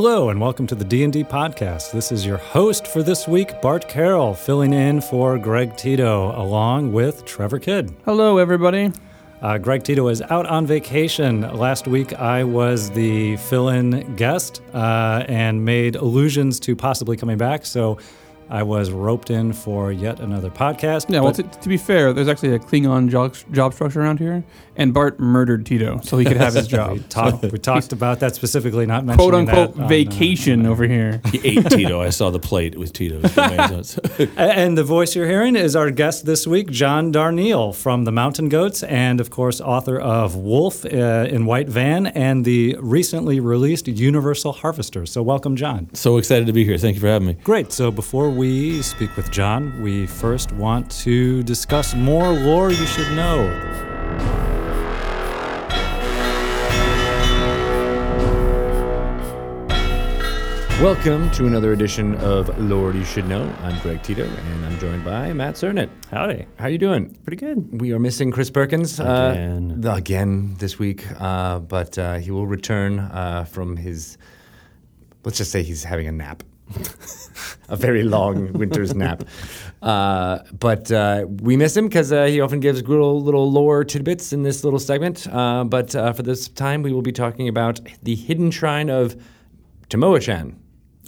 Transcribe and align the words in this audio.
Hello 0.00 0.28
and 0.28 0.40
welcome 0.40 0.64
to 0.68 0.76
the 0.76 0.84
D&D 0.84 1.24
podcast. 1.24 1.90
This 1.90 2.12
is 2.12 2.24
your 2.24 2.36
host 2.36 2.86
for 2.86 3.02
this 3.02 3.26
week, 3.26 3.60
Bart 3.60 3.88
Carroll, 3.88 4.32
filling 4.32 4.72
in 4.72 5.00
for 5.00 5.36
Greg 5.38 5.76
Tito 5.76 6.40
along 6.40 6.92
with 6.92 7.24
Trevor 7.24 7.58
Kidd. 7.58 7.92
Hello, 8.04 8.38
everybody. 8.38 8.92
Uh, 9.42 9.58
Greg 9.58 9.82
Tito 9.82 10.06
is 10.06 10.22
out 10.22 10.46
on 10.46 10.66
vacation. 10.66 11.40
Last 11.40 11.88
week, 11.88 12.12
I 12.12 12.44
was 12.44 12.90
the 12.90 13.38
fill 13.38 13.70
in 13.70 14.14
guest 14.14 14.62
uh, 14.72 15.24
and 15.26 15.64
made 15.64 15.96
allusions 15.96 16.60
to 16.60 16.76
possibly 16.76 17.16
coming 17.16 17.36
back. 17.36 17.66
So 17.66 17.98
I 18.50 18.62
was 18.62 18.90
roped 18.90 19.30
in 19.30 19.52
for 19.52 19.92
yet 19.92 20.20
another 20.20 20.50
podcast. 20.50 21.10
Yeah, 21.12 21.20
well, 21.20 21.32
to, 21.32 21.42
to 21.42 21.68
be 21.68 21.76
fair, 21.76 22.12
there's 22.12 22.28
actually 22.28 22.54
a 22.54 22.58
Klingon 22.58 23.10
job, 23.10 23.36
job 23.52 23.74
structure 23.74 24.00
around 24.00 24.18
here, 24.18 24.44
and 24.76 24.94
Bart 24.94 25.20
murdered 25.20 25.66
Tito 25.66 26.00
so 26.02 26.16
he 26.18 26.24
could 26.24 26.36
have 26.36 26.54
his 26.54 26.66
job. 26.78 26.92
we, 26.92 26.98
talk, 27.00 27.42
we 27.42 27.58
talked 27.58 27.92
about 27.92 28.20
that 28.20 28.34
specifically, 28.34 28.86
not 28.86 29.04
mentioning 29.04 29.30
Quote 29.30 29.34
unquote 29.34 29.74
that 29.74 29.80
on, 29.80 29.84
uh, 29.84 29.88
vacation 29.88 30.66
over 30.66 30.84
here. 30.84 31.20
He 31.30 31.40
ate 31.58 31.68
Tito. 31.70 32.00
I 32.00 32.10
saw 32.10 32.30
the 32.30 32.38
plate 32.38 32.76
with 32.78 32.92
Tito's. 32.92 33.98
And 34.36 34.76
the 34.76 34.84
voice 34.84 35.14
you're 35.14 35.26
hearing 35.26 35.56
is 35.56 35.76
our 35.76 35.90
guest 35.90 36.24
this 36.26 36.46
week, 36.46 36.70
John 36.70 37.12
Darnielle 37.12 37.74
from 37.74 38.04
the 38.04 38.12
Mountain 38.12 38.48
Goats, 38.48 38.82
and 38.82 39.20
of 39.20 39.30
course, 39.30 39.60
author 39.60 39.98
of 39.98 40.36
Wolf 40.36 40.84
uh, 40.84 40.88
in 40.88 41.46
White 41.46 41.68
Van 41.68 42.06
and 42.06 42.44
the 42.44 42.76
recently 42.80 43.40
released 43.40 43.88
Universal 43.88 44.52
Harvester. 44.52 45.06
So, 45.06 45.22
welcome, 45.22 45.56
John. 45.56 45.88
so 45.94 46.16
excited 46.16 46.46
to 46.46 46.52
be 46.52 46.64
here. 46.64 46.78
Thank 46.78 46.94
you 46.94 47.00
for 47.00 47.08
having 47.08 47.28
me. 47.28 47.34
Great. 47.34 47.72
So, 47.72 47.90
before 47.90 48.30
we 48.38 48.80
speak 48.82 49.16
with 49.16 49.32
John, 49.32 49.82
we 49.82 50.06
first 50.06 50.52
want 50.52 50.88
to 51.00 51.42
discuss 51.42 51.96
more 51.96 52.28
lore 52.32 52.70
you 52.70 52.86
should 52.86 53.10
know. 53.16 53.38
Welcome 60.80 61.28
to 61.32 61.48
another 61.48 61.72
edition 61.72 62.14
of 62.18 62.56
Lore 62.60 62.92
You 62.92 63.04
Should 63.04 63.26
Know. 63.26 63.52
I'm 63.64 63.76
Greg 63.80 64.04
Tito, 64.04 64.22
and 64.22 64.64
I'm 64.64 64.78
joined 64.78 65.04
by 65.04 65.32
Matt 65.32 65.56
Sernett. 65.56 65.90
Howdy. 66.08 66.46
How 66.60 66.66
are 66.66 66.70
you 66.70 66.78
doing? 66.78 67.18
Pretty 67.24 67.44
good. 67.44 67.80
We 67.80 67.92
are 67.92 67.98
missing 67.98 68.30
Chris 68.30 68.50
Perkins 68.50 69.00
Again. 69.00 69.82
uh, 69.84 69.96
again 69.96 70.54
this 70.58 70.78
week, 70.78 71.04
uh, 71.20 71.58
but 71.58 71.98
uh, 71.98 72.18
he 72.18 72.30
will 72.30 72.46
return 72.46 73.00
uh, 73.00 73.42
from 73.50 73.76
his. 73.76 74.16
Let's 75.24 75.38
just 75.38 75.50
say 75.50 75.64
he's 75.64 75.82
having 75.82 76.06
a 76.06 76.12
nap, 76.12 76.44
a 77.68 77.76
very 77.76 78.02
long 78.02 78.52
winter's 78.52 78.94
nap. 78.94 79.24
Uh, 79.82 80.40
but 80.58 80.90
uh, 80.90 81.26
we 81.28 81.56
miss 81.56 81.76
him 81.76 81.86
because 81.86 82.12
uh, 82.12 82.24
he 82.26 82.40
often 82.40 82.60
gives 82.60 82.82
little 82.82 83.22
little 83.22 83.50
lore 83.50 83.84
tidbits 83.84 84.32
in 84.32 84.42
this 84.42 84.64
little 84.64 84.78
segment. 84.78 85.26
Uh, 85.32 85.64
but 85.64 85.94
uh, 85.94 86.12
for 86.12 86.22
this 86.22 86.48
time, 86.48 86.82
we 86.82 86.92
will 86.92 87.02
be 87.02 87.12
talking 87.12 87.48
about 87.48 87.80
the 88.02 88.14
hidden 88.14 88.50
shrine 88.50 88.90
of 88.90 89.16
Tamoachan. 89.88 90.56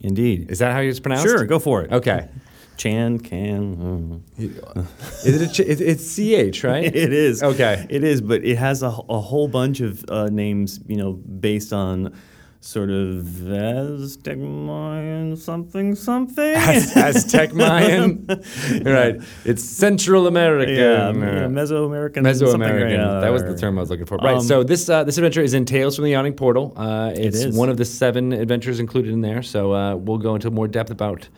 Indeed. 0.02 0.50
Is 0.50 0.60
that 0.60 0.72
how 0.72 0.80
it's 0.80 1.00
pronounced? 1.00 1.24
Sure, 1.24 1.44
go 1.44 1.58
for 1.58 1.82
it. 1.82 1.92
Okay. 1.92 2.28
Chan, 2.76 3.18
can. 3.18 4.24
Is 4.38 5.42
it? 5.42 5.42
A 5.42 5.52
ch- 5.52 5.60
it 5.60 5.82
it's 5.82 6.16
ch, 6.16 6.64
right? 6.64 6.84
It 6.94 7.12
is. 7.12 7.42
Okay. 7.42 7.86
It 7.90 8.02
is, 8.02 8.22
but 8.22 8.42
it 8.42 8.56
has 8.56 8.82
a, 8.82 8.86
a 8.86 9.20
whole 9.20 9.48
bunch 9.48 9.80
of 9.80 10.02
uh, 10.08 10.30
names, 10.30 10.80
you 10.86 10.96
know, 10.96 11.12
based 11.12 11.74
on 11.74 12.18
sort 12.60 12.90
of 12.90 13.50
Aztec 13.50 14.38
Mayan 14.38 15.36
something 15.36 15.94
something. 15.94 16.54
Az- 16.54 16.96
Aztec 16.96 17.54
Mayan. 17.54 18.26
right. 18.84 19.16
It's 19.44 19.64
Central 19.64 20.26
American. 20.26 20.74
yeah, 20.74 21.08
yeah, 21.08 21.46
Mesoamerican. 21.48 22.22
Mesoamerican. 22.22 22.98
something, 22.98 23.20
that 23.20 23.32
was 23.32 23.42
the 23.42 23.56
term 23.56 23.78
I 23.78 23.80
was 23.80 23.90
looking 23.90 24.06
for. 24.06 24.18
Right. 24.18 24.36
Um, 24.36 24.42
so 24.42 24.62
this 24.62 24.88
uh, 24.88 25.04
this 25.04 25.16
adventure 25.16 25.42
is 25.42 25.54
in 25.54 25.64
Tales 25.64 25.96
from 25.96 26.04
the 26.04 26.10
Yawning 26.10 26.34
Portal. 26.34 26.74
Uh, 26.76 27.12
it's 27.14 27.38
is. 27.38 27.56
one 27.56 27.70
of 27.70 27.78
the 27.78 27.84
seven 27.84 28.32
adventures 28.32 28.78
included 28.78 29.12
in 29.12 29.22
there. 29.22 29.42
So 29.42 29.72
uh, 29.72 29.96
we'll 29.96 30.18
go 30.18 30.34
into 30.34 30.50
more 30.50 30.68
depth 30.68 30.90
about 30.90 31.28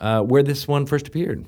uh, 0.00 0.22
where 0.22 0.42
this 0.44 0.68
one 0.68 0.86
first 0.86 1.08
appeared. 1.08 1.44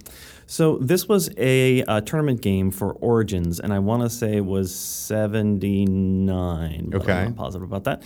So 0.46 0.78
this 0.78 1.06
was 1.08 1.30
a, 1.38 1.84
uh 1.84 2.00
tournament 2.00 2.42
game 2.42 2.72
for 2.72 2.94
Origins, 2.94 3.60
and 3.60 3.72
I 3.72 3.78
want 3.78 4.02
to 4.02 4.10
say 4.10 4.38
it 4.38 4.44
was 4.44 4.74
seventy 4.74 5.86
nine. 5.86 6.90
Okay. 6.92 7.12
I'm 7.12 7.26
not 7.26 7.36
positive 7.36 7.62
about 7.62 7.84
that. 7.84 8.02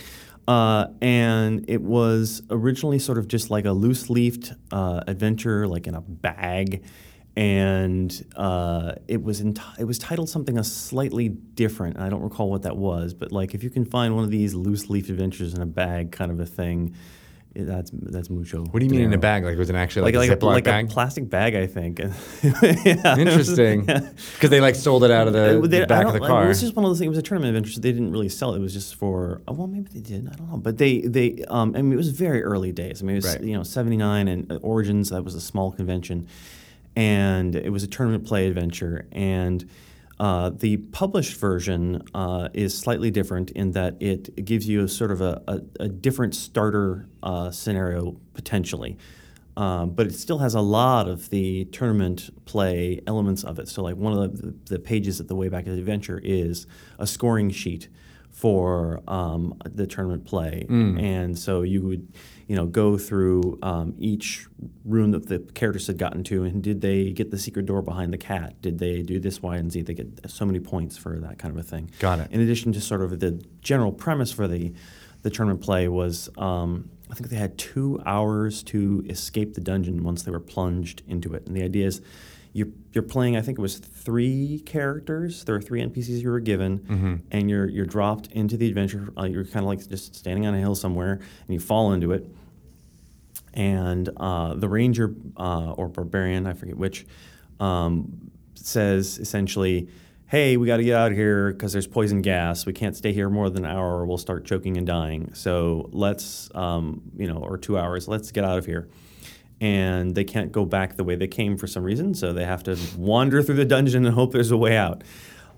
Uh, 0.47 0.87
and 1.01 1.65
it 1.67 1.81
was 1.81 2.43
originally 2.51 2.99
sort 2.99 3.17
of 3.17 3.27
just 3.27 3.49
like 3.49 3.65
a 3.65 3.71
loose 3.71 4.09
leafed 4.09 4.53
uh, 4.71 5.01
adventure, 5.07 5.67
like 5.67 5.87
in 5.87 5.95
a 5.95 6.01
bag, 6.01 6.83
and 7.35 8.25
uh, 8.35 8.93
it 9.07 9.23
was 9.23 9.41
enti- 9.41 9.79
it 9.79 9.85
was 9.85 9.97
titled 9.97 10.29
something 10.29 10.57
a 10.57 10.63
slightly 10.63 11.29
different. 11.29 11.99
I 11.99 12.09
don't 12.09 12.21
recall 12.21 12.49
what 12.49 12.61
that 12.61 12.77
was, 12.77 13.13
but 13.13 13.31
like 13.31 13.55
if 13.55 13.63
you 13.63 13.69
can 13.69 13.85
find 13.85 14.15
one 14.15 14.23
of 14.23 14.29
these 14.29 14.53
loose 14.53 14.89
leaf 14.89 15.09
adventures 15.09 15.53
in 15.53 15.61
a 15.61 15.65
bag, 15.65 16.11
kind 16.11 16.31
of 16.31 16.39
a 16.39 16.45
thing, 16.45 16.95
that's 17.55 17.89
that's 17.93 18.29
mucho. 18.29 18.63
What 18.65 18.79
do 18.79 18.85
you 18.85 18.91
mean 18.91 19.01
in 19.01 19.13
a 19.13 19.17
bag? 19.17 19.43
Like 19.45 19.53
it 19.53 19.57
was 19.57 19.69
an 19.69 19.75
actually 19.75 20.11
like, 20.11 20.15
like 20.15 20.27
a 20.29 20.33
like, 20.33 20.41
a, 20.41 20.45
like 20.45 20.63
bag? 20.65 20.85
a 20.85 20.87
plastic 20.89 21.29
bag, 21.29 21.55
I 21.55 21.67
think. 21.67 21.99
Yeah. 22.85 23.17
Interesting. 23.17 23.85
Because 23.85 24.49
they 24.49 24.59
like 24.61 24.75
sold 24.75 25.03
it 25.03 25.11
out 25.11 25.27
of 25.27 25.33
the, 25.33 25.57
Uh, 25.57 25.61
they- 25.67 25.79
the 25.79 25.87
back 25.87 26.05
of 26.05 26.13
the 26.13 26.23
It 26.23 26.47
was 26.47 26.59
just 26.61 26.75
one 26.75 26.83
of 26.85 26.89
those 26.91 26.99
things. 26.99 27.07
It 27.07 27.09
was 27.09 27.17
a 27.17 27.21
tournament 27.21 27.55
adventure, 27.55 27.73
so 27.73 27.81
they 27.81 27.91
didn't 27.91 28.11
really 28.11 28.29
sell 28.29 28.53
it. 28.53 28.57
It 28.57 28.61
was 28.61 28.73
just 28.73 28.95
for. 28.95 29.41
Oh, 29.47 29.53
well, 29.53 29.67
maybe 29.67 29.87
they 29.93 30.01
did. 30.01 30.27
I 30.27 30.35
don't 30.35 30.49
know. 30.51 30.57
But 30.57 30.77
they 30.77 30.99
they. 31.01 31.43
Um, 31.47 31.73
I 31.75 31.81
mean, 31.81 31.93
it 31.93 31.97
was 31.97 32.09
very 32.09 32.43
early 32.43 32.71
days. 32.71 33.01
I 33.01 33.05
mean, 33.05 33.15
it 33.15 33.23
was 33.23 33.35
Right. 33.35 33.43
you 33.43 33.55
know 33.55 33.63
seventy 33.63 33.97
nine 33.97 34.27
and 34.27 34.51
uh, 34.51 34.55
Origins. 34.61 35.09
That 35.09 35.23
was 35.23 35.35
a 35.35 35.41
small 35.41 35.71
convention, 35.71 36.27
and 36.95 37.55
it 37.55 37.69
was 37.71 37.83
a 37.83 37.87
tournament 37.87 38.25
play 38.25 38.47
adventure. 38.47 39.07
And 39.11 39.67
uh, 40.19 40.49
the 40.49 40.77
published 40.77 41.37
version 41.37 42.01
uh, 42.13 42.49
is 42.53 42.77
slightly 42.77 43.11
different 43.11 43.51
in 43.51 43.71
that 43.71 43.95
it 43.99 44.45
gives 44.45 44.67
you 44.67 44.83
a 44.83 44.87
sort 44.87 45.11
of 45.11 45.21
a, 45.21 45.41
a, 45.47 45.61
a 45.81 45.87
different 45.89 46.33
starter 46.33 47.07
uh, 47.21 47.51
scenario 47.51 48.15
potentially. 48.33 48.97
Um, 49.57 49.91
but 49.91 50.07
it 50.07 50.15
still 50.15 50.39
has 50.39 50.53
a 50.53 50.61
lot 50.61 51.07
of 51.07 51.29
the 51.29 51.65
tournament 51.65 52.29
play 52.45 53.01
elements 53.07 53.43
of 53.43 53.57
it. 53.57 53.69
So, 53.69 53.83
like 53.83 53.95
one 53.95 54.11
of 54.11 54.41
the, 54.41 54.53
the 54.65 54.79
pages 54.79 55.21
at 55.21 55.29
the 55.29 55.35
way 55.35 55.47
back 55.47 55.65
of 55.65 55.73
the 55.73 55.79
adventure 55.79 56.19
is 56.21 56.67
a 56.99 57.07
scoring 57.07 57.51
sheet 57.51 57.87
for 58.35 59.01
um, 59.07 59.57
the 59.63 59.87
tournament 59.87 60.25
play, 60.25 60.65
and 60.99 61.39
so 61.39 61.61
you 61.61 61.81
would, 61.83 62.05
you 62.47 62.55
know, 62.57 62.65
go 62.65 62.97
through 62.97 63.57
um, 63.63 63.95
each 63.97 64.45
room 64.83 65.11
that 65.11 65.27
the 65.29 65.39
characters 65.53 65.87
had 65.87 65.97
gotten 65.97 66.21
to, 66.25 66.43
and 66.43 66.61
did 66.61 66.81
they 66.81 67.11
get 67.11 67.31
the 67.31 67.37
secret 67.37 67.65
door 67.65 67.81
behind 67.81 68.11
the 68.11 68.17
cat? 68.17 68.61
Did 68.61 68.77
they 68.77 69.01
do 69.01 69.19
this, 69.21 69.41
Y, 69.41 69.55
and 69.55 69.71
Z? 69.71 69.83
They 69.83 69.93
get 69.93 70.29
so 70.29 70.45
many 70.45 70.59
points 70.59 70.97
for 70.97 71.17
that 71.21 71.39
kind 71.39 71.57
of 71.57 71.65
a 71.65 71.67
thing. 71.67 71.89
Got 71.99 72.19
it. 72.19 72.27
In 72.31 72.41
addition 72.41 72.73
to 72.73 72.81
sort 72.81 73.01
of 73.01 73.19
the 73.21 73.41
general 73.61 73.93
premise 73.93 74.31
for 74.33 74.47
the 74.47 74.73
the 75.21 75.29
tournament 75.31 75.61
play 75.63 75.87
was 75.87 76.29
um, 76.37 76.89
I 77.09 77.15
think 77.15 77.29
they 77.29 77.37
had 77.37 77.57
two 77.57 78.01
hours 78.05 78.63
to 78.63 79.05
escape 79.09 79.53
the 79.53 79.61
dungeon 79.61 80.03
once 80.03 80.23
they 80.23 80.31
were 80.31 80.39
plunged 80.39 81.03
into 81.07 81.33
it. 81.33 81.47
And 81.47 81.55
the 81.55 81.63
idea 81.63 81.87
is 81.87 82.01
you're, 82.55 82.69
you're 82.93 83.03
playing, 83.03 83.35
I 83.35 83.41
think 83.41 83.59
it 83.59 83.61
was 83.61 83.79
three 83.79 84.63
characters. 84.65 85.43
There 85.43 85.55
are 85.55 85.61
three 85.61 85.81
NPCs 85.81 86.21
you 86.21 86.29
were 86.29 86.39
given, 86.39 87.21
and 87.29 87.49
you're, 87.49 87.67
you're 87.67 87.85
dropped 87.85 88.27
into 88.27 88.55
the 88.55 88.65
adventure. 88.69 89.11
Uh, 89.17 89.25
you're 89.25 89.43
kind 89.43 89.65
of 89.65 89.65
like 89.65 89.85
just 89.89 90.15
standing 90.15 90.45
on 90.47 90.55
a 90.55 90.59
hill 90.59 90.73
somewhere, 90.73 91.15
and 91.15 91.53
you 91.53 91.59
fall 91.59 91.91
into 91.91 92.13
it. 92.13 92.25
And 93.53 94.09
uh, 94.15 94.53
the 94.53 94.69
ranger 94.69 95.13
uh, 95.35 95.71
or 95.73 95.89
barbarian, 95.89 96.47
I 96.47 96.53
forget 96.53 96.77
which, 96.77 97.05
um, 97.59 98.31
says 98.55 99.19
essentially, 99.19 99.89
"Hey, 100.27 100.55
we 100.55 100.65
got 100.65 100.77
to 100.77 100.83
get 100.85 100.95
out 100.95 101.11
of 101.11 101.17
here 101.17 101.51
because 101.51 101.73
there's 101.73 101.87
poison 101.87 102.21
gas. 102.21 102.65
We 102.65 102.71
can't 102.71 102.95
stay 102.95 103.11
here 103.11 103.29
more 103.29 103.49
than 103.49 103.65
an 103.65 103.71
hour, 103.71 103.97
or 103.97 104.05
we'll 104.05 104.17
start 104.17 104.45
choking 104.45 104.77
and 104.77 104.87
dying. 104.87 105.33
So 105.33 105.89
let's, 105.91 106.49
um, 106.55 107.01
you 107.17 107.27
know, 107.27 107.39
or 107.39 107.57
two 107.57 107.77
hours. 107.77 108.07
Let's 108.07 108.31
get 108.31 108.45
out 108.45 108.57
of 108.57 108.65
here." 108.65 108.87
And 109.61 110.15
they 110.15 110.25
can't 110.25 110.51
go 110.51 110.65
back 110.65 110.97
the 110.97 111.03
way 111.03 111.15
they 111.15 111.27
came 111.27 111.55
for 111.57 111.65
some 111.65 111.83
reason, 111.83 112.13
so 112.13 112.33
they 112.33 112.43
have 112.43 112.63
to 112.63 112.77
wander 112.97 113.41
through 113.41 113.55
the 113.55 113.65
dungeon 113.65 114.05
and 114.05 114.13
hope 114.13 114.33
there's 114.33 114.51
a 114.51 114.57
way 114.57 114.75
out. 114.77 115.03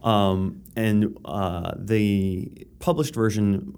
Um, 0.03 0.61
and 0.75 1.17
uh, 1.25 1.73
the 1.75 2.51
published 2.79 3.15
version 3.15 3.75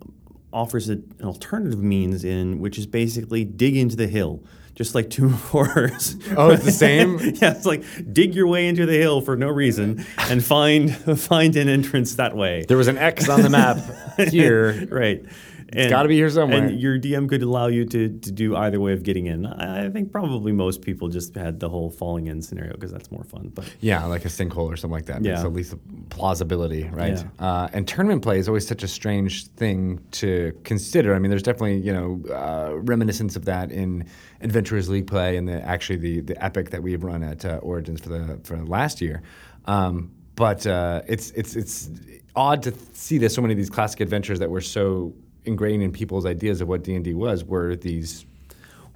offers 0.52 0.90
a, 0.90 0.94
an 0.94 1.24
alternative 1.24 1.80
means 1.82 2.24
in 2.26 2.60
which 2.60 2.78
is 2.78 2.86
basically 2.86 3.46
dig 3.46 3.78
into 3.78 3.96
the 3.96 4.08
hill, 4.08 4.44
just 4.76 4.94
like 4.94 5.10
Tomb 5.10 5.34
of 5.34 5.42
Horrors. 5.46 6.18
Oh, 6.36 6.50
it's 6.50 6.66
the 6.66 6.72
same? 6.72 7.18
yeah, 7.36 7.52
it's 7.56 7.66
like 7.66 7.84
dig 8.12 8.36
your 8.36 8.48
way 8.48 8.68
into 8.68 8.86
the 8.86 8.98
hill 8.98 9.22
for 9.22 9.38
no 9.38 9.48
reason 9.48 10.06
and 10.18 10.44
find 10.44 10.94
find 11.20 11.56
an 11.56 11.70
entrance 11.70 12.16
that 12.16 12.36
way. 12.36 12.66
there 12.68 12.78
was 12.78 12.88
an 12.88 12.98
X 12.98 13.30
on 13.30 13.42
the 13.42 13.50
map 13.50 13.78
here. 14.30 14.86
right. 14.92 15.24
It's 15.72 15.90
gotta 15.90 16.10
be 16.10 16.16
here 16.16 16.30
somewhere. 16.30 16.66
And 16.66 16.80
your 16.80 17.00
DM 17.00 17.30
could 17.30 17.42
allow 17.44 17.68
you 17.68 17.86
to, 17.86 18.10
to 18.10 18.32
do 18.32 18.56
either 18.56 18.80
way 18.80 18.94
of 18.94 19.04
getting 19.04 19.28
in. 19.28 19.46
I 19.46 19.86
I 19.86 19.90
think 19.90 20.12
probably 20.12 20.52
most 20.52 20.82
people 20.82 21.08
just 21.10 21.36
had 21.36 21.60
the 21.60 21.70
whole 21.70 21.90
falling 21.90 22.28
in 22.28 22.42
scenario 22.42 22.74
because 22.74 22.92
that's 22.92 23.12
more 23.12 23.24
fun. 23.24 23.52
But 23.54 23.66
Yeah, 23.80 24.06
like 24.06 24.26
a 24.26 24.30
sinkhole 24.30 24.68
or 24.68 24.78
something 24.78 24.96
like 24.96 25.06
that. 25.06 25.22
Makes 25.22 25.40
Yeah. 25.42 25.46
at 25.46 25.54
least 25.54 25.76
plausibility, 26.10 26.84
right? 26.92 27.14
Yeah. 27.40 27.46
Uh, 27.48 27.70
and 27.74 27.88
tournament 27.88 28.22
play 28.22 28.40
is 28.40 28.48
always 28.48 28.68
such 28.68 28.84
a 28.84 28.88
strange 28.88 29.48
thing 29.50 30.00
to 30.12 30.54
consider. 30.64 31.14
I 31.14 31.20
mean, 31.20 31.30
there's 31.30 31.44
definitely 31.44 31.78
you 31.80 31.94
know 31.94 32.22
uh, 32.34 32.76
reminiscence 32.80 33.36
of 33.36 33.46
that 33.46 33.72
in 33.72 34.06
Adventurers 34.42 34.90
League 34.90 35.08
play 35.08 35.38
and 35.38 35.48
the 35.48 35.62
actually 35.66 35.98
the 35.98 36.22
the 36.22 36.44
epic 36.44 36.72
that 36.72 36.82
we've 36.84 37.04
run 37.04 37.24
at 37.24 37.46
uh, 37.46 37.60
Origins 37.62 38.02
for 38.02 38.10
the 38.10 38.40
for 38.44 38.58
last 38.66 39.02
year. 39.02 39.22
Um, 39.66 40.12
but 40.36 40.66
uh, 40.66 41.02
it's 41.08 41.32
it's 41.32 41.56
it's 41.56 41.90
odd 42.36 42.64
to 42.64 42.74
see 42.94 43.18
there's 43.18 43.34
so 43.36 43.42
many 43.42 43.54
of 43.54 43.58
these 43.58 43.70
classic 43.70 44.00
adventures 44.00 44.40
that 44.40 44.50
were 44.50 44.62
so 44.62 45.14
ingrained 45.46 45.84
in 45.84 45.92
people's 45.92 46.26
ideas 46.26 46.62
of 46.62 46.68
what 46.68 46.84
D 46.84 46.96
and 46.96 47.04
D 47.04 47.14
was 47.14 47.44
were 47.44 47.76
these. 47.76 48.26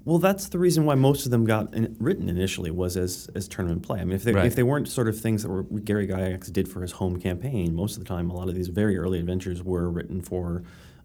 Well, 0.06 0.18
that's 0.20 0.50
the 0.50 0.60
reason 0.60 0.84
why 0.86 0.96
most 0.96 1.24
of 1.26 1.32
them 1.32 1.46
got 1.46 1.74
in, 1.74 1.96
written 1.98 2.28
initially 2.28 2.72
was 2.72 2.98
as, 2.98 3.30
as 3.36 3.48
tournament 3.48 3.84
play. 3.84 4.02
I 4.02 4.04
mean, 4.04 4.16
if 4.16 4.24
they, 4.24 4.34
Right. 4.34 4.46
if 4.46 4.54
they 4.56 4.64
weren't 4.64 4.90
sort 4.90 5.08
of 5.08 5.18
things 5.18 5.44
that 5.44 5.50
were 5.50 5.64
Gary 5.64 6.08
Gygax 6.08 6.52
did 6.52 6.68
for 6.68 6.82
his 6.82 6.92
home 6.92 7.18
campaign, 7.22 7.74
most 7.74 7.96
of 7.98 8.04
the 8.04 8.08
time, 8.10 8.30
a 8.30 8.36
lot 8.36 8.50
of 8.50 8.56
these 8.56 8.68
very 8.68 8.98
early 8.98 9.18
adventures 9.20 9.64
were 9.64 9.90
written 9.90 10.22
for 10.22 10.64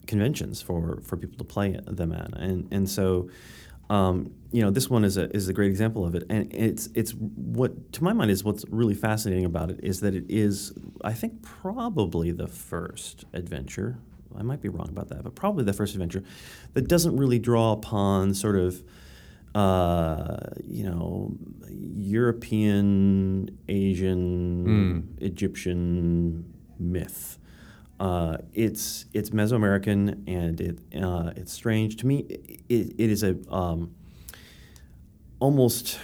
conventions 0.08 0.61
for, 0.61 1.00
for 1.05 1.17
people 1.17 1.38
to 1.38 1.44
play 1.44 1.79
them 1.87 2.12
at, 2.12 2.37
and 2.38 2.67
and 2.73 2.88
so. 2.90 3.29
Um, 3.90 4.35
you 4.52 4.61
know, 4.61 4.70
this 4.70 4.90
one 4.90 5.02
is 5.02 5.17
a 5.17 5.35
is 5.35 5.49
a 5.49 5.55
great 5.55 5.70
example 5.70 6.05
of 6.05 6.14
it, 6.14 6.25
and 6.29 6.52
it's 6.55 6.90
it's 6.94 7.12
what 7.12 7.90
to 7.94 8.05
my 8.05 8.12
mind 8.12 8.31
is 8.31 8.44
what's 8.44 8.67
really 8.69 8.93
fascinating 8.94 9.46
about 9.46 9.70
it 9.70 9.81
is 9.82 10.00
that 10.00 10.14
it 10.14 10.25
is 10.29 10.75
I 11.02 11.14
think 11.14 11.40
probably 11.43 12.31
the 12.32 12.46
first 12.49 13.25
adventure. 13.32 13.96
I 14.36 14.42
might 14.42 14.60
be 14.60 14.69
wrong 14.69 14.88
about 14.88 15.08
that, 15.08 15.22
but 15.22 15.34
probably 15.34 15.64
the 15.64 15.72
first 15.72 15.94
adventure 15.94 16.22
that 16.75 16.88
doesn't 16.88 17.16
really 17.16 17.38
draw 17.38 17.72
upon 17.72 18.34
sort 18.34 18.56
of 18.56 18.82
uh, 19.54 20.36
you 20.64 20.84
know 20.84 21.34
European, 21.70 23.58
Asian, 23.69 25.16
Egyptian 25.20 26.52
myth. 26.78 27.38
Uh, 27.98 28.38
it's 28.54 29.06
it's 29.12 29.30
Mesoamerican 29.30 30.22
and 30.28 30.60
it 30.60 30.78
uh, 31.02 31.32
it's 31.36 31.52
strange 31.52 31.96
to 31.96 32.06
me. 32.06 32.19
It, 32.69 32.94
it 32.98 33.10
is 33.10 33.22
a 33.22 33.36
um, 33.50 33.94
almost 35.40 35.98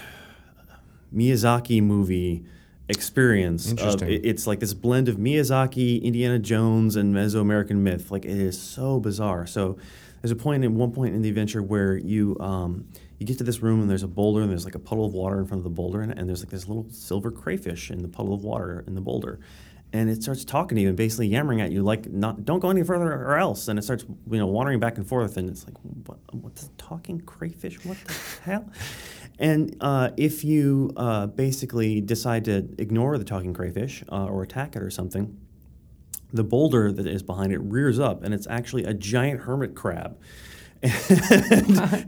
Miyazaki 1.13 1.81
movie 1.81 2.45
experience. 2.89 3.71
Of, 3.71 4.03
it's 4.03 4.47
like 4.47 4.59
this 4.59 4.73
blend 4.73 5.09
of 5.09 5.17
Miyazaki, 5.17 6.01
Indiana 6.01 6.39
Jones, 6.39 6.95
and 6.95 7.13
Mesoamerican 7.13 7.77
myth. 7.77 8.11
Like 8.11 8.25
it 8.25 8.37
is 8.37 8.59
so 8.59 8.99
bizarre. 8.99 9.47
So 9.47 9.77
there's 10.21 10.31
a 10.31 10.35
point 10.35 10.63
at 10.63 10.71
one 10.71 10.91
point 10.91 11.15
in 11.15 11.21
the 11.21 11.29
adventure 11.29 11.61
where 11.61 11.97
you 11.97 12.37
um, 12.39 12.87
you 13.19 13.25
get 13.25 13.37
to 13.37 13.43
this 13.43 13.61
room 13.61 13.81
and 13.81 13.89
there's 13.89 14.03
a 14.03 14.07
boulder 14.07 14.41
and 14.41 14.51
there's 14.51 14.65
like 14.65 14.75
a 14.75 14.79
puddle 14.79 15.05
of 15.05 15.13
water 15.13 15.39
in 15.39 15.45
front 15.45 15.59
of 15.59 15.63
the 15.63 15.69
boulder 15.69 16.01
and, 16.01 16.11
and 16.17 16.27
there's 16.27 16.41
like 16.41 16.49
this 16.49 16.67
little 16.67 16.85
silver 16.89 17.31
crayfish 17.31 17.91
in 17.91 18.01
the 18.01 18.07
puddle 18.07 18.33
of 18.33 18.43
water 18.43 18.83
in 18.87 18.95
the 18.95 19.01
boulder. 19.01 19.39
And 19.93 20.09
it 20.09 20.23
starts 20.23 20.43
talking 20.43 20.75
to 20.75 20.81
you 20.81 20.89
and 20.89 20.97
basically 20.97 21.27
yammering 21.27 21.61
at 21.61 21.71
you 21.71 21.81
like, 21.81 22.11
"Not, 22.11 22.43
don't 22.43 22.59
go 22.59 22.69
any 22.69 22.83
further 22.83 23.13
or 23.13 23.37
else." 23.37 23.69
And 23.69 23.79
it 23.79 23.83
starts, 23.83 24.03
you 24.29 24.37
know, 24.37 24.47
wandering 24.47 24.79
back 24.79 24.97
and 24.97 25.07
forth. 25.07 25.37
And 25.37 25.49
it's 25.49 25.63
like, 25.65 25.75
"What? 26.05 26.17
What's 26.33 26.69
talking 26.77 27.21
crayfish? 27.21 27.85
What 27.85 27.97
the 28.05 28.13
hell?" 28.43 28.69
And 29.39 29.75
uh, 29.81 30.11
if 30.17 30.43
you 30.43 30.91
uh, 30.95 31.27
basically 31.27 32.01
decide 32.01 32.45
to 32.45 32.69
ignore 32.77 33.17
the 33.17 33.23
talking 33.23 33.53
crayfish 33.53 34.03
uh, 34.11 34.25
or 34.25 34.43
attack 34.43 34.75
it 34.75 34.81
or 34.81 34.89
something, 34.89 35.37
the 36.31 36.43
boulder 36.43 36.91
that 36.91 37.05
is 37.05 37.23
behind 37.23 37.53
it 37.53 37.59
rears 37.59 37.99
up, 37.99 38.23
and 38.23 38.33
it's 38.33 38.47
actually 38.47 38.83
a 38.83 38.93
giant 38.93 39.41
hermit 39.41 39.75
crab. 39.75 40.17
and, 40.83 40.91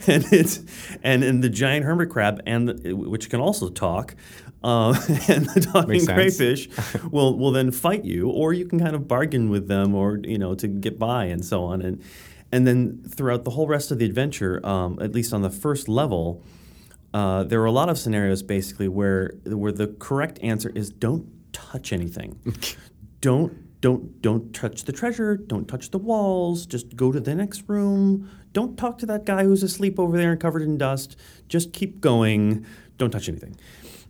and 0.07 0.25
it's 0.31 0.61
and, 1.01 1.23
and 1.23 1.43
the 1.43 1.49
giant 1.49 1.85
hermit 1.85 2.09
crab, 2.09 2.41
and 2.45 2.69
the, 2.69 2.93
which 2.93 3.29
can 3.29 3.39
also 3.39 3.69
talk, 3.69 4.15
uh, 4.63 4.89
and 5.27 5.45
the 5.49 5.67
talking 5.71 6.05
crayfish 6.05 6.69
will 7.11 7.37
will 7.37 7.51
then 7.51 7.71
fight 7.71 8.05
you, 8.05 8.29
or 8.29 8.53
you 8.53 8.65
can 8.65 8.79
kind 8.79 8.95
of 8.95 9.07
bargain 9.07 9.49
with 9.49 9.67
them, 9.67 9.95
or 9.95 10.19
you 10.23 10.37
know 10.37 10.53
to 10.55 10.67
get 10.67 10.99
by 10.99 11.25
and 11.25 11.43
so 11.43 11.63
on, 11.63 11.81
and 11.81 12.01
and 12.51 12.67
then 12.67 13.03
throughout 13.07 13.45
the 13.45 13.51
whole 13.51 13.67
rest 13.67 13.91
of 13.91 13.99
the 13.99 14.05
adventure, 14.05 14.63
um, 14.65 14.99
at 15.01 15.13
least 15.13 15.33
on 15.33 15.41
the 15.41 15.49
first 15.49 15.87
level, 15.87 16.43
uh, 17.13 17.43
there 17.43 17.61
are 17.61 17.65
a 17.65 17.71
lot 17.71 17.89
of 17.89 17.97
scenarios 17.97 18.43
basically 18.43 18.87
where 18.87 19.33
where 19.45 19.71
the 19.71 19.87
correct 19.99 20.39
answer 20.41 20.69
is 20.75 20.89
don't 20.89 21.27
touch 21.53 21.91
anything. 21.93 22.39
don't 23.21 23.79
don't 23.81 24.21
don't 24.21 24.53
touch 24.53 24.83
the 24.85 24.91
treasure. 24.91 25.37
Don't 25.37 25.67
touch 25.67 25.91
the 25.91 25.97
walls. 25.97 26.65
Just 26.65 26.95
go 26.95 27.11
to 27.11 27.19
the 27.19 27.35
next 27.35 27.63
room. 27.67 28.29
Don't 28.53 28.77
talk 28.77 28.97
to 28.99 29.05
that 29.05 29.25
guy 29.25 29.43
who's 29.43 29.63
asleep 29.63 29.99
over 29.99 30.17
there 30.17 30.31
and 30.31 30.39
covered 30.41 30.63
in 30.63 30.77
dust. 30.77 31.15
Just 31.47 31.73
keep 31.73 32.01
going. 32.01 32.65
Don't 32.97 33.11
touch 33.11 33.29
anything. 33.29 33.55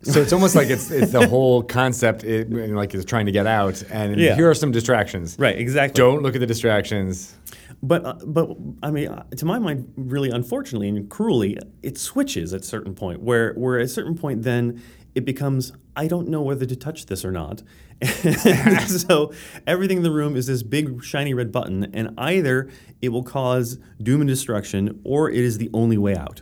So 0.03 0.21
it's 0.21 0.31
almost 0.31 0.55
like 0.55 0.69
it's 0.69 0.89
it's 0.99 1.11
the 1.11 1.27
whole 1.27 1.63
concept, 1.63 2.23
it, 2.23 2.49
like 2.51 2.93
it's 2.93 3.03
trying 3.03 3.25
to 3.25 3.31
get 3.31 3.47
out, 3.47 3.83
and 3.91 4.17
Yeah. 4.19 4.35
here 4.35 4.49
are 4.49 4.53
some 4.55 4.71
distractions. 4.71 5.35
Right. 5.37 5.57
Exactly. 5.57 5.97
Don't 5.97 6.21
look 6.23 6.35
at 6.35 6.39
the 6.39 6.47
distractions. 6.47 7.35
But 7.83 8.05
uh, 8.05 8.15
but 8.25 8.49
I 8.81 8.91
mean, 8.91 9.09
uh, 9.09 9.23
to 9.37 9.45
my 9.45 9.59
mind, 9.59 9.93
really 9.95 10.29
unfortunately 10.29 10.89
and 10.89 11.09
cruelly, 11.09 11.57
it 11.83 11.97
switches 11.97 12.53
at 12.53 12.61
a 12.61 12.63
certain 12.63 12.95
point. 12.95 13.21
Where 13.21 13.53
where 13.53 13.79
at 13.79 13.85
a 13.85 13.87
certain 13.87 14.15
point, 14.15 14.43
then 14.43 14.81
it 15.13 15.25
becomes 15.25 15.73
I 15.95 16.07
don't 16.07 16.27
know 16.27 16.41
whether 16.41 16.65
to 16.65 16.75
touch 16.75 17.05
this 17.05 17.23
or 17.23 17.31
not. 17.31 17.63
So 18.87 19.31
everything 19.65 19.97
in 19.97 20.03
the 20.03 20.11
room 20.11 20.35
is 20.35 20.47
this 20.47 20.63
big 20.63 21.03
shiny 21.03 21.33
red 21.33 21.51
button, 21.51 21.89
and 21.93 22.13
either 22.17 22.69
it 23.01 23.09
will 23.09 23.23
cause 23.23 23.79
doom 24.01 24.21
and 24.21 24.27
destruction, 24.27 24.99
or 25.03 25.29
it 25.29 25.43
is 25.43 25.57
the 25.57 25.69
only 25.73 25.97
way 25.97 26.15
out. 26.15 26.41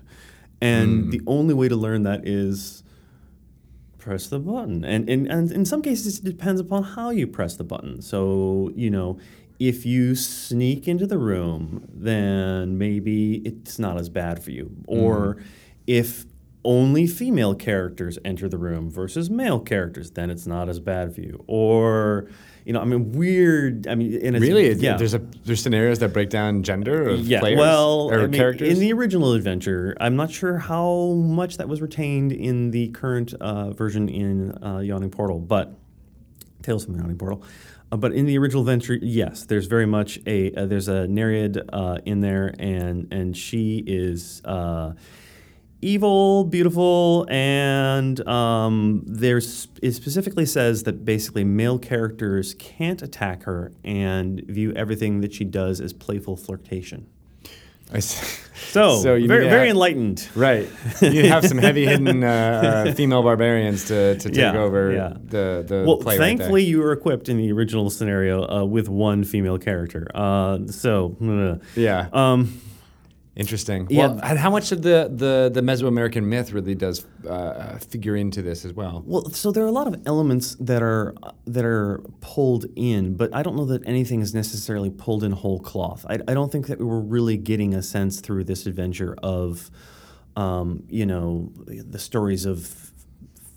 And 0.61 1.11
the 1.11 1.21
only 1.27 1.53
way 1.53 1.67
to 1.67 1.75
learn 1.75 2.03
that 2.03 2.27
is 2.27 2.83
press 4.05 4.27
the 4.27 4.39
button. 4.39 4.85
And, 4.85 5.09
and, 5.09 5.27
and 5.27 5.51
in 5.51 5.65
some 5.65 5.81
cases, 5.81 6.19
it 6.19 6.25
depends 6.25 6.61
upon 6.61 6.83
how 6.83 7.09
you 7.09 7.27
press 7.27 7.55
the 7.55 7.63
button. 7.63 8.01
So, 8.01 8.71
you 8.75 8.89
know, 8.89 9.17
if 9.59 9.85
you 9.85 10.15
sneak 10.15 10.87
into 10.87 11.07
the 11.07 11.17
room, 11.17 11.87
then 11.93 12.77
maybe 12.77 13.37
it's 13.45 13.79
not 13.79 13.97
as 13.99 14.09
bad 14.09 14.43
for 14.43 14.51
you. 14.51 14.71
Or 14.87 15.37
if 15.87 16.25
only 16.63 17.05
female 17.05 17.53
characters 17.53 18.17
enter 18.25 18.49
the 18.49 18.57
room 18.57 18.89
versus 18.89 19.29
male 19.29 19.59
characters, 19.59 20.11
then 20.11 20.29
it's 20.29 20.47
not 20.47 20.67
as 20.67 20.79
bad 20.79 21.13
for 21.13 21.21
you. 21.21 21.43
Or, 21.47 22.27
you 22.65 22.73
know, 22.73 22.81
I 22.81 22.85
mean, 22.85 23.11
weird. 23.11 23.87
I 23.87 23.93
mean, 23.93 24.19
and 24.25 24.39
Really, 24.41 24.73
yeah. 24.73 24.97
there's 24.97 25.13
a 25.13 25.19
there's 25.45 25.61
scenarios 25.61 25.99
that 25.99 26.11
break 26.11 26.31
down 26.31 26.63
gender 26.63 27.07
of 27.09 27.19
Yeah, 27.19 27.39
players 27.39 27.59
well, 27.59 28.09
or 28.11 28.15
I 28.15 28.21
mean, 28.23 28.31
characters. 28.33 28.67
in 28.73 28.79
the 28.79 28.91
original 28.93 29.33
adventure, 29.33 29.95
I'm 30.01 30.15
not 30.15 30.31
sure 30.31 30.57
how 30.57 31.13
much 31.13 31.57
that 31.57 31.69
was 31.69 31.81
retained 31.81 32.31
in 32.31 32.71
the 32.71 32.87
current 32.89 33.33
uh, 33.35 33.69
version 33.71 34.09
in 34.09 34.51
uh, 34.63 34.79
Yawning 34.79 35.11
Portal, 35.11 35.39
but 35.39 35.77
Tales 36.63 36.83
from 36.85 36.95
the 36.95 36.99
Yawning 37.01 37.17
Portal. 37.19 37.43
Uh, 37.91 37.97
but 37.97 38.13
in 38.13 38.25
the 38.25 38.37
original 38.37 38.63
venture, 38.63 38.95
yes, 39.01 39.45
there's 39.45 39.67
very 39.67 39.85
much 39.85 40.19
a 40.25 40.53
uh, 40.53 40.65
there's 40.65 40.87
a 40.87 41.07
Nereid 41.07 41.61
uh, 41.71 41.99
in 42.05 42.21
there, 42.21 42.53
and 42.59 43.11
and 43.11 43.35
she 43.35 43.83
is. 43.85 44.41
Uh, 44.43 44.93
evil, 45.81 46.43
beautiful, 46.45 47.27
and 47.29 48.27
um, 48.27 49.03
there's 49.05 49.67
it 49.83 49.91
specifically 49.91 50.45
says 50.45 50.83
that 50.83 51.05
basically 51.05 51.43
male 51.43 51.77
characters 51.77 52.55
can't 52.55 53.03
attack 53.03 53.43
her 53.43 53.71
and 53.83 54.41
view 54.47 54.73
everything 54.73 55.21
that 55.21 55.33
she 55.33 55.43
does 55.43 55.79
as 55.79 55.93
playful 55.93 56.35
flirtation. 56.35 57.07
I 57.93 57.99
see. 57.99 58.41
So, 58.57 58.99
So 59.01 59.15
you 59.15 59.27
very, 59.27 59.47
very 59.49 59.67
have- 59.67 59.75
enlightened. 59.75 60.27
Right. 60.35 60.67
You 61.01 61.27
have 61.27 61.45
some 61.45 61.57
heavy 61.57 61.85
hidden 61.85 62.23
uh, 62.23 62.85
uh, 62.87 62.93
female 62.93 63.21
barbarians 63.23 63.85
to, 63.85 64.17
to 64.17 64.29
take 64.29 64.37
Yeah, 64.37 64.57
over 64.57 64.91
yeah. 64.91 65.13
the, 65.23 65.63
the 65.67 65.83
Well, 65.85 65.97
play 65.97 66.17
right 66.17 66.25
thankfully, 66.37 66.63
you 66.63 66.79
were 66.79 66.91
equipped 66.91 67.29
in 67.29 67.37
the 67.37 67.51
original 67.51 67.89
scenario 67.89 68.47
uh, 68.49 68.63
with 68.65 68.87
one 68.89 69.23
female 69.23 69.57
character. 69.57 70.07
Uh, 70.15 70.59
so, 70.67 71.15
Yeah. 71.75 72.07
um, 72.13 72.59
Interesting. 73.35 73.87
yeah. 73.89 74.07
Well, 74.07 74.19
and 74.23 74.39
how 74.39 74.49
much 74.49 74.71
of 74.71 74.81
the, 74.81 75.11
the, 75.13 75.51
the 75.53 75.59
Mesoamerican 75.61 76.23
myth 76.23 76.53
really 76.53 76.73
does 76.73 77.05
uh, 77.27 77.77
figure 77.79 78.15
into 78.15 78.41
this 78.41 78.63
as 78.63 78.71
well? 78.71 79.03
Well, 79.05 79.29
so 79.31 79.51
there 79.51 79.63
are 79.65 79.67
a 79.67 79.73
lot 79.73 79.87
of 79.87 80.01
elements 80.05 80.55
that 80.55 80.81
are 80.81 81.13
that 81.45 81.65
are 81.65 82.01
pulled 82.21 82.65
in, 82.77 83.15
but 83.15 83.35
I 83.35 83.43
don't 83.43 83.57
know 83.57 83.65
that 83.65 83.85
anything 83.85 84.21
is 84.21 84.33
necessarily 84.33 84.89
pulled 84.89 85.23
in 85.23 85.33
whole 85.33 85.59
cloth. 85.59 86.05
I, 86.09 86.19
I 86.27 86.33
don't 86.33 86.49
think 86.49 86.67
that 86.67 86.79
we 86.79 86.85
were 86.85 87.01
really 87.01 87.35
getting 87.35 87.73
a 87.73 87.83
sense 87.83 88.21
through 88.21 88.45
this 88.45 88.65
adventure 88.65 89.17
of, 89.21 89.69
um, 90.37 90.83
you 90.87 91.05
know, 91.05 91.51
the 91.65 91.99
stories 91.99 92.45
of 92.45 92.93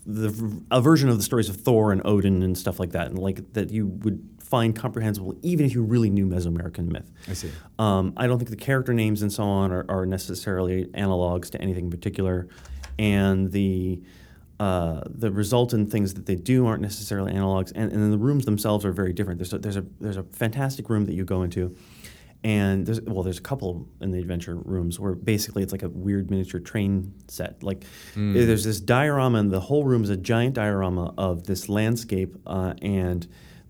the 0.05 0.61
a 0.71 0.81
version 0.81 1.07
of 1.07 1.17
the 1.17 1.23
stories 1.23 1.47
of 1.47 1.55
Thor 1.55 1.93
and 1.93 2.01
Odin 2.03 2.43
and 2.43 2.57
stuff 2.57 2.81
like 2.81 2.91
that, 2.91 3.07
and 3.07 3.17
like 3.17 3.53
that 3.53 3.69
you 3.69 3.87
would 3.87 4.27
find 4.49 4.75
comprehensible 4.75 5.37
even 5.41 5.65
if 5.65 5.73
you 5.73 5.83
really 5.83 6.09
knew 6.09 6.25
Mesoamerican 6.25 6.91
myth. 6.91 7.11
I 7.27 7.33
see. 7.33 7.51
Um, 7.77 8.13
I 8.17 8.27
don't 8.27 8.39
think 8.39 8.49
the 8.49 8.55
character 8.55 8.93
names 8.93 9.21
and 9.21 9.31
so 9.31 9.43
on 9.43 9.71
are, 9.71 9.85
are 9.89 10.05
necessarily 10.05 10.85
analogs 10.87 11.49
to 11.51 11.61
anything 11.61 11.85
in 11.85 11.91
particular, 11.91 12.47
and 12.97 13.51
the 13.51 14.01
uh, 14.59 15.01
the 15.05 15.31
resultant 15.31 15.89
things 15.89 16.15
that 16.15 16.25
they 16.25 16.35
do 16.35 16.67
aren't 16.67 16.81
necessarily 16.81 17.31
analogs, 17.31 17.71
and, 17.73 17.91
and 17.93 18.03
then 18.03 18.11
the 18.11 18.17
rooms 18.17 18.43
themselves 18.43 18.83
are 18.83 18.91
very 18.91 19.13
different. 19.13 19.39
There's 19.39 19.53
a, 19.53 19.59
there's 19.59 19.77
a 19.77 19.85
there's 20.01 20.17
a 20.17 20.23
fantastic 20.23 20.89
room 20.89 21.05
that 21.05 21.13
you 21.13 21.23
go 21.23 21.43
into, 21.43 21.77
and 22.43 22.85
there's 22.85 22.99
well 23.01 23.23
there's 23.23 23.37
a 23.37 23.41
couple 23.41 23.87
in 24.01 24.11
the 24.11 24.19
adventure 24.19 24.55
rooms 24.55 24.99
where 24.99 25.13
basically 25.13 25.63
it's 25.63 25.71
like 25.71 25.83
a 25.83 25.89
weird 25.89 26.29
miniature 26.29 26.59
train 26.59 27.13
set. 27.27 27.63
Like 27.63 27.85
there's 28.15 28.63
this 28.65 28.81
diorama, 28.81 29.37
and 29.39 29.51
the 29.51 29.61
whole 29.61 29.85
room 29.85 30.03
is 30.03 30.09
a 30.09 30.17
giant 30.17 30.55
diorama 30.55 31.13
of 31.17 31.45
this 31.45 31.69
landscape, 31.69 32.35
uh, 32.45 32.73
and 32.81 33.27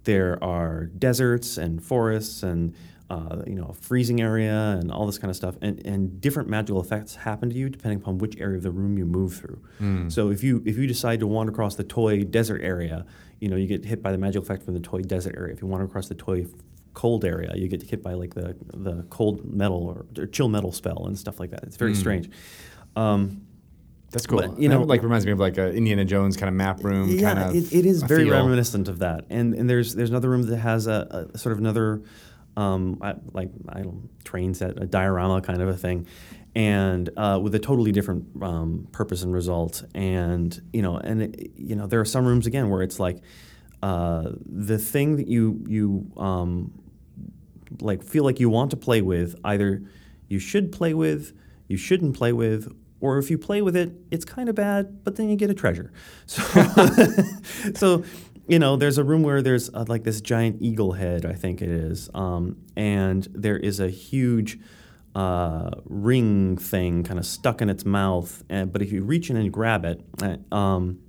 there 0.09 0.43
are 0.43 0.85
deserts 0.85 1.57
and 1.57 1.83
forests 1.83 2.41
and 2.41 2.73
uh, 3.11 3.37
you 3.45 3.55
know 3.55 3.67
a 3.69 3.73
freezing 3.73 4.19
area 4.21 4.77
and 4.79 4.91
all 4.91 5.05
this 5.05 5.17
kind 5.21 5.29
of 5.29 5.35
stuff 5.35 5.55
and, 5.61 5.75
and 5.85 6.21
different 6.21 6.47
magical 6.49 6.79
effects 6.81 7.15
happen 7.15 7.49
to 7.49 7.55
you 7.55 7.69
depending 7.69 7.99
upon 8.01 8.17
which 8.17 8.35
area 8.37 8.57
of 8.57 8.63
the 8.63 8.71
room 8.71 8.97
you 8.97 9.05
move 9.05 9.31
through 9.35 9.59
so 10.09 10.29
if 10.29 10.43
you 10.43 10.63
if 10.65 10.77
you 10.77 10.85
decide 10.87 11.19
to 11.19 11.27
wander 11.27 11.51
across 11.51 11.75
the 11.75 11.83
toy 11.83 12.23
desert 12.23 12.61
area 12.63 13.05
you 13.39 13.47
know 13.49 13.55
you 13.55 13.67
get 13.67 13.85
hit 13.85 14.01
by 14.01 14.11
the 14.11 14.17
magical 14.17 14.43
effect 14.43 14.63
from 14.63 14.73
the 14.73 14.79
toy 14.79 15.01
desert 15.01 15.35
area 15.37 15.53
if 15.53 15.61
you 15.61 15.67
wander 15.67 15.85
across 15.85 16.07
the 16.07 16.15
toy 16.15 16.45
cold 16.93 17.23
area. 17.23 17.51
You 17.55 17.67
get 17.67 17.81
hit 17.83 18.01
by 18.03 18.13
like 18.13 18.33
the 18.33 18.55
the 18.73 19.05
cold 19.09 19.45
metal 19.45 19.83
or, 19.87 20.05
or 20.21 20.27
chill 20.27 20.49
metal 20.49 20.71
spell 20.71 21.05
and 21.07 21.17
stuff 21.17 21.39
like 21.39 21.51
that. 21.51 21.63
It's 21.63 21.77
very 21.77 21.93
strange. 21.95 22.29
Um, 22.95 23.45
That's 24.11 24.25
cool. 24.25 24.39
But, 24.39 24.59
you 24.59 24.69
know- 24.69 24.81
like 24.83 25.03
reminds 25.03 25.25
me 25.25 25.31
of 25.31 25.39
like 25.39 25.57
a 25.57 25.71
Indiana 25.71 26.05
Jones 26.05 26.35
kind 26.35 26.47
of 26.49 26.55
map 26.55 26.83
room. 26.83 27.09
yeah, 27.09 27.33
kind 27.33 27.39
of 27.39 27.55
it, 27.55 27.71
it 27.71 27.85
is 27.85 28.01
very 28.03 28.25
feel. 28.25 28.33
reminiscent 28.33 28.87
of 28.87 28.99
that. 28.99 29.25
And 29.29 29.53
and 29.53 29.69
there's 29.69 29.95
there's 29.95 30.09
another 30.09 30.29
room 30.29 30.43
that 30.43 30.57
has 30.57 30.87
a, 30.87 31.29
a 31.33 31.37
sort 31.37 31.53
of 31.53 31.59
another 31.59 32.01
um, 32.57 32.97
I, 33.01 33.13
like 33.33 33.49
I 33.69 33.81
don't 33.81 34.09
train 34.25 34.53
set, 34.53 34.81
a 34.81 34.85
diorama 34.85 35.41
kind 35.41 35.61
of 35.61 35.69
a 35.69 35.77
thing, 35.77 36.07
and 36.55 37.09
uh, 37.15 37.39
with 37.41 37.53
a 37.55 37.59
totally 37.59 37.91
different 37.91 38.25
um, 38.41 38.87
purpose 38.91 39.23
and 39.23 39.33
result. 39.33 39.83
And 39.93 40.59
you 40.73 40.81
know, 40.81 40.97
and 40.97 41.21
it, 41.23 41.51
you 41.55 41.75
know, 41.75 41.87
there 41.87 41.99
are 41.99 42.05
some 42.05 42.25
rooms 42.25 42.47
again 42.47 42.69
where 42.69 42.81
it's 42.81 42.99
like 42.99 43.19
uh, 43.83 44.31
the 44.45 44.77
thing 44.77 45.17
that 45.17 45.27
you 45.27 45.63
you 45.67 46.11
um, 46.17 46.71
like 47.79 48.03
feel 48.03 48.23
like 48.23 48.39
you 48.39 48.49
want 48.49 48.71
to 48.71 48.77
play 48.77 49.01
with 49.01 49.35
either 49.45 49.83
you 50.27 50.39
should 50.39 50.71
play 50.71 50.93
with 50.93 51.33
you 51.67 51.77
shouldn't 51.77 52.15
play 52.17 52.33
with 52.33 52.75
or 53.01 53.17
if 53.17 53.29
you 53.29 53.37
play 53.37 53.61
with 53.61 53.75
it 53.75 53.91
it's 54.11 54.25
kind 54.25 54.49
of 54.49 54.55
bad 54.55 55.03
but 55.03 55.15
then 55.15 55.29
you 55.29 55.35
get 55.35 55.49
a 55.49 55.53
treasure 55.53 55.91
so 56.25 56.41
so 57.75 58.03
you 58.47 58.59
know 58.59 58.75
there's 58.75 58.97
a 58.97 59.03
room 59.03 59.23
where 59.23 59.41
there's 59.41 59.69
uh, 59.73 59.85
like 59.87 60.03
this 60.03 60.21
giant 60.21 60.61
eagle 60.61 60.93
head 60.93 61.25
i 61.25 61.33
think 61.33 61.61
it 61.61 61.69
is 61.69 62.09
um, 62.13 62.57
and 62.75 63.27
there 63.33 63.57
is 63.57 63.79
a 63.79 63.89
huge 63.89 64.59
uh, 65.15 65.71
ring 65.85 66.55
thing 66.55 67.03
kind 67.03 67.19
of 67.19 67.25
stuck 67.25 67.61
in 67.61 67.69
its 67.69 67.83
mouth 67.83 68.43
and, 68.49 68.71
but 68.71 68.81
if 68.81 68.91
you 68.91 69.03
reach 69.03 69.29
in 69.29 69.37
and 69.37 69.51
grab 69.51 69.83
it 69.83 70.01
uh, 70.21 70.55
um, 70.55 70.99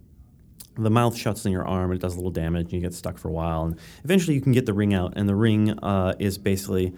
the 0.76 0.90
mouth 0.90 1.16
shuts 1.16 1.44
in 1.44 1.52
your 1.52 1.66
arm, 1.66 1.92
it 1.92 2.00
does 2.00 2.14
a 2.14 2.16
little 2.16 2.30
damage, 2.30 2.64
and 2.64 2.72
you 2.72 2.80
get 2.80 2.94
stuck 2.94 3.18
for 3.18 3.28
a 3.28 3.32
while. 3.32 3.64
And 3.64 3.78
eventually 4.04 4.34
you 4.34 4.40
can 4.40 4.52
get 4.52 4.66
the 4.66 4.72
ring 4.72 4.94
out, 4.94 5.14
and 5.16 5.28
the 5.28 5.34
ring 5.34 5.78
uh, 5.80 6.14
is 6.18 6.38
basically 6.38 6.94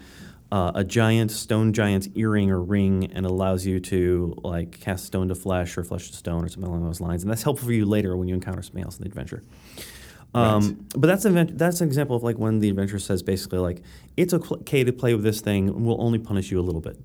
uh, 0.53 0.71
a 0.75 0.83
giant 0.83 1.31
stone 1.31 1.73
giant's 1.73 2.07
earring 2.13 2.51
or 2.51 2.61
ring, 2.61 3.11
and 3.15 3.25
allows 3.25 3.65
you 3.65 3.79
to 3.79 4.35
like 4.43 4.79
cast 4.79 5.05
stone 5.05 5.27
to 5.29 5.35
flesh 5.35 5.77
or 5.79 5.83
flesh 5.83 6.11
to 6.11 6.15
stone 6.15 6.45
or 6.45 6.47
something 6.47 6.69
along 6.69 6.85
those 6.85 7.01
lines. 7.01 7.23
And 7.23 7.31
that's 7.31 7.41
helpful 7.41 7.65
for 7.65 7.73
you 7.73 7.85
later 7.85 8.15
when 8.15 8.27
you 8.27 8.35
encounter 8.35 8.61
something 8.61 8.83
else 8.83 8.97
in 8.97 9.03
the 9.03 9.09
adventure. 9.09 9.41
Um, 10.35 10.85
But 10.95 11.07
that's 11.07 11.25
an 11.25 11.31
event, 11.31 11.57
that's 11.57 11.81
an 11.81 11.87
example 11.87 12.15
of 12.15 12.21
like 12.21 12.37
when 12.37 12.59
the 12.59 12.69
adventure 12.69 12.99
says 12.99 13.23
basically 13.23 13.59
like 13.59 13.81
it's 14.15 14.33
okay 14.33 14.83
to 14.83 14.93
play 14.93 15.15
with 15.15 15.23
this 15.23 15.41
thing, 15.41 15.69
and 15.69 15.85
we'll 15.85 16.01
only 16.01 16.19
punish 16.19 16.51
you 16.51 16.59
a 16.59 16.65
little 16.69 16.81
bit. 16.81 16.97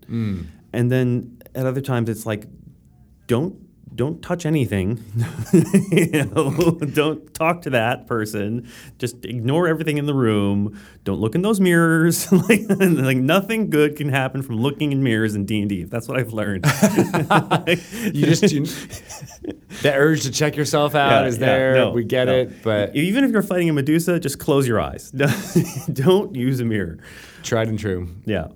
And 0.74 0.92
then 0.92 1.38
at 1.54 1.64
other 1.64 1.80
times 1.80 2.10
it's 2.10 2.26
like 2.26 2.46
don't 3.28 3.56
don't 3.94 4.22
touch 4.22 4.46
anything. 4.46 5.02
you 5.90 6.24
know, 6.26 6.78
don't 6.92 7.32
talk 7.34 7.62
to 7.62 7.70
that 7.70 8.06
person. 8.06 8.68
Just 8.98 9.24
ignore 9.24 9.66
everything 9.68 9.98
in 9.98 10.06
the 10.06 10.14
room. 10.14 10.78
Don't 11.04 11.20
look 11.20 11.34
in 11.34 11.42
those 11.42 11.60
mirrors. 11.60 12.30
like, 12.48 12.62
like 12.68 13.16
nothing 13.16 13.70
good 13.70 13.96
can 13.96 14.08
happen 14.08 14.42
from 14.42 14.56
looking 14.56 14.92
in 14.92 15.02
mirrors 15.02 15.34
in 15.34 15.44
D 15.46 15.60
and 15.60 15.68
D. 15.68 15.84
That's 15.84 16.06
what 16.08 16.18
I've 16.18 16.32
learned. 16.32 16.64
You 18.12 18.26
just 18.26 18.42
you, 18.52 18.64
the 19.82 19.92
urge 19.94 20.22
to 20.22 20.30
check 20.30 20.56
yourself 20.56 20.94
out 20.94 21.22
Yeah, 21.22 21.28
is 21.28 21.38
yeah, 21.38 21.46
there. 21.46 21.74
no, 21.74 21.90
we 21.90 22.04
get 22.04 22.26
no. 22.26 22.34
it, 22.34 22.62
but 22.62 22.94
even 22.96 23.24
if 23.24 23.30
you're 23.30 23.42
fighting 23.42 23.68
a 23.68 23.72
Medusa, 23.72 24.18
just 24.18 24.38
close 24.38 24.66
your 24.66 24.80
eyes. 24.80 25.10
don't 25.92 26.34
use 26.34 26.60
a 26.60 26.64
mirror. 26.64 26.98
tried 27.42 27.68
and 27.68 27.78
true. 27.78 28.08
Yeah. 28.24 28.48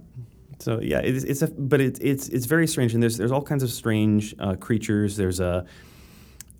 So 0.62 0.80
yeah, 0.80 1.00
it's, 1.00 1.24
it's 1.24 1.42
a 1.42 1.48
but 1.48 1.80
it's 1.80 1.98
it's 1.98 2.28
it's 2.28 2.46
very 2.46 2.68
strange, 2.68 2.94
and 2.94 3.02
there's 3.02 3.16
there's 3.16 3.32
all 3.32 3.42
kinds 3.42 3.64
of 3.64 3.70
strange 3.70 4.34
uh, 4.38 4.54
creatures. 4.54 5.16
There's 5.16 5.40
a 5.40 5.66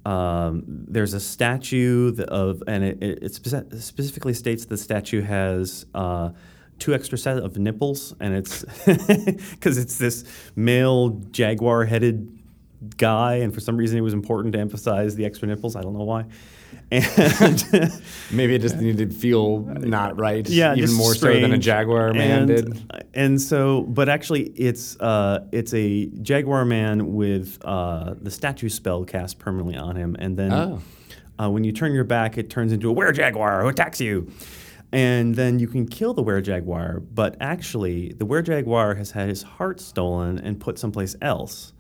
um, 0.04 0.64
there's 0.66 1.14
a 1.14 1.20
statue 1.20 2.12
of, 2.24 2.64
and 2.66 2.82
it, 2.82 2.98
it, 3.00 3.34
specifically 3.34 4.34
states 4.34 4.64
the 4.64 4.76
statue 4.76 5.22
has 5.22 5.86
uh, 5.94 6.30
two 6.80 6.92
extra 6.92 7.16
set 7.16 7.38
of 7.38 7.56
nipples, 7.56 8.12
and 8.18 8.34
it's 8.34 8.64
because 9.52 9.78
it's 9.78 9.98
this 9.98 10.24
male 10.56 11.10
jaguar-headed 11.30 12.40
guy, 12.96 13.34
and 13.34 13.54
for 13.54 13.60
some 13.60 13.76
reason 13.76 13.96
it 13.96 14.00
was 14.00 14.14
important 14.14 14.52
to 14.54 14.58
emphasize 14.58 15.14
the 15.14 15.24
extra 15.24 15.46
nipples. 15.46 15.76
I 15.76 15.82
don't 15.82 15.94
know 15.94 16.02
why. 16.02 16.24
And 16.90 17.92
Maybe 18.30 18.54
it 18.54 18.60
just 18.60 18.76
needed 18.76 19.10
to 19.10 19.16
feel 19.16 19.60
not 19.60 20.18
right. 20.18 20.46
yeah, 20.48 20.74
even 20.74 20.92
more 20.94 21.14
so 21.14 21.32
than 21.32 21.52
a 21.52 21.58
jaguar 21.58 22.12
man 22.12 22.40
and, 22.42 22.46
did. 22.48 22.94
And 23.14 23.40
so, 23.40 23.82
but 23.82 24.08
actually, 24.08 24.42
it's 24.50 24.98
uh, 25.00 25.46
it's 25.52 25.72
a 25.74 26.06
jaguar 26.06 26.64
man 26.64 27.14
with 27.14 27.58
uh, 27.64 28.14
the 28.20 28.30
statue 28.30 28.68
spell 28.68 29.04
cast 29.04 29.38
permanently 29.38 29.76
on 29.76 29.96
him, 29.96 30.16
and 30.18 30.36
then 30.36 30.52
Oh. 30.52 30.80
uh, 31.38 31.50
when 31.50 31.64
you 31.64 31.72
turn 31.72 31.92
your 31.94 32.04
back, 32.04 32.36
it 32.36 32.50
turns 32.50 32.72
into 32.72 32.90
a 32.90 32.92
were 32.92 33.12
jaguar 33.12 33.62
who 33.62 33.68
attacks 33.68 34.00
you. 34.00 34.30
And 34.94 35.34
then 35.34 35.58
you 35.58 35.68
can 35.68 35.86
kill 35.86 36.12
the 36.12 36.22
were 36.22 36.42
jaguar, 36.42 37.00
but 37.00 37.36
actually, 37.40 38.12
the 38.12 38.26
were 38.26 38.42
jaguar 38.42 38.94
has 38.96 39.12
had 39.12 39.30
his 39.30 39.42
heart 39.42 39.80
stolen 39.80 40.38
and 40.38 40.60
put 40.60 40.78
someplace 40.78 41.16
else. 41.22 41.71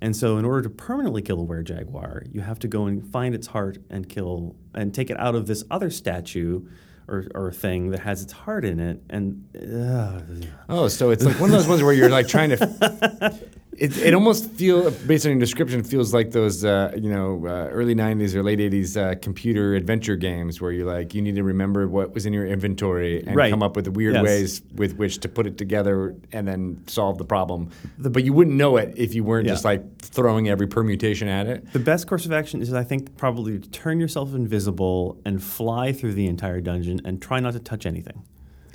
And 0.00 0.14
so, 0.14 0.36
in 0.36 0.44
order 0.44 0.62
to 0.62 0.70
permanently 0.70 1.22
kill 1.22 1.40
a 1.40 1.44
were 1.44 1.62
jaguar, 1.62 2.24
you 2.30 2.40
have 2.42 2.58
to 2.60 2.68
go 2.68 2.86
and 2.86 3.06
find 3.10 3.34
its 3.34 3.46
heart 3.46 3.78
and 3.88 4.08
kill 4.08 4.54
and 4.74 4.94
take 4.94 5.10
it 5.10 5.18
out 5.18 5.34
of 5.34 5.46
this 5.46 5.64
other 5.70 5.90
statue 5.90 6.62
or, 7.08 7.26
or 7.34 7.52
thing 7.52 7.90
that 7.90 8.00
has 8.00 8.22
its 8.22 8.32
heart 8.32 8.64
in 8.64 8.78
it. 8.80 9.02
And 9.08 9.48
uh, 9.56 10.20
Oh, 10.68 10.88
so 10.88 11.10
it's 11.10 11.24
like 11.24 11.40
one 11.40 11.50
of 11.50 11.56
those 11.56 11.68
ones 11.68 11.82
where 11.82 11.92
you're 11.92 12.10
like 12.10 12.28
trying 12.28 12.50
to. 12.50 13.38
It, 13.78 13.96
it 13.98 14.14
almost 14.14 14.50
feel 14.52 14.90
based 15.06 15.26
on 15.26 15.32
your 15.32 15.38
description 15.40 15.82
feels 15.82 16.14
like 16.14 16.30
those 16.30 16.64
uh, 16.64 16.92
you 16.96 17.10
know 17.10 17.44
uh, 17.46 17.68
early 17.70 17.94
'90s 17.94 18.34
or 18.34 18.42
late 18.42 18.58
'80s 18.58 18.96
uh, 18.96 19.14
computer 19.20 19.74
adventure 19.74 20.16
games 20.16 20.60
where 20.60 20.72
you 20.72 20.84
like 20.86 21.14
you 21.14 21.20
need 21.20 21.34
to 21.34 21.42
remember 21.42 21.86
what 21.86 22.14
was 22.14 22.24
in 22.24 22.32
your 22.32 22.46
inventory 22.46 23.22
and 23.26 23.36
Right. 23.36 23.50
come 23.50 23.62
up 23.62 23.76
with 23.76 23.88
weird 23.88 24.14
Yes. 24.14 24.24
ways 24.24 24.62
with 24.74 24.96
which 24.96 25.18
to 25.20 25.28
put 25.28 25.46
it 25.46 25.58
together 25.58 26.14
and 26.32 26.48
then 26.48 26.82
solve 26.86 27.18
the 27.18 27.24
problem. 27.24 27.68
but 27.98 28.24
you 28.24 28.32
wouldn't 28.32 28.56
know 28.56 28.76
it 28.78 28.94
if 28.96 29.14
you 29.14 29.22
weren't 29.24 29.46
Yeah. 29.46 29.52
just 29.52 29.64
like 29.64 29.82
throwing 30.00 30.48
every 30.48 30.66
permutation 30.66 31.28
at 31.28 31.46
it. 31.46 31.70
the 31.72 31.78
best 31.78 32.06
course 32.06 32.24
of 32.24 32.32
action 32.32 32.62
is, 32.62 32.72
I 32.72 32.84
think, 32.84 33.16
probably 33.18 33.58
to 33.58 33.68
turn 33.70 34.00
yourself 34.00 34.34
invisible 34.34 35.20
and 35.26 35.42
fly 35.42 35.92
through 35.92 36.14
the 36.14 36.26
entire 36.26 36.60
dungeon 36.62 37.00
and 37.04 37.20
try 37.20 37.40
not 37.40 37.52
to 37.52 37.58
touch 37.60 37.84
anything. 37.84 38.22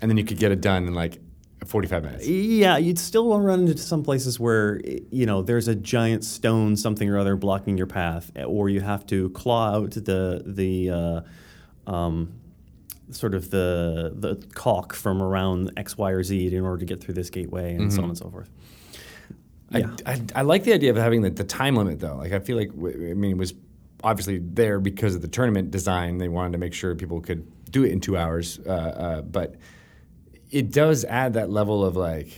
And 0.02 0.10
then 0.12 0.18
you 0.18 0.24
could 0.24 0.38
get 0.38 0.52
it 0.52 0.62
done 0.62 0.86
in 0.88 0.94
like 0.94 1.20
45 1.66 2.04
minutes. 2.04 2.28
Yeah, 2.28 2.78
you'd 2.78 3.00
still 3.00 3.28
want 3.28 3.44
to 3.44 3.46
run 3.48 3.60
into 3.62 3.78
some 3.78 4.04
places 4.04 4.40
where 4.40 4.82
you 5.12 5.26
know 5.26 5.42
there's 5.42 5.68
a 5.68 5.76
giant 5.76 6.24
stone, 6.24 6.76
something 6.76 7.10
or 7.10 7.18
other, 7.18 7.36
blocking 7.36 7.78
your 7.78 7.88
path, 7.88 8.32
or 8.46 8.70
you 8.70 8.82
have 8.82 9.06
to 9.08 9.30
claw 9.30 9.76
out 9.76 9.92
the 9.92 10.42
the 10.46 10.90
uh, 10.90 11.92
um, 11.92 12.34
sort 13.12 13.36
of 13.36 13.52
the 13.52 14.14
the 14.16 14.44
caulk 14.56 14.94
from 14.94 15.22
around 15.22 15.72
X, 15.78 15.98
Y, 15.98 16.12
or 16.12 16.24
Z 16.24 16.56
in 16.56 16.64
order 16.64 16.80
to 16.80 16.86
get 16.86 17.02
through 17.02 17.14
this 17.14 17.30
gateway, 17.30 17.76
and 17.76 17.94
so 17.94 18.02
on 18.02 18.10
and 18.10 18.18
so 18.18 18.30
forth. 18.30 18.50
Yeah. 19.72 19.96
I, 20.06 20.14
I, 20.14 20.22
I 20.36 20.42
like 20.42 20.64
the 20.64 20.74
idea 20.74 20.92
of 20.92 20.98
having 20.98 21.22
the, 21.22 21.30
the 21.30 21.44
time 21.44 21.76
limit 21.76 22.00
though. 22.00 22.18
Like 22.18 22.34
I 22.34 22.40
feel 22.40 22.58
like 22.58 22.72
w- 22.76 23.12
I 23.12 23.14
mean 23.14 23.32
it 23.32 23.38
was 23.38 23.54
obviously 24.04 24.40
there 24.40 24.80
because 24.80 25.16
of 25.16 25.22
the 25.22 25.28
tournament 25.28 25.72
design. 25.72 26.18
They 26.18 26.28
wanted 26.28 26.54
to 26.54 26.58
make 26.58 26.74
sure 26.74 26.94
people 26.96 27.22
could 27.22 27.46
do 27.72 27.84
it 27.84 27.92
in 27.92 28.02
two 28.02 28.18
hours, 28.18 28.60
uh, 28.66 28.70
uh, 28.70 29.22
but 29.22 29.56
it 30.52 30.72
does 30.72 31.06
add 31.06 31.34
that 31.34 31.50
level 31.50 31.84
of 31.86 31.96
like 31.96 32.30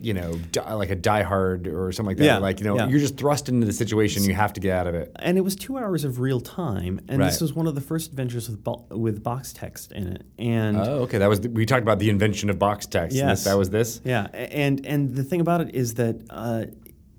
you 0.00 0.14
know 0.14 0.34
di- 0.52 0.72
like 0.74 0.90
a 0.90 0.94
Die 0.94 1.22
Hard 1.22 1.66
or 1.66 1.90
something 1.90 2.10
like 2.10 2.16
that. 2.18 2.24
Yeah, 2.24 2.38
Like 2.38 2.60
you 2.60 2.64
know 2.66 2.76
yeah. 2.76 2.86
you're 2.88 3.00
just 3.00 3.16
thrust 3.16 3.48
into 3.48 3.66
the 3.66 3.72
situation. 3.72 4.22
You 4.22 4.34
have 4.34 4.52
to 4.52 4.60
get 4.60 4.72
out 4.76 4.86
of 4.86 4.94
it. 4.94 5.10
and 5.16 5.36
it 5.36 5.40
was 5.40 5.56
two 5.56 5.76
hours 5.76 6.04
of 6.04 6.20
real 6.20 6.40
time, 6.40 7.00
and 7.08 7.20
this 7.20 7.40
was 7.40 7.52
one 7.52 7.66
of 7.66 7.74
the 7.74 7.80
first 7.80 8.10
adventures 8.10 8.48
with 8.48 8.62
bo- 8.62 8.86
with 8.90 9.22
box 9.24 9.52
text 9.52 9.90
in 9.92 10.06
it, 10.06 10.22
and 10.38 10.76
Oh, 10.76 11.00
okay. 11.02 11.18
That 11.18 11.28
was 11.28 11.40
the, 11.40 11.48
we 11.50 11.66
talked 11.66 11.82
about 11.82 11.98
the 11.98 12.10
invention 12.10 12.48
of 12.48 12.58
box 12.60 12.86
text. 12.86 13.16
Yes. 13.16 13.38
this- 13.40 13.44
that 13.50 13.58
was 13.58 13.70
this. 13.70 14.00
Yeah, 14.04 14.26
and 14.32 14.86
and 14.86 15.14
the 15.16 15.24
thing 15.24 15.40
about 15.40 15.62
it 15.62 15.74
is 15.74 15.94
that 15.94 16.16
uh, 16.30 16.66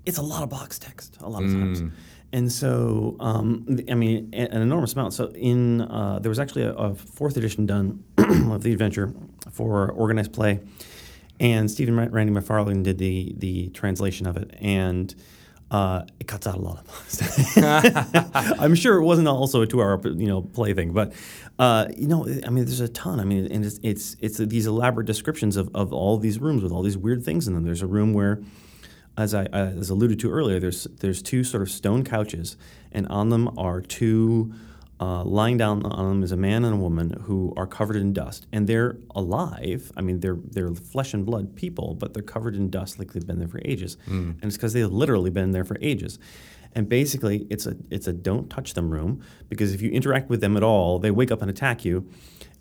it's 0.06 0.16
a 0.18 0.22
lot 0.22 0.42
of 0.42 0.48
box 0.48 0.78
text 0.78 1.18
a 1.20 1.28
lot 1.28 1.42
of 1.44 1.50
times, 1.50 1.82
and 2.32 2.50
so 2.50 3.16
um, 3.20 3.66
I 3.88 3.94
mean 3.94 4.30
an 4.32 4.62
enormous 4.62 4.92
amount. 4.92 5.14
So 5.14 5.28
in 5.34 5.82
uh, 5.82 6.18
there 6.20 6.28
was 6.28 6.38
actually 6.38 6.62
a, 6.62 6.72
a 6.72 6.94
fourth 6.94 7.36
edition 7.36 7.66
done 7.66 8.04
of 8.18 8.62
the 8.62 8.72
adventure 8.72 9.12
for 9.50 9.90
organized 9.90 10.32
play, 10.32 10.60
and 11.38 11.70
Stephen 11.70 11.96
Randy 11.96 12.32
McFarlane 12.32 12.82
did 12.82 12.98
the 12.98 13.34
the 13.36 13.68
translation 13.70 14.26
of 14.26 14.36
it, 14.36 14.54
and. 14.60 15.14
Uh, 15.72 16.04
it 16.18 16.26
cuts 16.26 16.48
out 16.48 16.56
a 16.56 16.60
lot 16.60 16.78
of. 16.80 18.56
I'm 18.60 18.74
sure 18.74 18.96
it 18.96 19.04
wasn't 19.04 19.28
also 19.28 19.62
a 19.62 19.68
two-hour, 19.68 20.00
you 20.02 20.26
know, 20.26 20.42
play 20.42 20.74
thing, 20.74 20.92
but 20.92 21.12
uh, 21.60 21.86
you 21.96 22.08
know, 22.08 22.26
I 22.26 22.50
mean, 22.50 22.64
there's 22.64 22.80
a 22.80 22.88
ton. 22.88 23.20
I 23.20 23.24
mean, 23.24 23.46
and 23.52 23.64
it's 23.64 23.78
it's, 23.82 24.16
it's 24.18 24.38
these 24.38 24.66
elaborate 24.66 25.06
descriptions 25.06 25.56
of, 25.56 25.70
of 25.72 25.92
all 25.92 26.16
these 26.16 26.40
rooms 26.40 26.64
with 26.64 26.72
all 26.72 26.82
these 26.82 26.98
weird 26.98 27.22
things 27.24 27.46
in 27.46 27.54
them. 27.54 27.62
There's 27.64 27.82
a 27.82 27.86
room 27.86 28.14
where, 28.14 28.42
as 29.16 29.34
I 29.34 29.44
uh, 29.46 29.72
as 29.78 29.90
alluded 29.90 30.18
to 30.20 30.30
earlier, 30.30 30.58
there's 30.60 30.84
there's 31.00 31.22
two 31.22 31.44
sort 31.44 31.62
of 31.62 31.70
stone 31.70 32.04
couches, 32.04 32.56
and 32.92 33.06
on 33.08 33.28
them 33.30 33.56
are 33.58 33.80
two. 33.80 34.52
Uh, 35.02 35.24
lying 35.24 35.56
down 35.56 35.82
on 35.86 36.08
them 36.10 36.22
is 36.22 36.30
a 36.30 36.36
man 36.36 36.62
and 36.62 36.74
a 36.74 36.76
woman 36.76 37.08
who 37.22 37.54
are 37.56 37.66
covered 37.66 37.96
in 37.96 38.12
dust, 38.12 38.46
and 38.52 38.66
they're 38.66 38.98
alive. 39.14 39.90
I 39.96 40.02
mean, 40.02 40.20
they're 40.20 40.36
they're 40.44 40.74
flesh 40.74 41.14
and 41.14 41.24
blood 41.24 41.56
people, 41.56 41.94
but 41.94 42.12
they're 42.12 42.22
covered 42.22 42.54
in 42.54 42.68
dust 42.68 42.98
like 42.98 43.14
they've 43.14 43.26
been 43.26 43.38
there 43.38 43.48
for 43.48 43.62
ages, 43.64 43.96
and 44.06 44.36
it's 44.42 44.56
because 44.58 44.74
they've 44.74 44.92
literally 44.92 45.30
been 45.30 45.52
there 45.52 45.64
for 45.64 45.78
ages. 45.80 46.18
And 46.74 46.86
basically, 46.86 47.46
it's 47.48 47.64
a 47.66 47.76
it's 47.90 48.06
a 48.08 48.12
don't 48.12 48.50
touch 48.50 48.74
them 48.74 48.90
room 48.90 49.22
because 49.48 49.72
if 49.72 49.80
you 49.80 49.90
interact 49.90 50.28
with 50.28 50.42
them 50.42 50.54
at 50.54 50.62
all, 50.62 50.98
they 50.98 51.10
wake 51.10 51.30
up 51.30 51.40
and 51.40 51.50
attack 51.50 51.82
you. 51.84 52.06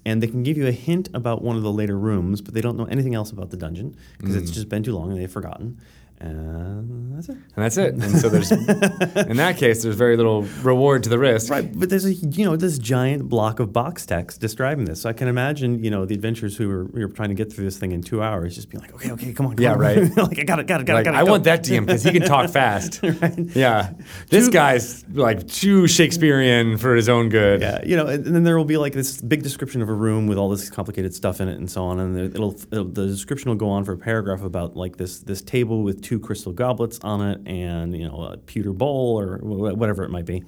and 0.05 0.23
they 0.23 0.27
can 0.27 0.43
give 0.43 0.55
you 0.57 0.65
a 0.65 0.71
hint 0.71 1.09
about 1.13 1.41
one 1.41 1.57
of 1.57 1.61
the 1.61 1.73
later 1.73 1.99
rooms, 1.99 2.39
but 2.39 2.53
they 2.53 2.61
don't 2.61 2.77
know 2.77 2.85
anything 2.85 3.13
else 3.15 3.31
about 3.31 3.49
the 3.49 3.57
dungeon 3.57 3.93
because 4.17 4.33
Mm. 4.33 4.41
it's 4.41 4.51
just 4.51 4.69
been 4.69 4.81
too 4.81 4.93
long 4.95 5.11
and 5.11 5.19
they've 5.19 5.29
forgotten. 5.29 5.77
And 6.21 7.15
that's 7.15 7.29
it. 7.29 7.37
And 7.37 7.55
that's 7.55 7.77
it. 7.77 7.93
And 7.93 8.17
so 8.19 8.27
there's, 8.29 8.51
in 8.51 9.37
that 9.37 9.55
case, 9.57 9.83
there's 9.83 9.95
very 9.95 10.17
little 10.17 10.43
reward 10.61 11.03
to 11.03 11.09
the 11.09 11.17
risk. 11.17 11.49
Right, 11.49 11.77
but 11.77 11.89
there's 11.89 12.03
a 12.05 12.13
you 12.13 12.43
know 12.45 12.55
this 12.57 12.77
giant 12.77 13.29
block 13.29 13.59
of 13.59 13.71
box 13.71 14.05
text 14.05 14.41
describing 14.41 14.83
this. 14.85 15.01
So 15.01 15.09
I 15.09 15.13
can 15.13 15.27
imagine 15.29 15.81
you 15.83 15.89
know 15.91 16.05
the 16.05 16.15
adventurers 16.15 16.57
who 16.57 16.67
were, 16.67 16.83
who 16.85 16.99
were 17.01 17.07
trying 17.07 17.29
to 17.29 17.35
get 17.35 17.51
through 17.53 17.63
this 17.65 17.77
thing 17.77 17.93
in 17.93 18.01
two 18.01 18.21
hours, 18.21 18.55
just 18.55 18.69
being 18.69 18.81
like, 18.81 18.93
okay, 18.95 19.11
okay, 19.11 19.33
come 19.33 19.45
on, 19.47 19.55
come 19.55 19.63
Yeah, 19.63 19.73
on. 19.73 19.79
right. 19.79 19.97
like 20.17 20.39
I 20.39 20.43
got 20.43 20.59
it, 20.59 20.67
got 20.67 20.81
it, 20.81 20.85
got 20.85 20.93
Like, 20.95 21.01
it, 21.01 21.05
got 21.05 21.15
it. 21.15 21.17
I 21.17 21.23
go. 21.25 21.31
want 21.31 21.43
that 21.45 21.63
DM 21.63 21.85
because 21.85 22.03
he 22.03 22.11
can 22.11 22.23
talk 22.23 22.49
fast. 22.59 23.01
right. 23.01 23.37
Yeah. 23.55 23.93
This 24.29 24.47
Two- 24.47 24.51
guy's 24.51 25.07
like 25.09 25.47
too 25.47 25.87
Shakespearean 25.87 26.77
for 26.77 26.95
his 26.95 27.07
own 27.07 27.29
good. 27.29 27.61
Yeah, 27.61 27.81
you 27.85 27.95
know, 27.95 28.07
and, 28.07 28.25
and 28.25 28.35
then 28.35 28.43
there 28.43 28.57
will 28.57 28.65
be 28.65 28.77
like 28.77 28.91
this 28.93 29.21
big 29.21 29.43
description 29.43 29.81
of 29.81 29.87
a 29.89 29.93
room 29.93 30.27
with 30.27 30.37
all 30.37 30.49
this 30.49 30.69
complicated 30.69 31.13
stuff 31.13 31.39
in 31.39 31.47
it 31.47 31.57
and 31.57 31.69
so 31.71 31.85
on, 31.85 31.99
and 31.99 32.17
it'll, 32.35 32.55
it'll 32.71 32.83
the 32.85 33.07
description 33.07 33.49
will 33.49 33.55
go 33.57 33.69
on 33.69 33.85
for 33.85 33.93
a 33.93 33.97
paragraph 33.97 34.41
about 34.43 34.75
like 34.75 34.97
this 34.97 35.19
this 35.19 35.41
table 35.41 35.83
with 35.83 36.01
two 36.01 36.08
crystal 36.17 36.53
goblets 36.53 36.99
on 37.03 37.21
it 37.21 37.41
and 37.45 37.93
you 37.95 38.07
know 38.07 38.23
a 38.23 38.37
pewter 38.37 38.71
bowl 38.71 39.19
or 39.19 39.37
whatever 39.41 40.03
it 40.03 40.09
might 40.09 40.25
be. 40.25 40.45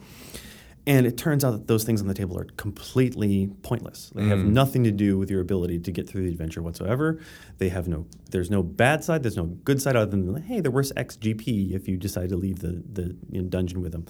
And 0.87 1.05
it 1.05 1.15
turns 1.15 1.45
out 1.45 1.51
that 1.51 1.67
those 1.67 1.83
things 1.83 2.01
on 2.01 2.07
the 2.07 2.13
table 2.13 2.39
are 2.39 2.45
completely 2.57 3.51
pointless. 3.61 4.11
They 4.15 4.25
have 4.25 4.39
nothing 4.39 4.83
to 4.85 4.91
do 4.91 5.15
with 5.17 5.29
your 5.29 5.39
ability 5.39 5.79
to 5.79 5.91
get 5.91 6.09
through 6.09 6.23
the 6.23 6.29
adventure 6.29 6.63
whatsoever. 6.63 7.19
They 7.59 7.69
have 7.69 7.87
no, 7.87 8.07
there's 8.31 8.49
no 8.49 8.63
bad 8.63 9.03
side, 9.03 9.21
there's 9.21 9.37
no 9.37 9.45
good 9.45 9.79
side 9.79 9.95
other 9.95 10.09
than, 10.09 10.41
hey, 10.41 10.59
they're 10.59 10.71
worth 10.71 10.91
XGP 10.95 11.73
if 11.75 11.87
you 11.87 11.97
decide 11.97 12.29
to 12.29 12.35
leave 12.35 12.59
the, 12.59 12.83
the 12.91 13.15
you 13.29 13.43
know, 13.43 13.47
dungeon 13.47 13.81
with 13.81 13.91
them. 13.91 14.05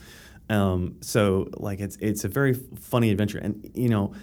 Um, 0.50 0.96
so, 1.02 1.50
like, 1.58 1.82
it's, 1.82 1.98
it's 1.98 2.24
a 2.24 2.30
very 2.30 2.54
funny 2.54 3.12
adventure. 3.12 3.40
And, 3.40 3.70
you 3.74 3.90
know, 3.90 4.14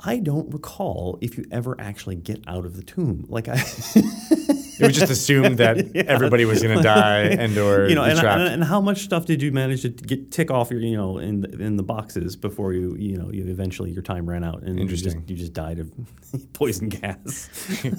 I 0.00 0.18
don't 0.18 0.52
recall 0.52 1.18
if 1.20 1.38
you 1.38 1.44
ever 1.52 1.80
actually 1.80 2.16
get 2.16 2.42
out 2.48 2.64
of 2.64 2.76
the 2.76 2.82
tomb. 2.82 3.26
Like, 3.28 3.48
I. 3.48 3.62
It 4.78 4.86
was 4.86 4.96
just 4.96 5.10
assumed 5.10 5.58
that 5.58 5.96
everybody 6.08 6.44
was 6.44 6.62
going 6.62 6.76
to 6.76 6.82
die 6.82 7.20
and 7.24 7.56
or 7.56 7.88
you 7.88 7.94
know, 7.94 8.04
and, 8.04 8.18
trapped. 8.18 8.40
and, 8.40 8.54
and 8.54 8.64
how 8.64 8.80
much 8.80 9.04
stuff 9.04 9.26
did 9.26 9.42
you 9.42 9.52
manage 9.52 9.82
to 9.82 9.88
get 9.88 10.30
tick 10.30 10.50
off 10.50 10.70
your, 10.70 10.80
you 10.80 10.96
know, 10.96 11.18
in 11.18 11.40
the, 11.40 11.62
in 11.62 11.76
the 11.76 11.82
boxes 11.82 12.36
before 12.36 12.72
you, 12.72 12.94
you 12.96 13.16
know, 13.16 13.30
you 13.30 13.46
eventually 13.46 13.90
your 13.90 14.02
time 14.02 14.28
ran 14.28 14.44
out 14.44 14.62
and 14.62 14.78
you 14.78 14.86
just, 14.86 15.16
you 15.28 15.36
just 15.36 15.52
died 15.52 15.78
of 15.78 15.90
poison 16.52 16.88
gas. 16.88 17.48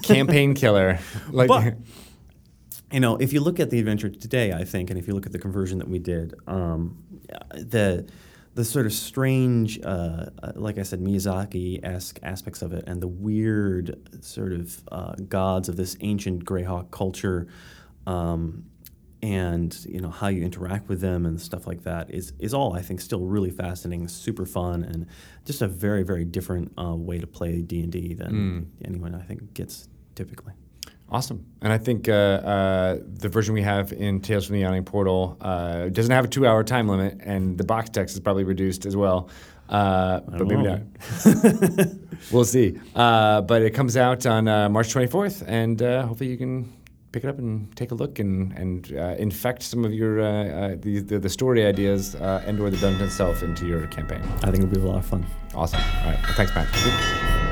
Campaign 0.04 0.54
killer. 0.54 1.00
Like, 1.30 1.48
But 1.48 1.76
you 2.92 3.00
know, 3.00 3.18
if 3.18 3.34
you 3.34 3.42
look 3.42 3.60
at 3.60 3.70
the 3.70 3.80
adventure 3.80 4.10
today, 4.10 4.54
I 4.54 4.64
think, 4.64 4.90
and 4.90 4.98
if 4.98 5.08
you 5.08 5.14
look 5.14 5.26
at 5.26 5.32
the 5.32 5.40
conversion 5.40 5.80
that 5.80 5.90
we 5.90 6.00
did, 6.00 6.36
um, 6.48 6.98
the 7.54 8.08
the 8.58 8.66
sort 8.66 8.88
of 8.88 8.92
strange, 8.92 9.80
uh, 9.84 10.26
uh, 10.42 10.52
like 10.56 10.80
I 10.80 10.82
said, 10.82 11.00
Miyazaki 11.00 11.80
esque 11.84 12.18
aspects 12.24 12.64
of 12.64 12.74
it, 12.74 12.86
and 12.88 13.00
the 13.00 13.08
weird 13.08 13.96
sort 14.26 14.52
of 14.52 14.84
uh, 14.92 15.14
gods 15.30 15.70
of 15.70 15.76
this 15.76 15.96
ancient 16.02 16.44
Greyhawk 16.44 16.90
culture, 16.90 17.46
um, 18.08 18.66
and 19.22 19.78
you 19.88 20.02
know 20.02 20.10
how 20.10 20.30
you 20.30 20.44
interact 20.44 20.90
with 20.90 21.02
them 21.02 21.28
and 21.28 21.40
stuff 21.40 21.68
like 21.68 21.84
that 21.84 22.10
is 22.10 22.34
is 22.40 22.56
all 22.56 22.74
I 22.74 22.82
think 22.82 23.00
still 23.00 23.22
really 23.22 23.52
fascinating, 23.52 24.08
super 24.08 24.48
fun, 24.48 24.84
and 24.84 25.06
just 25.46 25.62
a 25.62 25.68
very 25.68 26.02
very 26.02 26.26
different 26.26 26.72
uh, 26.80 26.96
way 26.96 27.20
to 27.20 27.28
play 27.28 27.62
D 27.62 27.84
and 27.84 27.92
D 27.92 28.16
than 28.16 28.72
anyone 28.84 29.14
I 29.14 29.22
think 29.22 29.54
gets 29.54 29.88
typically. 30.16 30.54
Awesome. 31.10 31.46
And 31.62 31.72
I 31.72 31.78
think 31.78 32.10
uh, 32.10 32.12
uh, 32.12 32.98
the 33.02 33.30
version 33.30 33.54
we 33.54 33.62
have 33.62 33.94
in 33.94 34.20
Tales 34.20 34.46
from 34.46 34.56
the 34.56 34.62
Yawning 34.62 34.84
Portal 34.84 35.38
uh, 35.40 35.88
doesn't 35.88 36.12
have 36.12 36.26
a 36.26 36.28
two 36.28 36.46
hour 36.46 36.64
time 36.64 36.88
limit, 36.90 37.20
and 37.22 37.58
the 37.58 37.64
box 37.64 37.90
text 37.90 38.16
is 38.16 38.20
probably 38.20 38.44
reduced 38.44 38.86
as 38.86 38.96
well. 38.96 39.30
Uh, 39.70 40.22
but 40.22 40.48
maybe 40.48 40.64
know. 40.64 40.82
not. 41.26 41.88
we'll 42.32 42.46
see. 42.46 42.80
Uh, 42.96 43.42
but 43.42 43.62
it 43.62 43.72
comes 43.72 43.98
out 43.98 44.26
on 44.26 44.48
uh, 44.48 44.70
March 44.70 44.94
24th, 44.94 45.44
and 45.48 45.82
uh, 45.82 46.06
hopefully 46.06 46.30
you 46.30 46.38
can 46.38 46.72
pick 47.12 47.24
it 47.24 47.30
up 47.30 47.38
and 47.38 47.74
take 47.76 47.92
a 47.92 47.96
look 47.96 48.20
and, 48.20 48.52
and 48.54 48.94
uh, 48.98 49.16
infect 49.18 49.64
some 49.64 49.86
of 49.86 49.94
your 49.94 50.18
the, 50.76 51.00
the, 51.00 51.20
the 51.20 51.30
story 51.30 51.66
ideas 51.66 52.16
uh, 52.16 52.44
and 52.46 52.60
or 52.60 52.70
the 52.70 52.78
dungeon 52.78 53.08
itself 53.08 53.44
into 53.44 53.66
your 53.66 53.88
campaign. 53.88 54.22
I 54.44 54.52
think 54.52 54.64
it'll 54.64 54.68
be 54.68 54.80
a 54.80 54.84
lot 54.84 54.98
of 54.98 55.06
fun. 55.06 55.26
Awesome. 55.56 55.80
All 55.80 56.12
right. 56.12 56.20
Well, 56.24 56.34
thanks, 56.34 56.54
Matt. 56.54 57.47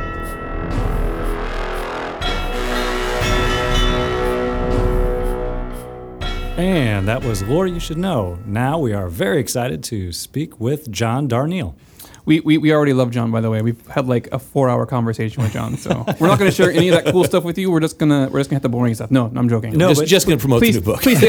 And 6.58 7.06
that 7.10 7.22
was 7.22 7.44
Lore 7.44 7.68
You 7.68 7.82
Should 7.82 7.98
Know. 7.98 8.40
Now 8.46 8.80
we 8.80 8.94
are 8.94 9.10
very 9.10 9.42
excited 9.42 9.84
to 9.86 10.14
speak 10.14 10.58
with 10.58 10.90
John 10.90 11.28
Darnielle. 11.28 11.76
We, 12.24 12.40
we, 12.40 12.58
we 12.58 12.74
already 12.74 12.94
love 12.94 13.12
John, 13.12 13.30
by 13.30 13.42
the 13.42 13.50
way. 13.50 13.62
We've 13.62 13.86
had 13.88 14.08
like 14.08 14.30
a 14.32 14.40
four 14.40 14.70
hour 14.70 14.86
conversation 14.86 15.44
with 15.44 15.52
John, 15.52 15.76
so 15.78 16.06
we're 16.20 16.28
not 16.28 16.40
going 16.40 16.50
to 16.50 16.56
share 16.56 16.72
any 16.72 16.88
of 16.88 16.96
that 16.96 17.12
cool 17.12 17.26
stuff 17.26 17.44
with 17.44 17.58
you. 17.58 17.70
We're 17.70 17.82
just 17.82 18.00
gonna 18.00 18.30
we're 18.32 18.40
just 18.40 18.50
gonna 18.50 18.60
hit 18.60 18.64
the 18.64 18.70
boring 18.70 18.96
stuff. 18.96 19.12
No, 19.12 19.32
I'm 19.36 19.50
joking. 19.50 19.78
No, 19.78 19.94
just, 19.94 20.08
just 20.08 20.28
going 20.28 20.40
to 20.40 20.42
promote 20.42 20.62
please, 20.62 20.76
the 20.76 20.82
new 20.82 20.86
book. 20.86 21.02
please 21.02 21.18
stay 21.18 21.28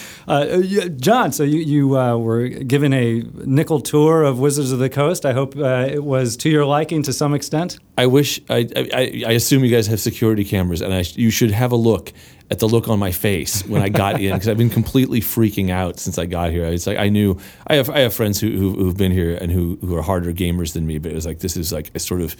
Uh, 0.26 0.58
John, 0.96 1.30
so 1.30 1.44
you, 1.44 1.60
you 1.60 1.96
uh, 1.96 2.16
were 2.16 2.48
given 2.48 2.92
a 2.92 3.22
nickel 3.44 3.80
tour 3.80 4.24
of 4.24 4.40
Wizards 4.40 4.72
of 4.72 4.80
the 4.80 4.90
Coast. 4.90 5.24
I 5.24 5.32
hope 5.32 5.56
uh, 5.56 5.86
it 5.88 6.02
was 6.02 6.36
to 6.38 6.50
your 6.50 6.64
liking 6.64 7.04
to 7.04 7.12
some 7.12 7.32
extent. 7.32 7.78
I 7.96 8.06
wish 8.06 8.40
I, 8.50 8.68
I 8.74 9.22
I 9.24 9.32
assume 9.32 9.62
you 9.62 9.70
guys 9.70 9.86
have 9.86 10.00
security 10.00 10.44
cameras, 10.44 10.80
and 10.80 10.92
I 10.92 11.04
you 11.14 11.30
should 11.30 11.52
have 11.52 11.70
a 11.70 11.76
look 11.76 12.12
at 12.50 12.60
the 12.60 12.68
look 12.68 12.88
on 12.88 12.98
my 12.98 13.10
face 13.10 13.66
when 13.66 13.82
I 13.82 13.88
got 13.88 14.20
in 14.20 14.32
because 14.32 14.48
I've 14.48 14.58
been 14.58 14.70
completely 14.70 15.20
freaking 15.20 15.70
out 15.70 15.98
since 15.98 16.18
I 16.18 16.26
got 16.26 16.50
here. 16.50 16.64
It's 16.64 16.86
like 16.86 16.98
I 16.98 17.08
knew 17.08 17.38
I 17.66 17.76
have 17.76 17.90
I 17.90 18.00
have 18.00 18.14
friends 18.14 18.40
who, 18.40 18.50
who 18.50 18.72
who've 18.72 18.96
been 18.96 19.12
here 19.12 19.36
and 19.36 19.50
who 19.50 19.78
who 19.80 19.96
are 19.96 20.02
harder 20.02 20.32
gamers 20.32 20.72
than 20.72 20.86
me, 20.86 20.98
but 20.98 21.12
it 21.12 21.14
was 21.14 21.26
like 21.26 21.40
this 21.40 21.56
is 21.56 21.72
like 21.72 21.90
a 21.94 21.98
sort 21.98 22.20
of 22.20 22.36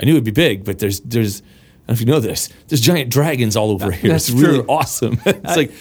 I 0.00 0.04
knew 0.04 0.12
it'd 0.12 0.24
be 0.24 0.30
big, 0.30 0.64
but 0.64 0.78
there's 0.78 1.00
there's 1.00 1.40
I 1.40 1.42
don't 1.42 1.88
know 1.88 1.92
if 1.94 2.00
you 2.00 2.06
know 2.06 2.20
this. 2.20 2.50
There's 2.68 2.80
giant 2.80 3.10
dragons 3.10 3.56
all 3.56 3.70
over 3.70 3.90
here. 3.90 4.12
That's 4.12 4.28
it's 4.30 4.38
really 4.38 4.64
awesome. 4.66 5.20
it's 5.24 5.56
like 5.56 5.72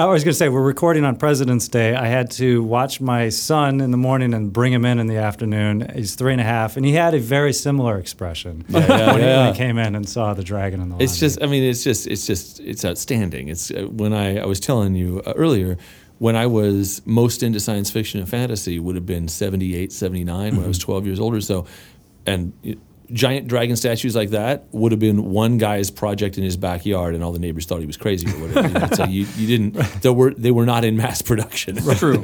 I 0.00 0.06
was 0.06 0.24
going 0.24 0.32
to 0.32 0.38
say, 0.38 0.48
we're 0.48 0.62
recording 0.62 1.04
on 1.04 1.16
President's 1.16 1.68
Day. 1.68 1.94
I 1.94 2.06
had 2.06 2.30
to 2.32 2.62
watch 2.62 3.02
my 3.02 3.28
son 3.28 3.82
in 3.82 3.90
the 3.90 3.98
morning 3.98 4.32
and 4.32 4.50
bring 4.50 4.72
him 4.72 4.86
in 4.86 4.98
in 4.98 5.08
the 5.08 5.18
afternoon. 5.18 5.92
He's 5.94 6.14
three 6.14 6.32
and 6.32 6.40
a 6.40 6.44
half, 6.44 6.78
and 6.78 6.86
he 6.86 6.92
had 6.92 7.12
a 7.12 7.18
very 7.18 7.52
similar 7.52 7.98
expression 7.98 8.64
yeah, 8.68 8.80
when, 8.80 8.86
he, 8.86 9.04
when 9.04 9.20
yeah. 9.20 9.52
he 9.52 9.58
came 9.58 9.76
in 9.76 9.94
and 9.94 10.08
saw 10.08 10.32
the 10.32 10.42
dragon 10.42 10.80
in 10.80 10.88
the 10.88 10.96
It's 11.02 11.18
just, 11.18 11.42
I 11.42 11.46
mean, 11.46 11.62
it's 11.62 11.84
just, 11.84 12.06
it's 12.06 12.26
just, 12.26 12.60
it's 12.60 12.82
outstanding. 12.82 13.48
It's 13.48 13.70
uh, 13.70 13.88
when 13.90 14.14
I, 14.14 14.38
I 14.38 14.46
was 14.46 14.58
telling 14.58 14.94
you 14.94 15.20
uh, 15.26 15.34
earlier, 15.36 15.76
when 16.16 16.34
I 16.34 16.46
was 16.46 17.02
most 17.04 17.42
into 17.42 17.60
science 17.60 17.90
fiction 17.90 18.20
and 18.20 18.28
fantasy 18.28 18.78
would 18.78 18.94
have 18.94 19.06
been 19.06 19.28
78, 19.28 19.92
79 19.92 20.56
when 20.56 20.64
I 20.64 20.68
was 20.68 20.78
12 20.78 21.04
years 21.04 21.20
old 21.20 21.34
or 21.34 21.42
so. 21.42 21.66
And 22.24 22.54
giant 23.12 23.48
dragon 23.48 23.76
statues 23.76 24.14
like 24.14 24.30
that 24.30 24.66
would 24.72 24.92
have 24.92 24.98
been 24.98 25.30
one 25.30 25.58
guy's 25.58 25.90
project 25.90 26.38
in 26.38 26.44
his 26.44 26.56
backyard 26.56 27.14
and 27.14 27.24
all 27.24 27.32
the 27.32 27.38
neighbors 27.38 27.66
thought 27.66 27.80
he 27.80 27.86
was 27.86 27.96
crazy 27.96 28.28
or 28.28 28.46
whatever. 28.46 28.68
You, 28.68 28.74
know, 28.74 28.88
so 28.92 29.04
you, 29.04 29.26
you 29.36 29.46
didn't, 29.46 29.72
they 30.02 30.10
were, 30.10 30.32
they 30.34 30.50
were 30.50 30.66
not 30.66 30.84
in 30.84 30.96
mass 30.96 31.22
production. 31.22 31.76
True. 31.76 31.96
True. 32.16 32.22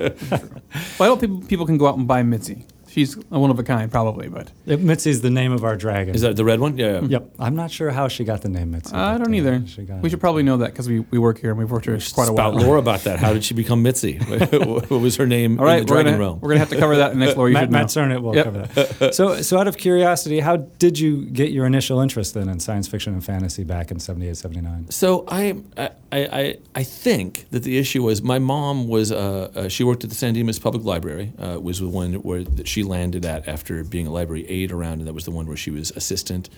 Well, 0.99 1.01
I 1.01 1.07
hope 1.07 1.21
people, 1.21 1.41
people 1.43 1.67
can 1.67 1.79
go 1.79 1.87
out 1.87 1.97
and 1.97 2.07
buy 2.07 2.23
Mitzi. 2.23 2.67
She's 2.97 3.15
a 3.31 3.39
one 3.39 3.51
of 3.51 3.59
a 3.59 3.63
kind, 3.63 3.91
probably, 3.93 4.29
but 4.29 4.51
Yep, 4.65 4.81
Mitzi's 4.81 5.21
the 5.21 5.29
name 5.29 5.53
of 5.53 5.65
our 5.65 5.77
dragon. 5.77 6.15
Is 6.15 6.23
that 6.23 6.35
the 6.35 6.47
red 6.47 6.61
one? 6.61 6.79
Yeah. 6.79 7.01
yeah. 7.03 7.09
Yep. 7.09 7.35
I'm 7.39 7.55
not 7.55 7.71
sure 7.71 7.91
how 7.91 8.09
she 8.09 8.25
got 8.25 8.41
the 8.41 8.49
name 8.49 8.71
Mitzi. 8.71 8.95
I 8.95 9.19
but, 9.19 9.25
don't 9.25 9.35
uh, 9.35 9.37
either. 9.37 9.67
she 9.67 9.83
got 9.83 10.01
We 10.01 10.07
it. 10.07 10.11
should 10.13 10.21
probably 10.21 10.43
know 10.45 10.57
that 10.57 10.71
because 10.73 10.89
we, 10.89 11.01
we 11.01 11.19
work 11.19 11.39
here 11.39 11.51
and 11.51 11.59
we've 11.59 11.71
worked 11.71 11.85
here 11.85 11.99
quite 12.15 12.25
a 12.29 12.33
Spout 12.33 12.55
while. 12.55 12.65
lore 12.65 12.77
about 12.79 13.01
that. 13.01 13.19
How 13.19 13.35
did 13.35 13.45
she 13.49 13.53
become 13.53 13.83
Mitzi? 13.83 14.17
what 14.19 14.91
was 14.91 15.17
her 15.17 15.27
name 15.27 15.59
All 15.61 15.67
right, 15.67 15.81
in 15.81 15.87
the 15.87 15.93
we're 15.93 15.97
dragon 16.03 16.13
gonna, 16.15 16.25
realm? 16.25 16.41
we're 16.41 16.49
gonna 16.49 16.61
have 16.61 16.71
to 16.71 16.79
cover 16.79 16.97
that 16.97 17.13
in 17.13 17.19
the 17.19 17.27
next 17.27 17.37
lore 17.37 17.49
you 17.51 17.55
Matt, 17.61 17.65
should 17.65 17.71
know. 17.71 17.79
Matt 17.79 17.87
Sernett 17.89 18.23
will 18.23 18.35
Yep. 18.35 18.45
cover 18.47 18.59
that. 18.99 19.15
So, 19.15 19.43
so 19.43 19.59
out 19.59 19.69
of 19.69 19.77
curiosity, 19.77 20.41
how 20.41 20.57
did 20.57 20.99
you 20.99 21.27
get 21.27 21.51
your 21.53 21.67
initial 21.67 22.01
interest 22.01 22.33
then 22.33 22.49
in 22.49 22.61
science 22.61 22.89
fiction 22.89 23.13
and 23.13 23.23
fantasy 23.23 23.63
back 23.63 23.91
in 23.91 24.01
78, 24.01 24.39
79? 24.39 24.91
So 24.91 25.25
I, 25.29 25.55
I, 25.77 25.91
I, 26.25 26.57
I 26.75 26.83
think 26.83 27.49
that 27.51 27.63
the 27.63 27.79
issue 27.79 28.03
was 28.03 28.23
my 28.23 28.39
mom 28.39 28.89
was 28.89 29.11
uh, 29.13 29.51
uh, 29.55 29.69
she 29.69 29.85
worked 29.85 30.05
at 30.05 30.11
the 30.11 30.17
San 30.17 30.35
Dimas 30.35 30.59
Public 30.59 30.85
Library 30.85 31.33
uh, 31.39 31.59
was 31.61 31.81
the 31.81 31.89
one 31.89 32.15
where 32.15 32.43
that 32.45 32.69
she 32.69 32.83
landed 32.83 33.25
at 33.25 33.49
after 33.49 33.83
being 33.85 34.07
a 34.07 34.11
library 34.11 34.47
aide 34.49 34.73
around, 34.73 34.99
and 34.99 35.07
that 35.07 35.15
was 35.15 35.25
the 35.25 35.31
one 35.31 35.47
where 35.47 35.57
she 35.57 35.71
was 35.71 35.91
assistant, 35.93 36.49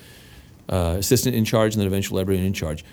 uh, 0.69 0.97
assistant 0.99 1.35
in 1.35 1.45
charge, 1.45 1.75
and 1.75 1.81
then 1.81 1.87
eventual 1.87 2.19
librarian 2.19 2.47
in 2.47 2.53
charge. 2.53 2.85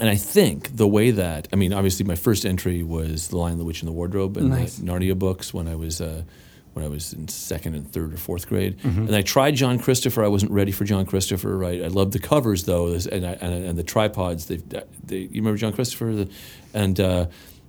And 0.00 0.08
I 0.10 0.16
think 0.16 0.76
the 0.76 0.88
way 0.88 1.12
that 1.12 1.48
I 1.52 1.56
mean, 1.56 1.72
obviously, 1.72 2.04
my 2.04 2.16
first 2.16 2.44
entry 2.44 2.82
was 2.82 3.28
The 3.28 3.38
Lion, 3.38 3.58
the 3.58 3.64
Witch, 3.64 3.80
and 3.80 3.88
the 3.88 3.92
Wardrobe, 3.92 4.36
and 4.36 4.50
Nice. 4.50 4.76
the 4.76 4.86
Narnia 4.86 5.18
books 5.18 5.54
when 5.54 5.68
I 5.68 5.74
was. 5.76 6.02
When 6.74 6.84
I 6.84 6.88
was 6.88 7.12
in 7.12 7.28
second 7.28 7.74
and 7.76 7.90
third 7.90 8.12
or 8.12 8.16
fourth 8.16 8.48
grade, 8.48 8.78
and 8.84 9.14
I 9.14 9.22
tried 9.22 9.54
John 9.54 9.78
Christopher. 9.78 10.24
I 10.24 10.28
wasn't 10.28 10.50
ready 10.52 10.72
for 10.72 10.84
John 10.84 11.06
Christopher. 11.06 11.56
Right, 11.56 11.82
I 11.82 11.86
loved 11.86 12.12
the 12.12 12.18
covers 12.18 12.64
though, 12.64 12.92
and 12.92 13.24
I, 13.26 13.32
and, 13.40 13.64
and 13.64 13.78
the 13.78 13.84
tripods. 13.84 14.46
They, 14.46 14.56
they, 15.04 15.18
you 15.18 15.40
remember 15.40 15.56
John 15.56 15.72
Christopher? 15.72 16.12
The, 16.12 16.30
and 16.72 16.98
uh, 16.98 17.26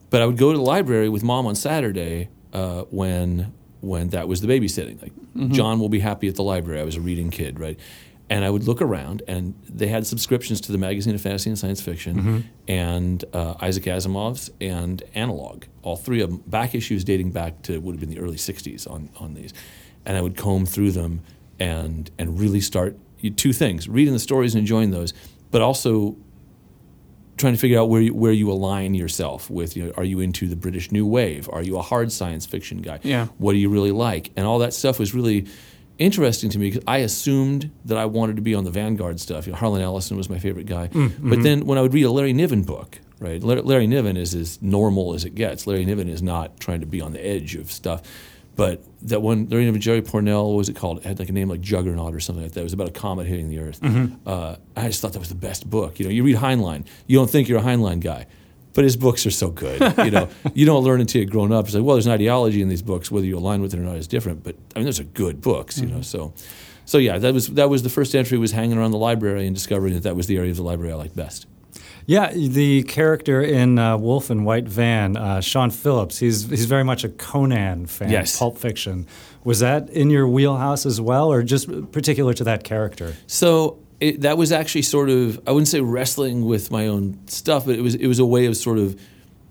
but 0.10 0.22
I 0.22 0.26
would 0.26 0.38
go 0.38 0.52
to 0.52 0.58
the 0.58 0.64
library 0.64 1.10
with 1.10 1.24
mom 1.24 1.46
on 1.46 1.56
Saturday 1.56 2.30
uh, 2.54 2.82
when 2.90 3.54
when 3.82 4.10
that 4.10 4.28
was 4.28 4.42
the 4.42 4.48
babysitting. 4.48 5.02
Like 5.02 5.14
John 5.52 5.80
will 5.80 5.90
be 5.90 6.00
happy 6.00 6.28
at 6.28 6.36
the 6.36 6.44
library. 6.44 6.80
I 6.80 6.84
was 6.84 6.96
a 6.96 7.02
reading 7.02 7.30
kid, 7.30 7.60
right? 7.60 7.80
And 8.28 8.44
I 8.44 8.50
would 8.50 8.64
look 8.64 8.82
around, 8.82 9.22
and 9.28 9.54
they 9.70 9.86
had 9.86 10.08
subscriptions 10.08 10.60
to 10.62 10.72
the 10.72 10.80
Magazine 10.80 11.14
of 11.14 11.22
Fantasy 11.22 11.50
and 11.52 11.60
Science 11.60 11.80
Fiction, 11.80 12.50
and 12.68 13.24
uh, 13.34 13.54
Isaac 13.62 13.84
Asimov's, 13.84 14.50
and 14.60 15.04
Analog. 15.14 15.66
All 15.84 15.96
three 15.96 16.22
of 16.22 16.32
them, 16.32 16.42
back 16.48 16.74
issues 16.74 17.04
dating 17.04 17.32
back 17.32 17.62
to 17.64 17.78
would 17.80 17.94
have 17.94 18.00
been 18.00 18.10
the 18.10 18.20
early 18.20 18.38
'60s 18.38 18.90
on 18.90 19.10
on 19.20 19.36
these, 19.36 19.54
and 20.08 20.18
I 20.18 20.22
would 20.22 20.36
comb 20.38 20.66
through 20.66 20.92
them 20.92 21.22
and 21.60 22.10
and 22.18 22.40
really 22.40 22.62
start 22.62 22.98
two 23.36 23.54
things: 23.54 23.88
reading 23.88 24.14
the 24.14 24.20
stories 24.20 24.56
and 24.56 24.60
enjoying 24.60 24.90
those, 24.90 25.14
but 25.52 25.62
also 25.62 26.18
trying 27.38 27.54
to 27.54 27.60
figure 27.60 27.80
out 27.80 27.90
where 27.90 28.02
you, 28.02 28.14
where 28.14 28.32
you 28.32 28.52
align 28.52 28.94
yourself 28.96 29.50
with. 29.50 29.76
You 29.76 29.86
know, 29.86 29.92
are 29.98 30.04
you 30.04 30.20
into 30.20 30.48
the 30.48 30.56
British 30.56 30.92
New 30.92 31.06
Wave? 31.06 31.50
Are 31.52 31.62
you 31.62 31.78
a 31.78 31.82
hard 31.82 32.12
science 32.12 32.46
fiction 32.46 32.82
guy? 32.82 33.00
Yeah. 33.04 33.28
What 33.38 33.54
do 33.54 33.60
you 33.60 33.70
really 33.70 33.92
like? 33.92 34.32
And 34.36 34.48
all 34.48 34.60
that 34.60 34.74
stuff 34.74 35.00
was 35.00 35.14
really 35.14 35.46
interesting 35.98 36.50
to 36.52 36.60
me 36.60 36.70
because 36.70 36.84
I 36.88 36.98
assumed 37.00 37.72
that 37.86 37.98
I 37.98 38.06
wanted 38.06 38.36
to 38.36 38.42
be 38.42 38.56
on 38.56 38.64
the 38.64 38.72
vanguard 38.72 39.20
stuff. 39.20 39.48
You 39.48 39.54
know, 39.54 39.60
Harlan 39.60 39.82
Ellison 39.82 40.18
was 40.18 40.30
my 40.30 40.40
favorite 40.40 40.66
guy. 40.66 40.88
Mm, 40.88 40.92
but 40.94 41.04
mm-hmm. 41.10 41.42
then 41.42 41.66
when 41.66 41.78
I 41.78 41.82
would 41.82 41.94
read 41.94 42.04
a 42.04 42.12
Larry 42.12 42.34
Niven 42.34 42.64
book, 42.64 43.00
right? 43.20 43.42
Larry, 43.42 43.88
Niven 43.88 44.18
is 44.18 44.36
as 44.36 44.62
normal 44.62 45.14
as 45.14 45.26
it 45.26 45.36
gets. 45.36 45.68
Larry 45.68 45.86
Niven 45.86 46.10
is 46.10 46.22
not 46.22 46.60
trying 46.60 46.82
to 46.82 46.86
be 46.86 47.02
on 47.02 47.14
the 47.14 47.26
edge 47.26 47.56
of 47.56 47.72
stuff. 47.72 48.02
But 48.56 48.84
that 49.04 49.22
one, 49.22 49.50
Larry 49.50 49.66
Niven, 49.66 49.82
Jerry 49.82 50.02
Pournelle, 50.02 50.48
what 50.48 50.58
was 50.58 50.70
it 50.70 50.78
called? 50.78 51.00
It 51.00 51.04
had 51.04 51.20
like 51.20 51.28
a 51.28 51.34
name 51.34 51.50
like 51.50 51.60
Juggernaut 51.60 52.14
or 52.14 52.22
something 52.22 52.44
like 52.44 52.54
that. 52.54 52.62
It 52.62 52.64
was 52.64 52.74
about 52.74 52.88
a 52.88 52.94
comet 52.94 53.28
hitting 53.28 53.50
the 53.50 53.60
Earth. 53.60 53.82
Mm-hmm. 53.82 54.16
Uh, 54.26 54.56
I 54.78 54.88
just 54.88 55.02
thought 55.02 55.14
that 55.14 55.20
was 55.20 55.30
the 55.30 55.36
best 55.36 55.70
book. 55.70 56.00
You 56.00 56.06
know, 56.06 56.12
you 56.12 56.24
read 56.24 56.38
Heinlein, 56.38 56.86
you 57.06 57.18
don't 57.18 57.30
think 57.30 57.50
you're 57.50 57.60
a 57.60 57.64
Heinlein 57.64 58.00
guy, 58.00 58.28
but 58.76 58.84
his 58.84 58.96
books 58.96 59.26
are 59.26 59.32
so 59.32 59.50
good. 59.50 59.82
You 59.98 60.12
know, 60.12 60.30
you 60.54 60.66
don't 60.66 60.84
learn 60.84 61.02
until 61.02 61.22
you've 61.22 61.32
grown 61.32 61.52
up. 61.52 61.66
It's 61.66 61.74
like, 61.74 61.84
well, 61.84 61.96
there's 61.96 62.06
an 62.06 62.12
ideology 62.12 62.62
in 62.62 62.70
these 62.70 62.84
books, 62.84 63.10
whether 63.10 63.26
you 63.26 63.38
align 63.38 63.62
with 63.62 63.74
it 63.74 63.80
or 63.80 63.84
not 63.84 63.96
is 63.96 64.08
different. 64.08 64.44
But 64.44 64.56
I 64.76 64.80
mean, 64.80 64.86
those 64.86 65.00
are 65.00 65.06
good 65.06 65.42
books. 65.42 65.80
You 65.80 65.88
know, 65.88 66.02
so. 66.02 66.34
So 66.88 67.00
yeah, 67.00 67.18
that 67.18 67.34
was 67.34 67.48
that 67.48 67.68
was 67.68 67.82
the 67.82 67.90
first 67.90 68.14
entry. 68.14 68.38
Was 68.38 68.52
hanging 68.52 68.78
around 68.78 68.92
the 68.92 69.00
library 69.00 69.48
and 69.48 69.56
discovering 69.56 69.96
that 69.96 70.04
that 70.04 70.16
was 70.16 70.28
the 70.28 70.38
area 70.38 70.52
of 70.52 70.58
the 70.58 70.64
library 70.64 70.94
I 70.94 70.96
liked 70.98 71.16
best. 71.16 71.48
Yeah, 72.06 72.32
the 72.32 72.84
character 72.84 73.42
in 73.42 73.80
uh, 73.80 73.98
Wolf 73.98 74.30
in 74.30 74.44
White 74.44 74.68
Van, 74.68 75.18
uh, 75.18 75.42
Sean 75.42 75.72
Phillips, 75.72 76.20
he's 76.20 76.48
he's 76.48 76.66
very 76.66 76.84
much 76.84 77.04
a 77.04 77.10
Conan 77.10 77.88
fan. 77.88 78.12
Yes. 78.12 78.38
Pulp 78.38 78.60
Fiction. 78.60 79.08
Was 79.46 79.60
that 79.60 79.90
in 79.92 80.10
your 80.10 80.28
wheelhouse 80.28 80.86
as 80.86 81.00
well, 81.00 81.32
or 81.32 81.44
just 81.44 81.70
particular 81.92 82.34
to 82.34 82.44
that 82.44 82.64
character? 82.66 83.16
So 83.28 83.80
it, 84.00 84.22
that 84.22 84.38
was 84.38 84.52
actually 84.52 84.82
sort 84.82 85.10
of 85.10 85.40
I 85.48 85.52
wouldn't 85.52 85.70
say 85.70 85.80
wrestling 85.80 86.46
with 86.46 86.72
my 86.72 86.88
own 86.88 87.20
stuff, 87.28 87.66
but 87.66 87.76
it 87.76 87.82
was 87.82 87.96
it 87.96 88.08
was 88.08 88.20
a 88.20 88.26
way 88.26 88.48
of 88.48 88.58
sort 88.58 88.80
of 88.80 89.00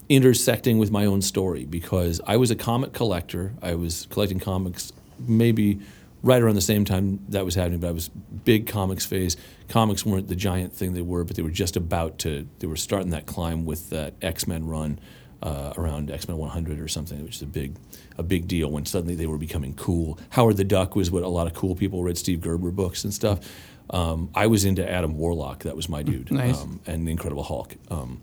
intersecting 0.09 0.78
with 0.78 0.90
my 0.90 1.07
own 1.07 1.22
story 1.22 1.64
because 1.64 2.20
I 2.26 2.37
was 2.37 2.50
a 2.50 2.57
comic 2.57 2.92
collector. 2.92 3.54
I 3.62 3.74
was 3.74 4.07
collecting 4.11 4.38
comics 4.38 4.92
maybe 5.18 5.80
right 6.22 6.42
around 6.42 6.57
the 6.57 6.61
same 6.61 6.85
time 6.85 7.20
that 7.28 7.44
was 7.44 7.54
happening, 7.54 7.80
but 7.80 7.88
I 7.88 7.92
was 7.92 8.09
big 8.09 8.66
comics 8.66 9.07
phase. 9.07 9.37
Comics 9.68 10.04
weren't 10.04 10.28
the 10.28 10.35
giant 10.37 10.72
thing 10.72 10.94
they 10.94 11.02
were, 11.02 11.22
but 11.22 11.37
they 11.37 11.42
were 11.42 11.50
just 11.50 11.76
about 11.76 12.18
to. 12.20 12.48
They 12.59 12.66
were 12.66 12.76
starting 12.76 13.11
that 13.11 13.26
climb 13.26 13.64
with 13.64 13.90
that 13.90 14.14
X 14.20 14.48
Men 14.48 14.66
run. 14.66 14.98
Uh, 15.44 15.74
around 15.76 16.11
X 16.11 16.26
Men 16.26 16.38
100 16.38 16.80
or 16.80 16.88
something, 16.88 17.22
which 17.22 17.37
is 17.37 17.42
a 17.42 17.46
big, 17.46 17.76
a 18.16 18.22
big 18.22 18.48
deal 18.48 18.70
when 18.70 18.87
suddenly 18.87 19.14
they 19.14 19.26
were 19.26 19.37
becoming 19.37 19.74
cool. 19.74 20.18
Howard 20.30 20.57
the 20.57 20.64
Duck 20.64 20.96
was 20.96 21.11
what 21.11 21.22
a 21.22 21.28
lot 21.28 21.46
of 21.46 21.52
cool 21.52 21.74
people 21.74 22.02
read 22.02 22.16
Steve 22.16 22.40
Gerber 22.40 22.70
books 22.70 23.04
and 23.04 23.12
stuff. 23.12 23.40
Um, 23.90 24.30
I 24.35 24.46
was 24.46 24.64
into 24.64 24.90
Adam 24.90 25.18
Warlock, 25.18 25.64
that 25.64 25.76
was 25.76 25.87
my 25.87 26.02
dude, 26.02 26.30
Nice. 26.33 26.62
um, 26.62 26.80
and 26.87 27.07
the 27.07 27.11
Incredible 27.11 27.42
Hulk. 27.42 27.76
Um, 27.90 28.22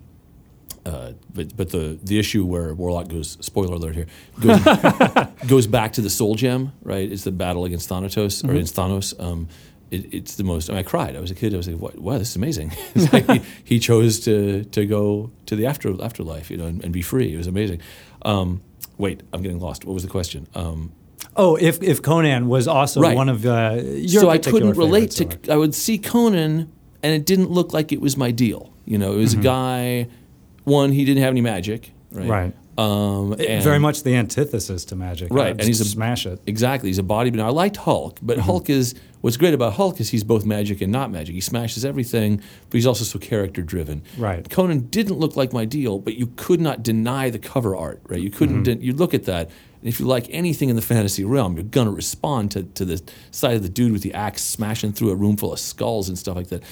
uh, 0.84 1.12
but 1.31 1.55
but 1.55 1.69
the 1.69 1.99
the 2.03 2.17
issue 2.17 2.43
where 2.43 2.73
Warlock 2.73 3.07
goes 3.07 3.38
spoiler 3.39 3.75
alert 3.75 3.93
here 3.93 4.07
goes, 4.39 4.60
goes 5.47 5.67
back 5.67 5.93
to 5.93 6.01
the 6.01 6.10
Soul 6.10 6.34
Gem 6.34 6.71
right 6.81 7.12
it's 7.12 7.23
the 7.23 7.31
battle 7.31 7.65
against 7.65 7.88
Thanatos 7.88 8.43
or 8.43 8.49
against 8.49 8.75
Thanos 8.75 9.13
um, 9.23 9.47
it, 9.91 10.13
it's 10.13 10.36
the 10.36 10.43
most 10.43 10.69
I, 10.69 10.73
mean, 10.73 10.80
I 10.80 10.84
cried 10.84 11.15
I 11.15 11.19
was 11.19 11.32
a 11.32 11.36
kid 11.36 11.54
I 11.54 11.58
was 11.58 11.67
like 11.67 11.77
what, 11.80 11.97
wow 11.99 12.17
this 12.17 12.30
is 12.32 12.36
amazing 12.36 12.71
like 13.13 13.30
he, 13.30 13.41
he 13.63 13.80
chose 13.80 14.19
to 14.21 14.63
to 14.65 14.86
go 14.86 15.32
to 15.45 15.56
the 15.56 15.65
after 15.65 15.93
afterlife 16.04 16.49
you 16.49 16.58
know 16.58 16.65
and, 16.65 16.84
and 16.84 16.91
be 16.93 17.01
free 17.01 17.34
it 17.34 17.38
was 17.38 17.47
amazing 17.47 17.80
um, 18.23 18.62
wait 18.97 19.21
I'm 19.34 19.41
getting 19.41 19.60
lost 19.60 19.86
what 19.86 19.93
was 19.93 20.04
the 20.04 20.10
question 20.10 20.47
um, 20.56 20.91
Oh, 21.38 21.56
if 21.56 21.82
if 21.84 22.01
Conan 22.01 22.47
was 22.47 22.67
also 22.67 22.99
Right. 22.99 23.15
one 23.15 23.30
of 23.30 23.45
uh, 23.45 23.80
your 23.84 24.21
so 24.21 24.30
I 24.30 24.38
couldn't 24.38 24.73
relate 24.75 25.12
to. 25.12 25.25
or- 25.25 25.54
I 25.54 25.56
would 25.56 25.73
see 25.73 25.97
Conan, 25.97 26.69
and 27.04 27.13
it 27.13 27.25
didn't 27.25 27.51
look 27.51 27.71
like 27.73 27.93
it 27.93 28.01
was 28.01 28.17
my 28.17 28.32
deal. 28.32 28.73
You 28.86 28.97
know, 28.97 29.13
it 29.13 29.17
was 29.17 29.32
Mm-hmm. 29.34 29.41
a 29.41 29.43
guy. 29.43 30.08
One, 30.65 30.91
he 30.91 31.06
didn't 31.06 31.23
have 31.23 31.32
any 31.32 31.39
magic. 31.41 31.91
Right. 32.12 32.27
Right. 32.27 32.54
Um, 32.81 33.33
It- 33.39 33.63
very 33.63 33.79
much 33.79 34.03
the 34.03 34.15
antithesis 34.15 34.85
to 34.85 34.95
magic. 34.95 35.31
Right, 35.33 35.51
and 35.51 35.61
he's 35.63 35.81
a- 35.81 35.85
smash 35.85 36.25
it. 36.25 36.39
Exactly. 36.45 36.89
He's 36.89 36.99
a 36.99 37.03
bodybuilder. 37.03 37.41
I 37.43 37.49
liked 37.49 37.77
Hulk, 37.77 38.19
but 38.21 38.37
Mm-hmm. 38.37 38.45
Hulk 38.45 38.69
is 38.69 38.95
what's 39.21 39.37
great 39.37 39.53
about 39.53 39.73
Hulk 39.73 39.99
is 39.99 40.09
he's 40.09 40.23
both 40.23 40.45
magic 40.45 40.81
and 40.81 40.91
not 40.91 41.11
magic. 41.11 41.35
He 41.35 41.41
smashes 41.41 41.85
everything, 41.85 42.37
but 42.69 42.73
he's 42.77 42.87
also 42.87 43.03
so 43.03 43.19
character 43.19 43.61
driven. 43.61 44.01
Right. 44.17 44.49
Conan 44.49 44.87
didn't 44.89 45.19
look 45.19 45.35
like 45.35 45.53
my 45.53 45.65
deal, 45.65 45.99
but 45.99 46.15
you 46.15 46.27
could 46.35 46.59
not 46.61 46.81
deny 46.83 47.29
the 47.29 47.39
cover 47.39 47.75
art. 47.75 48.01
Right. 48.07 48.19
You 48.21 48.29
couldn't. 48.31 48.65
Mm-hmm. 48.65 48.81
You 48.81 48.93
look 48.93 49.13
at 49.13 49.25
that, 49.25 49.49
and 49.81 49.87
if 49.87 49.99
you 49.99 50.05
like 50.05 50.27
anything 50.31 50.69
in 50.69 50.75
the 50.75 50.81
fantasy 50.81 51.23
realm, 51.23 51.55
you're 51.55 51.63
gonna 51.63 51.91
respond 51.91 52.51
to 52.51 52.63
to 52.63 52.85
the 52.85 53.01
side 53.31 53.55
of 53.55 53.63
the 53.63 53.69
dude 53.69 53.91
with 53.91 54.01
the 54.01 54.13
axe 54.13 54.41
smashing 54.43 54.93
through 54.93 55.09
a 55.11 55.15
room 55.15 55.37
full 55.37 55.53
of 55.53 55.59
skulls 55.59 56.09
and 56.09 56.17
stuff 56.17 56.35
like 56.35 56.47
that. 56.47 56.63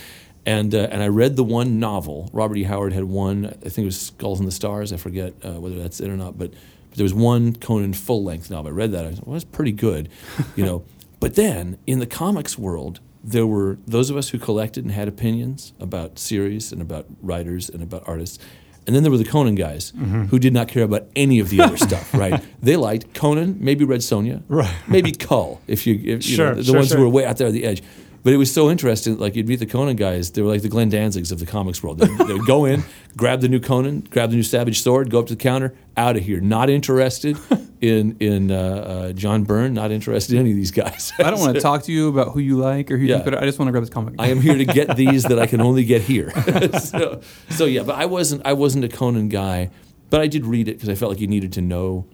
And 0.46 0.74
uh, 0.74 0.88
and 0.92 1.04
I 1.04 1.08
read 1.10 1.36
the 1.36 1.44
one 1.44 1.80
novel. 1.80 2.30
Robert 2.34 2.58
E. 2.58 2.64
Howard 2.64 2.94
had 2.94 3.04
one. 3.06 3.46
I 3.46 3.70
think 3.70 3.80
it 3.80 3.86
was 3.86 4.00
Skulls 4.00 4.40
in 4.40 4.46
the 4.46 4.52
Stars. 4.52 4.92
I 4.94 4.98
forget 4.98 5.34
uh, 5.46 5.60
whether 5.60 5.78
that's 5.80 6.00
it 6.00 6.10
or 6.10 6.18
not, 6.18 6.38
but. 6.38 6.52
But 6.92 6.98
there 6.98 7.04
was 7.04 7.14
one 7.14 7.56
Conan 7.56 7.94
full 7.94 8.24
length 8.24 8.50
novel. 8.50 8.72
I 8.72 8.74
read 8.74 8.92
that. 8.94 9.06
I 9.06 9.10
was 9.10 9.22
well, 9.22 9.34
that's 9.34 9.46
pretty 9.46 9.72
good, 9.74 10.10
you 10.56 10.66
know. 10.66 10.84
but 11.20 11.36
then 11.36 11.78
in 11.86 12.00
the 12.00 12.08
comics 12.08 12.58
world, 12.58 13.00
there 13.24 13.46
were 13.46 13.78
those 13.86 14.10
of 14.10 14.18
us 14.18 14.30
who 14.30 14.40
collected 14.40 14.84
and 14.86 14.92
had 14.92 15.08
opinions 15.08 15.72
about 15.80 16.18
series 16.18 16.72
and 16.72 16.82
about 16.82 17.06
writers 17.22 17.70
and 17.70 17.84
about 17.84 18.02
artists. 18.08 18.40
And 18.88 18.96
then 18.96 19.04
there 19.04 19.12
were 19.12 19.20
the 19.20 19.24
Conan 19.24 19.54
guys 19.54 19.94
who 20.32 20.40
did 20.40 20.52
not 20.52 20.68
care 20.68 20.82
about 20.84 21.06
any 21.16 21.38
of 21.40 21.50
the 21.52 21.62
other 21.62 21.78
stuff, 21.90 22.12
right? 22.12 22.44
They 22.60 22.76
liked 22.76 23.14
Conan, 23.14 23.58
maybe 23.60 23.86
Red 23.86 24.00
Sonja, 24.00 24.42
Right. 24.48 24.74
maybe 24.88 25.12
Kull, 25.12 25.62
if 25.68 25.86
you, 25.86 25.94
if, 25.94 26.28
you 26.28 26.36
Sure, 26.38 26.50
know, 26.50 26.56
the 26.56 26.64
sure, 26.64 26.76
ones 26.76 26.88
sure. 26.88 26.98
who 26.98 27.04
were 27.04 27.10
way 27.10 27.24
out 27.24 27.38
there 27.38 27.46
at 27.48 27.54
the 27.54 27.66
edge. 27.66 27.84
But 28.22 28.34
it 28.34 28.38
was 28.38 28.54
so 28.54 28.70
interesting. 28.70 29.18
Like 29.18 29.36
you'd 29.36 29.48
meet 29.48 29.60
the 29.60 29.66
Conan 29.66 29.96
guys, 29.96 30.32
they 30.32 30.42
were 30.42 30.50
like 30.50 30.62
the 30.62 30.68
Glenn 30.70 30.92
Danzigs 30.92 31.32
of 31.32 31.40
the 31.40 31.46
comics 31.46 31.82
world. 31.82 32.00
They, 32.00 32.08
they 32.26 32.34
would 32.34 32.46
go 32.46 32.66
in, 32.66 32.84
grab 33.18 33.40
the 33.42 33.48
new 33.48 33.60
Conan, 33.62 34.02
grab 34.10 34.30
the 34.32 34.36
new 34.36 34.44
Savage 34.44 34.82
Sword, 34.82 35.10
go 35.10 35.20
up 35.20 35.28
to 35.28 35.36
the 35.36 35.42
counter, 35.42 35.74
out 35.96 36.18
of 36.18 36.24
here. 36.24 36.42
Not 36.42 36.70
interested 36.70 37.38
in 37.82 38.18
in 38.20 38.52
uh, 38.52 38.56
uh, 38.58 39.12
John 39.14 39.44
Byrne. 39.46 39.74
Not 39.74 39.92
interested 39.92 40.34
in 40.36 40.42
any 40.42 40.52
of 40.52 40.58
these 40.58 40.72
guys. 40.72 41.14
I 41.18 41.30
don't 41.32 41.40
want 41.40 41.56
to 41.56 41.62
talk 41.62 41.84
to 41.84 41.92
you 41.94 42.10
about 42.10 42.34
who 42.34 42.40
you 42.42 42.58
like 42.58 42.92
or 42.92 42.98
who 42.98 43.04
you 43.04 43.10
Yeah. 43.10 43.16
think 43.20 43.26
better. 43.26 43.40
I 43.42 43.46
just 43.46 43.58
want 43.58 43.68
to 43.70 43.72
grab 43.72 43.84
this 43.84 43.90
comic. 43.90 44.16
I 44.20 44.28
am 44.28 44.42
here 44.42 44.56
to 44.58 44.66
get 44.66 44.96
these 45.04 45.24
that 45.24 45.40
I 45.40 45.48
can 45.48 45.62
only 45.62 45.86
get 45.86 46.02
here. 46.02 46.32
so, 46.80 47.22
so 47.50 47.66
yeah, 47.66 47.84
but 47.84 47.96
I 47.96 48.06
wasn't 48.06 48.42
I 48.46 48.52
wasn't 48.54 48.84
a 48.84 48.90
Conan 48.90 49.30
guy, 49.30 49.70
but 50.10 50.20
I 50.20 50.28
did 50.28 50.46
read 50.46 50.68
it 50.68 50.74
because 50.74 50.90
I 50.90 50.96
felt 50.96 51.12
like 51.12 51.22
you 51.22 51.28
needed 51.28 51.54
to 51.54 51.62
know 51.62 52.06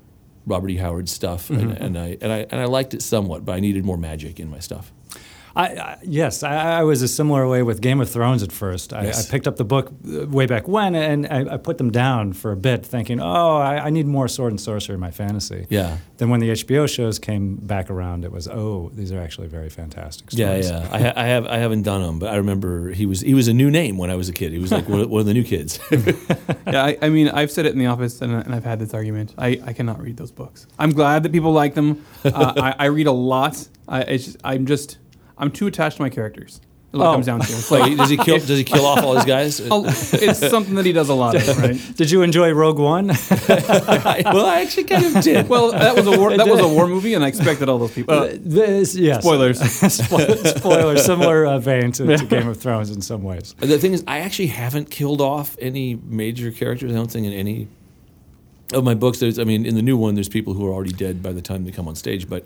Robert 0.45 0.69
E. 0.69 0.77
Howard's 0.77 1.11
stuff, 1.11 1.49
and, 1.49 1.71
and 1.71 1.97
I 1.97 2.17
and 2.21 2.31
I 2.31 2.37
and 2.51 2.61
I 2.61 2.65
liked 2.65 2.93
it 2.93 3.01
somewhat, 3.01 3.43
but 3.43 3.53
I 3.53 3.59
needed 3.59 3.83
more 3.83 3.97
magic 3.97 4.39
in 4.39 4.49
my 4.49 4.59
stuff. 4.59 4.91
I, 5.55 5.67
I, 5.67 5.97
yes, 6.03 6.43
I, 6.43 6.79
I 6.79 6.83
was 6.83 7.01
a 7.01 7.07
similar 7.07 7.47
way 7.47 7.63
with 7.63 7.79
Game 7.79 8.01
of 8.01 8.09
Thrones 8.09 8.43
at 8.43 8.51
first. 8.51 8.91
I, 8.93 9.05
Yes. 9.05 9.27
I 9.27 9.31
picked 9.31 9.47
up 9.47 9.55
the 9.55 9.63
book 9.63 9.87
uh, 10.07 10.25
way 10.27 10.47
back 10.47 10.67
when, 10.67 10.95
and 10.95 11.27
I, 11.27 11.53
I 11.53 11.57
put 11.57 11.77
them 11.77 11.91
down 11.91 12.33
for 12.33 12.51
a 12.51 12.57
bit, 12.57 12.85
thinking, 12.85 13.19
"Oh, 13.21 13.57
I, 13.57 13.85
I 13.85 13.89
need 13.89 14.05
more 14.07 14.27
sword 14.27 14.51
and 14.51 14.59
sorcery 14.59 14.95
in 14.95 14.99
my 14.99 15.11
fantasy." 15.11 15.65
Yeah. 15.69 15.97
Then 16.17 16.29
when 16.29 16.39
the 16.41 16.49
HBO 16.49 16.87
shows 16.93 17.19
came 17.19 17.55
back 17.55 17.89
around, 17.89 18.25
it 18.25 18.31
was, 18.31 18.47
"Oh, 18.47 18.91
these 18.95 19.11
are 19.11 19.19
actually 19.21 19.47
very 19.47 19.69
fantastic 19.69 20.27
Yeah, 20.31 20.47
stories." 20.61 20.69
yeah. 20.69 20.89
I, 21.15 21.23
I 21.23 21.27
have 21.27 21.45
I 21.47 21.57
haven't 21.57 21.83
done 21.83 22.01
them, 22.01 22.19
but 22.19 22.29
I 22.33 22.35
remember 22.37 22.89
he 22.91 23.05
was 23.05 23.21
he 23.21 23.33
was 23.33 23.47
a 23.47 23.53
new 23.53 23.71
name 23.71 23.97
when 23.97 24.09
I 24.09 24.15
was 24.15 24.27
a 24.27 24.33
kid. 24.33 24.51
He 24.51 24.59
was 24.59 24.71
like 24.71 24.89
one 24.89 24.99
of, 25.01 25.09
one 25.09 25.21
of 25.21 25.25
the 25.27 25.33
new 25.33 25.43
kids. 25.43 25.79
yeah, 25.91 26.83
I, 26.83 26.97
I 27.01 27.09
mean, 27.09 27.29
I've 27.29 27.51
said 27.51 27.65
it 27.65 27.71
in 27.73 27.79
the 27.79 27.85
office, 27.87 28.21
and, 28.21 28.33
and 28.33 28.53
I've 28.53 28.65
had 28.65 28.79
this 28.79 28.93
argument. 28.93 29.33
I, 29.37 29.61
I 29.65 29.73
cannot 29.73 30.01
read 30.01 30.17
those 30.17 30.31
books. 30.31 30.67
I'm 30.79 30.91
glad 30.91 31.23
that 31.23 31.31
people 31.31 31.51
like 31.53 31.75
them. 31.75 32.03
Uh, 32.23 32.53
I, 32.57 32.75
I 32.79 32.85
read 32.87 33.07
a 33.07 33.11
lot. 33.11 33.67
I, 33.87 34.01
it's 34.01 34.25
just, 34.25 34.37
I'm 34.43 34.65
just, 34.65 34.97
I'm 35.37 35.51
too 35.51 35.67
attached 35.67 35.97
to 35.97 36.01
my 36.03 36.09
characters. 36.09 36.61
Is 36.93 36.99
what 36.99 37.07
Oh. 37.07 37.11
it 37.11 37.13
comes 37.15 37.25
down 37.25 37.39
to. 37.41 37.51
It's 37.51 37.69
like, 37.71 37.81
like, 37.89 37.97
does 37.97 38.09
he 38.09 38.15
kill 38.15 38.37
does 38.39 38.57
he 38.57 38.63
kill 38.63 38.85
off 38.85 39.03
all 39.03 39.15
his 39.15 39.25
guys? 39.25 39.59
It's 40.13 40.39
something 40.49 40.75
that 40.75 40.85
he 40.85 40.93
does 40.93 41.09
a 41.09 41.13
lot 41.13 41.35
of, 41.35 41.57
right? 41.57 41.77
Did 41.97 42.09
you 42.09 42.21
enjoy 42.21 42.53
Rogue 42.53 42.79
One? 42.79 43.07
well, 43.07 44.45
I 44.45 44.61
actually 44.61 44.85
kind 44.85 45.05
of 45.17 45.21
did. 45.21 45.49
Well, 45.49 45.71
that 45.71 45.93
was 45.95 46.07
a 46.07 46.17
war. 46.17 46.35
That 46.37 46.47
was 46.47 46.61
a 46.61 46.67
war 46.67 46.87
movie, 46.87 47.13
and 47.13 47.23
I 47.23 47.27
expected 47.27 47.67
all 47.67 47.79
those 47.79 47.91
people. 47.91 48.13
Uh, 48.13 48.29
this, 48.39 48.95
yes. 48.95 49.21
Spoilers. 49.23 49.59
Spoil- 49.59 50.37
Spoiler. 50.37 50.97
Similar 50.97 51.45
uh, 51.47 51.59
vein 51.59 51.91
to, 51.93 52.17
to 52.17 52.25
Game 52.25 52.47
of 52.47 52.57
Thrones 52.61 52.89
in 52.89 53.01
some 53.01 53.23
ways. 53.23 53.53
The 53.59 53.77
thing 53.77 53.91
is, 53.93 54.03
I 54.07 54.19
actually 54.19 54.47
haven't 54.47 54.89
killed 54.89 55.19
off 55.19 55.57
any 55.59 55.95
major 55.95 56.49
characters. 56.51 56.91
I 56.91 56.95
don't 56.95 57.11
think 57.11 57.27
in 57.27 57.33
any 57.33 57.67
of 58.71 58.85
my 58.85 58.93
books. 58.95 59.19
There's, 59.19 59.37
I 59.37 59.43
mean, 59.43 59.65
in 59.65 59.75
the 59.75 59.81
new 59.81 59.97
one, 59.97 60.15
there's 60.15 60.29
people 60.29 60.53
who 60.53 60.65
are 60.65 60.71
already 60.71 60.93
dead 60.93 61.21
by 61.21 61.33
the 61.33 61.41
time 61.41 61.65
they 61.65 61.71
come 61.71 61.89
on 61.89 61.95
stage. 61.95 62.29
But, 62.29 62.45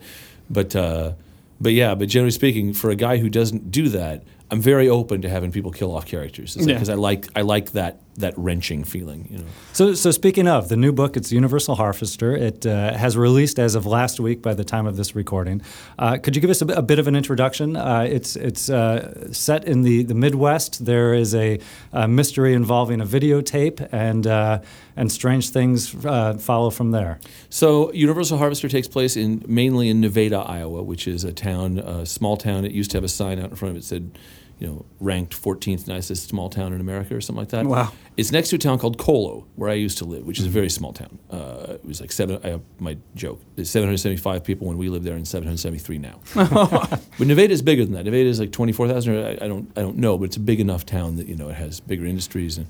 but, 0.50 0.76
uh, 0.76 1.14
but 1.60 1.74
yeah. 1.74 1.96
But 1.96 2.10
generally 2.10 2.32
speaking, 2.32 2.74
for 2.74 2.90
a 2.90 2.96
guy 2.96 3.18
who 3.18 3.30
doesn't 3.30 3.72
do 3.72 3.90
that, 3.90 4.24
I'm 4.52 4.62
very 4.62 4.90
open 4.90 5.22
to 5.22 5.30
having 5.30 5.52
people 5.52 5.72
kill 5.72 5.96
off 5.96 6.06
characters 6.06 6.58
Yeah. 6.60 6.66
because 6.74 6.90
I 6.90 6.96
like 6.96 7.28
I 7.36 7.42
like 7.42 7.72
that 7.74 8.00
that 8.18 8.34
wrenching 8.38 8.84
feeling. 8.84 9.28
You 9.32 9.38
know. 9.38 9.46
So, 9.72 9.94
so 9.94 10.12
speaking 10.12 10.46
of 10.48 10.68
the 10.68 10.76
new 10.76 10.92
book, 10.92 11.16
it's 11.16 11.32
Universal 11.32 11.76
Harvester. 11.76 12.36
It 12.36 12.66
uh, 12.66 12.94
has 12.98 13.16
released 13.16 13.60
as 13.60 13.76
of 13.76 13.86
last 13.86 14.20
week 14.20 14.42
by 14.42 14.54
the 14.54 14.66
time 14.66 14.86
of 14.88 14.98
this 14.98 15.16
recording. 15.16 15.62
Uh, 15.98 16.18
could 16.18 16.36
you 16.36 16.42
give 16.42 16.50
us 16.50 16.62
a, 16.62 16.66
bit- 16.66 16.78
a 16.78 16.82
bit 16.82 17.00
of 17.00 17.08
an 17.08 17.16
introduction? 17.16 17.78
Uh, 17.78 18.06
it's 18.10 18.36
it's 18.36 18.70
uh, 18.70 19.32
set 19.32 19.64
in 19.66 19.84
the, 19.84 20.04
the 20.04 20.16
Midwest. 20.16 20.84
There 20.86 21.14
is 21.14 21.34
a, 21.36 21.60
uh 21.94 22.08
mystery 22.08 22.54
involving 22.54 23.00
a 23.02 23.06
videotape, 23.06 23.88
and 23.94 24.28
uh, 24.28 24.60
and 24.98 25.10
strange 25.12 25.52
things 25.52 25.96
uh, 26.06 26.34
follow 26.40 26.72
from 26.72 26.92
there. 26.92 27.20
So 27.50 27.92
Universal 27.94 28.38
Harvester 28.40 28.68
takes 28.68 28.88
place 28.88 29.16
in 29.16 29.44
mainly 29.48 29.88
in 29.90 30.02
Nevada, 30.02 30.40
Iowa, 30.40 30.84
which 30.84 31.08
is 31.08 31.24
a 31.24 31.32
town, 31.32 31.78
a 31.80 32.06
small 32.06 32.36
town. 32.36 32.66
It 32.66 32.72
used 32.74 32.92
to 32.92 32.98
have 32.98 33.04
a 33.06 33.08
sign 33.10 33.40
out 33.40 33.52
in 33.52 33.56
front 33.56 33.72
of 33.72 33.78
it 33.78 33.80
that 33.82 33.86
said, 33.86 34.18
you 34.60 34.68
know, 34.68 34.86
ranked 35.00 35.42
14th 35.42 35.88
nicest 35.88 36.28
small 36.28 36.50
town 36.50 36.74
in 36.74 36.82
America 36.82 37.16
or 37.16 37.22
something 37.22 37.40
like 37.40 37.50
that. 37.50 37.66
Wow. 37.66 37.94
It's 38.18 38.34
next 38.34 38.50
to 38.50 38.58
a 38.58 38.60
town 38.60 38.78
called 38.78 38.98
Colo, 38.98 39.48
where 39.56 39.70
I 39.70 39.76
used 39.76 39.98
to 40.00 40.06
live, 40.06 40.26
which 40.26 40.40
is 40.40 40.46
a 40.46 40.50
very 40.50 40.70
small 40.70 40.92
town. 40.92 41.18
Uh, 41.32 41.76
it 41.76 41.86
was 41.86 42.02
like 42.02 42.12
seven. 42.12 42.42
I 42.44 42.50
have 42.50 42.62
my 42.78 42.98
joke. 43.16 43.42
There's 43.56 43.70
775 43.70 44.44
people 44.44 44.68
when 44.68 44.78
we 44.78 44.90
lived 44.90 45.06
there, 45.06 45.16
and 45.16 45.26
773 45.26 45.98
now. 46.00 46.20
but 46.36 47.28
Nevada 47.28 47.54
is 47.54 47.62
bigger 47.62 47.86
than 47.86 47.94
that. 47.94 48.04
Nevada 48.04 48.26
is 48.26 48.42
like 48.42 48.52
24,000. 48.52 49.16
I, 49.16 49.32
I 49.32 49.48
don't, 49.48 49.72
I 49.78 49.82
don't 49.82 49.98
know, 49.98 50.18
but 50.18 50.26
it's 50.26 50.38
a 50.38 50.42
big 50.42 50.60
enough 50.60 50.86
town 50.86 51.16
that 51.16 51.28
you 51.28 51.38
know 51.38 51.48
it 51.48 51.56
has 51.56 51.80
bigger 51.80 52.06
industries 52.06 52.58
and 52.58 52.68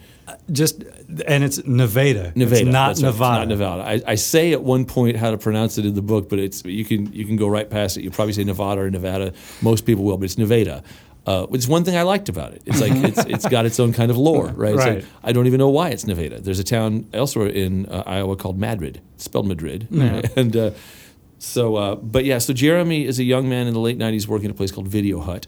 Just 0.51 0.83
and 1.25 1.43
it's 1.43 1.65
Nevada. 1.65 2.31
Nevada. 2.35 2.61
It's 2.61 2.65
not 2.65 2.71
that's 2.71 2.75
right. 2.75 2.91
It's 2.91 3.01
Nevada. 3.01 3.39
not 3.39 3.47
Nevada. 3.47 3.83
I, 3.83 4.11
I 4.11 4.15
say 4.15 4.53
at 4.53 4.61
one 4.61 4.85
point 4.85 5.17
how 5.17 5.31
to 5.31 5.37
pronounce 5.39 5.79
it 5.79 5.85
in 5.85 5.95
the 5.95 6.03
book, 6.03 6.29
but 6.29 6.37
it's 6.37 6.63
you 6.63 6.85
can 6.85 7.11
you 7.11 7.25
can 7.25 7.37
go 7.37 7.47
right 7.47 7.67
past 7.67 7.97
it. 7.97 8.03
You 8.03 8.11
probably 8.11 8.33
say 8.33 8.43
Nevada 8.43 8.81
or 8.81 8.91
Nevada. 8.91 9.33
Most 9.63 9.87
people 9.87 10.03
will, 10.03 10.17
but 10.17 10.25
it's 10.25 10.37
Nevada. 10.37 10.83
Uh, 11.25 11.45
it's 11.51 11.67
one 11.67 11.83
thing 11.83 11.95
I 11.95 12.03
liked 12.03 12.29
about 12.29 12.53
it. 12.53 12.63
It's 12.65 12.81
like 12.81 12.91
it's, 12.95 13.25
it's 13.25 13.47
got 13.47 13.65
its 13.65 13.79
own 13.79 13.93
kind 13.93 14.09
of 14.09 14.17
lore, 14.17 14.47
right? 14.47 14.75
Like, 14.75 15.05
I 15.23 15.31
don't 15.31 15.47
even 15.47 15.59
know 15.59 15.69
why 15.69 15.89
it's 15.89 16.07
Nevada. 16.07 16.39
There's 16.39 16.59
a 16.59 16.63
town 16.63 17.07
elsewhere 17.13 17.47
in 17.47 17.85
uh, 17.87 18.03
Iowa 18.05 18.35
called 18.35 18.57
Madrid. 18.57 19.01
Spelled 19.17 19.47
Madrid, 19.47 19.87
and 19.91 20.55
uh, 20.55 20.71
so. 21.37 21.75
Uh, 21.75 21.95
but 21.95 22.25
yeah, 22.25 22.37
so 22.37 22.53
Jeremy 22.53 23.05
is 23.05 23.19
a 23.19 23.23
young 23.23 23.49
man 23.49 23.67
in 23.67 23.73
the 23.73 23.79
late 23.79 23.97
'90s 23.97 24.27
working 24.27 24.45
at 24.49 24.51
a 24.51 24.57
place 24.57 24.71
called 24.71 24.87
Video 24.87 25.19
Hut, 25.19 25.45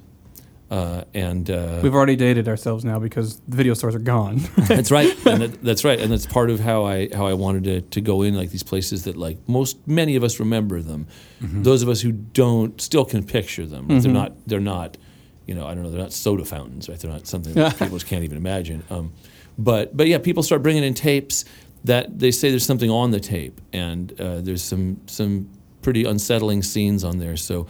uh, 0.71 1.03
and 1.13 1.49
uh, 1.51 1.81
We've 1.83 1.93
already 1.93 2.15
dated 2.15 2.47
ourselves 2.47 2.85
now 2.85 2.97
because 2.97 3.39
the 3.47 3.57
video 3.57 3.73
stores 3.73 3.93
are 3.93 3.99
gone. 3.99 4.37
that's 4.57 4.89
right, 4.89 5.13
and 5.25 5.41
that, 5.41 5.61
that's 5.61 5.83
right, 5.83 5.99
and 5.99 6.09
that's 6.09 6.25
part 6.25 6.49
of 6.49 6.61
how 6.61 6.85
I 6.85 7.09
how 7.13 7.27
I 7.27 7.33
wanted 7.33 7.63
to, 7.65 7.81
to 7.81 8.01
go 8.01 8.21
in 8.21 8.35
like 8.35 8.51
these 8.51 8.63
places 8.63 9.03
that 9.03 9.17
like 9.17 9.37
most 9.47 9.85
many 9.85 10.15
of 10.15 10.23
us 10.23 10.39
remember 10.39 10.81
them. 10.81 11.07
Those 11.41 11.81
of 11.81 11.89
us 11.89 12.01
who 12.01 12.11
don't 12.11 12.79
still 12.79 13.03
can 13.03 13.23
picture 13.25 13.65
them. 13.65 13.87
They're 13.87 14.11
not 14.11 14.33
they're 14.47 14.59
not, 14.61 14.97
you 15.45 15.55
know, 15.55 15.65
I 15.65 15.73
don't 15.73 15.83
know, 15.83 15.91
they're 15.91 16.01
not 16.01 16.13
soda 16.13 16.45
fountains, 16.45 16.87
right? 16.89 16.99
They're 16.99 17.11
not 17.11 17.27
something 17.27 17.53
that 17.53 17.73
people 17.79 17.97
just 17.97 18.07
can't 18.07 18.23
even 18.23 18.37
imagine. 18.37 18.83
Um, 18.89 19.13
but 19.57 19.95
but 19.95 20.07
yeah, 20.07 20.17
people 20.17 20.43
start 20.43 20.63
bringing 20.63 20.83
in 20.83 20.93
tapes 20.93 21.45
that 21.83 22.19
they 22.19 22.31
say 22.31 22.49
there's 22.49 22.65
something 22.65 22.89
on 22.89 23.11
the 23.11 23.19
tape, 23.19 23.59
and 23.73 24.19
uh, 24.19 24.41
there's 24.41 24.63
some 24.63 25.01
some 25.07 25.49
pretty 25.81 26.05
unsettling 26.05 26.63
scenes 26.63 27.03
on 27.03 27.17
there. 27.17 27.37
So. 27.37 27.67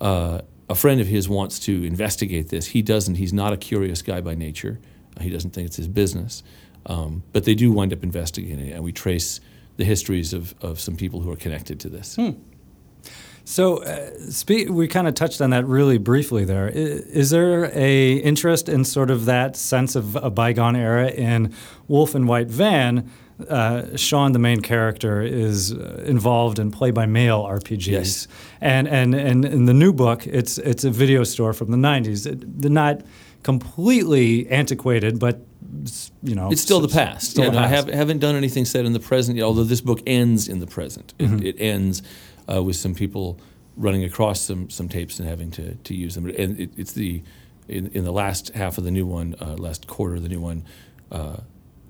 Uh, 0.00 0.42
a 0.68 0.74
friend 0.74 1.00
of 1.00 1.06
his 1.06 1.28
wants 1.28 1.60
to 1.60 1.84
investigate 1.84 2.48
this. 2.48 2.66
He 2.66 2.82
doesn't. 2.82 3.14
He's 3.14 3.32
not 3.32 3.52
a 3.52 3.56
curious 3.56 4.02
guy 4.02 4.20
by 4.20 4.34
nature. 4.34 4.80
He 5.20 5.30
doesn't 5.30 5.52
think 5.52 5.66
it's 5.66 5.76
his 5.76 5.86
business. 5.86 6.42
Um, 6.86 7.22
but 7.32 7.44
they 7.44 7.54
do 7.54 7.72
wind 7.72 7.92
up 7.92 8.02
investigating 8.02 8.66
it, 8.66 8.72
and 8.72 8.82
we 8.82 8.92
trace 8.92 9.40
the 9.76 9.84
histories 9.84 10.32
of, 10.32 10.54
of 10.60 10.80
some 10.80 10.96
people 10.96 11.20
who 11.20 11.30
are 11.30 11.36
connected 11.36 11.80
to 11.80 11.88
this. 11.88 12.16
So, 13.48 13.76
uh, 13.84 14.10
spe- 14.28 14.68
we 14.68 14.88
kind 14.88 15.06
of 15.06 15.14
touched 15.14 15.40
on 15.40 15.50
that 15.50 15.64
really 15.66 15.98
briefly 15.98 16.44
there. 16.44 16.68
Is, 16.68 17.00
Is 17.06 17.30
there 17.30 17.70
a 17.72 18.14
interest 18.14 18.68
in 18.68 18.84
sort 18.84 19.08
of 19.08 19.24
that 19.26 19.54
sense 19.56 19.94
of 19.94 20.16
a 20.16 20.30
bygone 20.30 20.74
era 20.74 21.08
in 21.08 21.54
Wolf 21.86 22.16
in 22.16 22.26
White 22.26 22.48
Van? 22.48 23.08
Uh, 23.48 23.96
Sean, 23.96 24.32
the 24.32 24.40
main 24.40 24.62
character, 24.62 25.22
is 25.22 25.72
uh, 25.72 26.02
involved 26.06 26.58
in 26.58 26.70
play-by-mail 26.72 27.44
RPGs, 27.44 27.86
Yes. 27.86 28.28
and, 28.60 28.88
and 28.88 29.14
and 29.14 29.44
in 29.44 29.66
the 29.66 29.74
new 29.74 29.92
book, 29.92 30.26
it's 30.26 30.58
it's 30.58 30.84
a 30.84 30.90
video 30.90 31.22
store 31.22 31.52
from 31.52 31.70
the 31.70 31.76
'90s. 31.76 32.26
It, 32.26 32.60
they're 32.62 32.70
not 32.70 33.02
completely 33.42 34.48
antiquated, 34.48 35.18
but 35.18 35.40
you 36.22 36.34
know, 36.34 36.50
It's 36.50 36.62
still 36.62 36.80
the 36.80 36.88
past. 36.88 37.30
still 37.32 37.44
yeah, 37.44 37.50
the 37.50 37.60
no, 37.60 37.64
I 37.64 37.68
have, 37.68 37.88
haven't 37.88 38.18
done 38.20 38.34
anything 38.36 38.64
set 38.64 38.84
in 38.86 38.92
the 38.92 39.00
present 39.00 39.36
yet, 39.36 39.44
although 39.44 39.64
this 39.64 39.80
book 39.82 40.00
ends 40.06 40.48
in 40.48 40.58
the 40.60 40.66
present. 40.66 41.12
It, 41.18 41.44
it 41.44 41.60
ends 41.60 42.02
uh, 42.52 42.62
with 42.62 42.76
some 42.76 42.94
people 42.94 43.38
running 43.76 44.04
across 44.04 44.40
some, 44.40 44.70
some 44.70 44.88
tapes 44.88 45.18
and 45.18 45.28
having 45.28 45.50
to, 45.50 45.74
to 45.74 45.94
use 45.94 46.14
them. 46.14 46.26
And 46.26 46.58
it, 46.60 46.70
it's 46.76 46.92
the 46.92 47.22
in, 47.68 47.88
in 47.88 48.04
the 48.04 48.12
last 48.12 48.54
half 48.54 48.78
of 48.78 48.84
the 48.84 48.90
new 48.90 49.06
one, 49.06 49.34
uh, 49.40 49.54
last 49.54 49.86
quarter 49.86 50.16
of 50.16 50.22
the 50.22 50.28
new 50.28 50.40
one, 50.40 50.64
uh, 51.10 51.36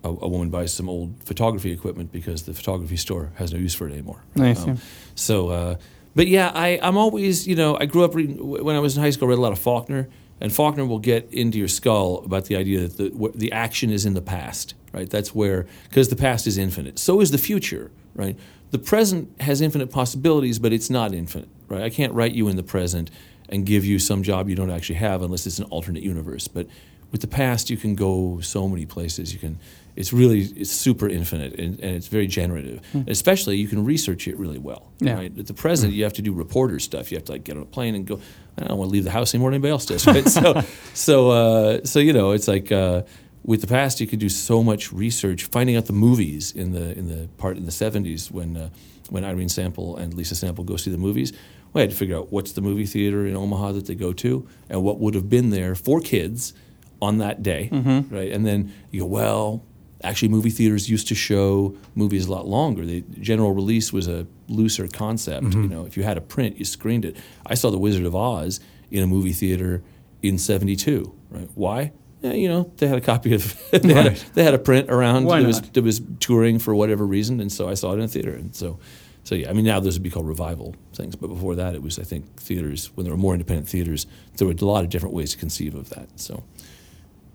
a, 0.03 0.09
a 0.09 0.29
woman 0.29 0.51
buys 0.51 0.73
some 0.73 0.88
old 0.88 1.23
photography 1.23 1.71
equipment 1.71 2.12
because 2.12 2.45
the 2.45 2.55
photography 2.55 2.97
store 2.97 3.33
has 3.37 3.53
no 3.53 3.59
use 3.59 3.75
for 3.75 3.88
it 3.88 3.92
anymore. 3.92 4.23
Nice, 4.35 4.66
yeah. 4.66 4.77
So, 5.14 5.49
uh, 5.49 5.77
but 6.14 6.29
yeah, 6.29 6.51
I, 6.55 6.79
I'm 6.83 6.97
always, 6.97 7.47
you 7.47 7.57
know, 7.57 7.77
I 7.79 7.87
grew 7.87 8.05
up 8.05 8.14
reading, 8.14 8.37
when 8.38 8.75
I 8.75 8.79
was 8.81 8.97
in 8.97 9.03
high 9.03 9.11
school, 9.11 9.29
I 9.29 9.31
read 9.31 9.38
a 9.38 9.42
lot 9.42 9.53
of 9.53 9.59
Faulkner, 9.59 10.09
and 10.40 10.53
Faulkner 10.53 10.87
will 10.87 10.99
get 10.99 11.33
into 11.33 11.59
your 11.59 11.69
skull 11.69 12.23
about 12.25 12.47
the 12.47 12.57
idea 12.57 12.81
that 12.81 12.97
the, 12.97 13.33
the 13.35 13.53
action 13.53 13.90
is 13.90 14.07
in 14.07 14.14
the 14.14 14.23
past, 14.23 14.75
right? 14.92 15.09
That's 15.09 15.35
where, 15.35 15.66
because 15.88 16.09
the 16.09 16.16
past 16.16 16.47
is 16.47 16.57
infinite. 16.57 16.99
So 16.99 17.21
is 17.21 17.31
the 17.31 17.38
future, 17.38 17.90
right? 18.14 18.38
The 18.70 18.79
present 18.79 19.40
has 19.40 19.61
infinite 19.61 19.90
possibilities, 19.90 20.59
but 20.59 20.72
it's 20.72 20.90
not 20.90 21.14
infinite, 21.14 21.48
right? 21.68 21.83
I 21.83 21.90
can't 21.90 22.12
write 22.12 22.33
you 22.33 22.48
in 22.48 22.57
the 22.57 22.62
present 22.62 23.11
and 23.48 23.64
give 23.64 23.85
you 23.85 23.98
some 23.98 24.22
job 24.22 24.48
you 24.48 24.57
don't 24.57 24.70
actually 24.70 24.96
have 24.96 25.22
unless 25.22 25.46
it's 25.46 25.59
an 25.59 25.66
alternate 25.66 26.02
universe. 26.02 26.48
But 26.48 26.66
with 27.12 27.20
the 27.20 27.29
past, 27.29 27.70
you 27.70 27.76
can 27.76 27.94
go 27.94 28.40
so 28.40 28.68
many 28.68 28.85
places. 28.85 29.33
You 29.33 29.38
can, 29.38 29.59
it's 29.94 30.12
really, 30.12 30.40
it's 30.40 30.70
super 30.70 31.09
infinite 31.09 31.55
and, 31.55 31.79
and 31.81 31.94
it's 31.94 32.09
very 32.09 32.26
generative. 32.26 32.81
Especially, 33.07 33.57
you 33.57 33.68
can 33.68 33.85
research 33.85 34.26
it 34.26 34.37
really 34.37 34.59
well. 34.59 34.90
Yeah. 34.98 35.14
Right? 35.14 35.38
At 35.38 35.46
the 35.46 35.55
present, 35.55 35.92
you 35.92 36.02
have 36.05 36.14
to 36.14 36.22
do 36.22 36.33
reporter 36.33 36.81
stuff. 36.81 37.12
You 37.12 37.18
have 37.18 37.24
to 37.26 37.33
like 37.33 37.44
get 37.44 37.57
on 37.57 37.62
a 37.62 37.66
plane 37.66 37.94
and 37.94 38.07
go. 38.07 38.20
I 38.59 38.64
don't 38.64 38.79
want 38.79 38.88
to 38.88 38.92
leave 38.92 39.05
the 39.05 39.11
house 39.11 39.35
anymore 39.35 39.50
than 39.50 39.57
anybody 39.57 39.70
else 39.70 39.87
does. 39.87 40.07
Right? 40.07 40.26
so, 40.26 40.62
so, 40.94 41.31
uh, 41.31 41.85
so 41.85 42.00
you 42.00 42.12
know, 42.12 42.33
it's 42.33 42.48
like 42.48 42.72
uh, 42.72 43.02
with 43.47 43.61
the 43.61 43.67
past, 43.69 44.01
you 44.01 44.07
could 44.09 44.19
do 44.19 44.29
so 44.29 44.63
much 44.63 44.93
research, 44.93 45.45
finding 45.45 45.77
out 45.77 45.87
the 45.87 45.93
movies 45.93 46.53
in 46.53 46.73
the 46.73 46.99
in 46.99 47.09
the 47.09 47.29
part 47.39 47.57
in 47.57 47.65
the 47.65 47.71
'70s 47.71 48.31
when 48.31 48.57
uh, 48.57 48.69
when 49.09 49.25
Irene 49.25 49.49
Sample 49.49 49.97
and 49.97 50.13
Lisa 50.15 50.35
Sample 50.35 50.65
go 50.65 50.77
see 50.77 50.91
the 50.91 50.99
movies. 50.99 51.33
We 51.73 51.81
had 51.81 51.91
to 51.91 51.97
figure 51.97 52.17
out 52.17 52.33
what's 52.33 52.53
the 52.53 52.61
movie 52.61 52.87
theater 52.87 53.27
in 53.27 53.37
Omaha 53.37 53.73
that 53.73 53.87
they 53.87 53.95
go 53.95 54.13
to, 54.15 54.47
and 54.69 54.83
what 54.83 54.99
would 54.99 55.15
have 55.15 55.29
been 55.29 55.51
there 55.51 55.75
for 55.75 56.01
kids 56.01 56.53
on 57.01 57.19
that 57.19 57.43
day, 57.43 57.69
right? 58.11 58.33
And 58.33 58.45
then 58.47 58.73
you 58.91 59.01
go, 59.01 59.07
well, 59.07 59.63
actually, 60.03 60.29
movie 60.29 60.51
theaters 60.51 60.89
used 60.89 61.07
to 61.09 61.15
show 61.15 61.77
movies 61.95 62.27
a 62.27 62.33
lot 62.33 62.47
longer. 62.49 62.85
The 62.87 63.03
general 63.21 63.53
release 63.53 63.93
was 63.93 64.09
a 64.09 64.27
looser 64.49 64.89
concept. 64.89 65.55
You 65.55 65.69
know, 65.69 65.85
if 65.85 65.97
you 65.97 66.03
had 66.03 66.17
a 66.17 66.23
print, 66.23 66.59
you 66.59 66.65
screened 66.65 67.05
it. 67.05 67.17
I 67.45 67.55
saw 67.55 67.71
The 67.71 67.79
Wizard 67.79 68.07
of 68.07 68.15
Oz 68.17 68.59
in 68.91 69.03
a 69.03 69.07
movie 69.07 69.35
theater 69.35 69.83
in 70.23 70.39
'72. 70.39 71.15
Right? 71.31 71.51
Why? 71.55 71.93
Yeah, 72.22 72.33
you 72.33 72.48
know, 72.48 72.72
they 72.76 72.87
had 72.87 72.98
a 72.98 73.02
copy 73.02 73.35
of. 73.35 73.62
they, 73.70 73.92
had 73.92 74.07
a, 74.07 74.16
they 74.35 74.42
had 74.42 74.55
a 74.55 74.59
print 74.59 74.90
around 74.90 75.24
Why 75.24 75.40
that 75.40 75.46
was 75.46 75.62
not? 75.62 75.74
that 75.74 75.83
was 75.83 76.00
touring 76.20 76.59
for 76.59 76.74
whatever 76.74 77.07
reason, 77.07 77.40
and 77.40 77.52
so 77.52 77.68
I 77.68 77.74
saw 77.74 77.92
it 77.92 77.96
in 77.96 78.02
a 78.02 78.09
theater, 78.09 78.33
and 78.33 78.55
so. 78.55 78.79
So 79.24 79.35
yeah, 79.35 79.50
I 79.50 79.55
mean 79.55 79.64
now 79.64 79.81
those 79.81 79.94
would 79.94 80.05
be 80.05 80.11
called 80.11 80.29
revival 80.29 80.76
things, 80.92 81.16
but 81.16 81.26
before 81.26 81.57
that 81.57 81.74
it 81.74 81.83
was 81.83 81.98
I 81.98 82.05
think 82.05 82.40
theaters 82.40 82.92
when 82.94 83.02
there 83.02 83.12
were 83.12 83.18
more 83.18 83.33
independent 83.33 83.68
theaters, 83.68 84.07
there 84.37 84.46
were 84.46 84.55
a 84.55 84.64
lot 84.64 84.85
of 84.85 84.90
different 84.90 85.16
ways 85.16 85.33
to 85.33 85.37
conceive 85.38 85.74
of 85.74 85.88
that. 85.90 86.09
So, 86.14 86.44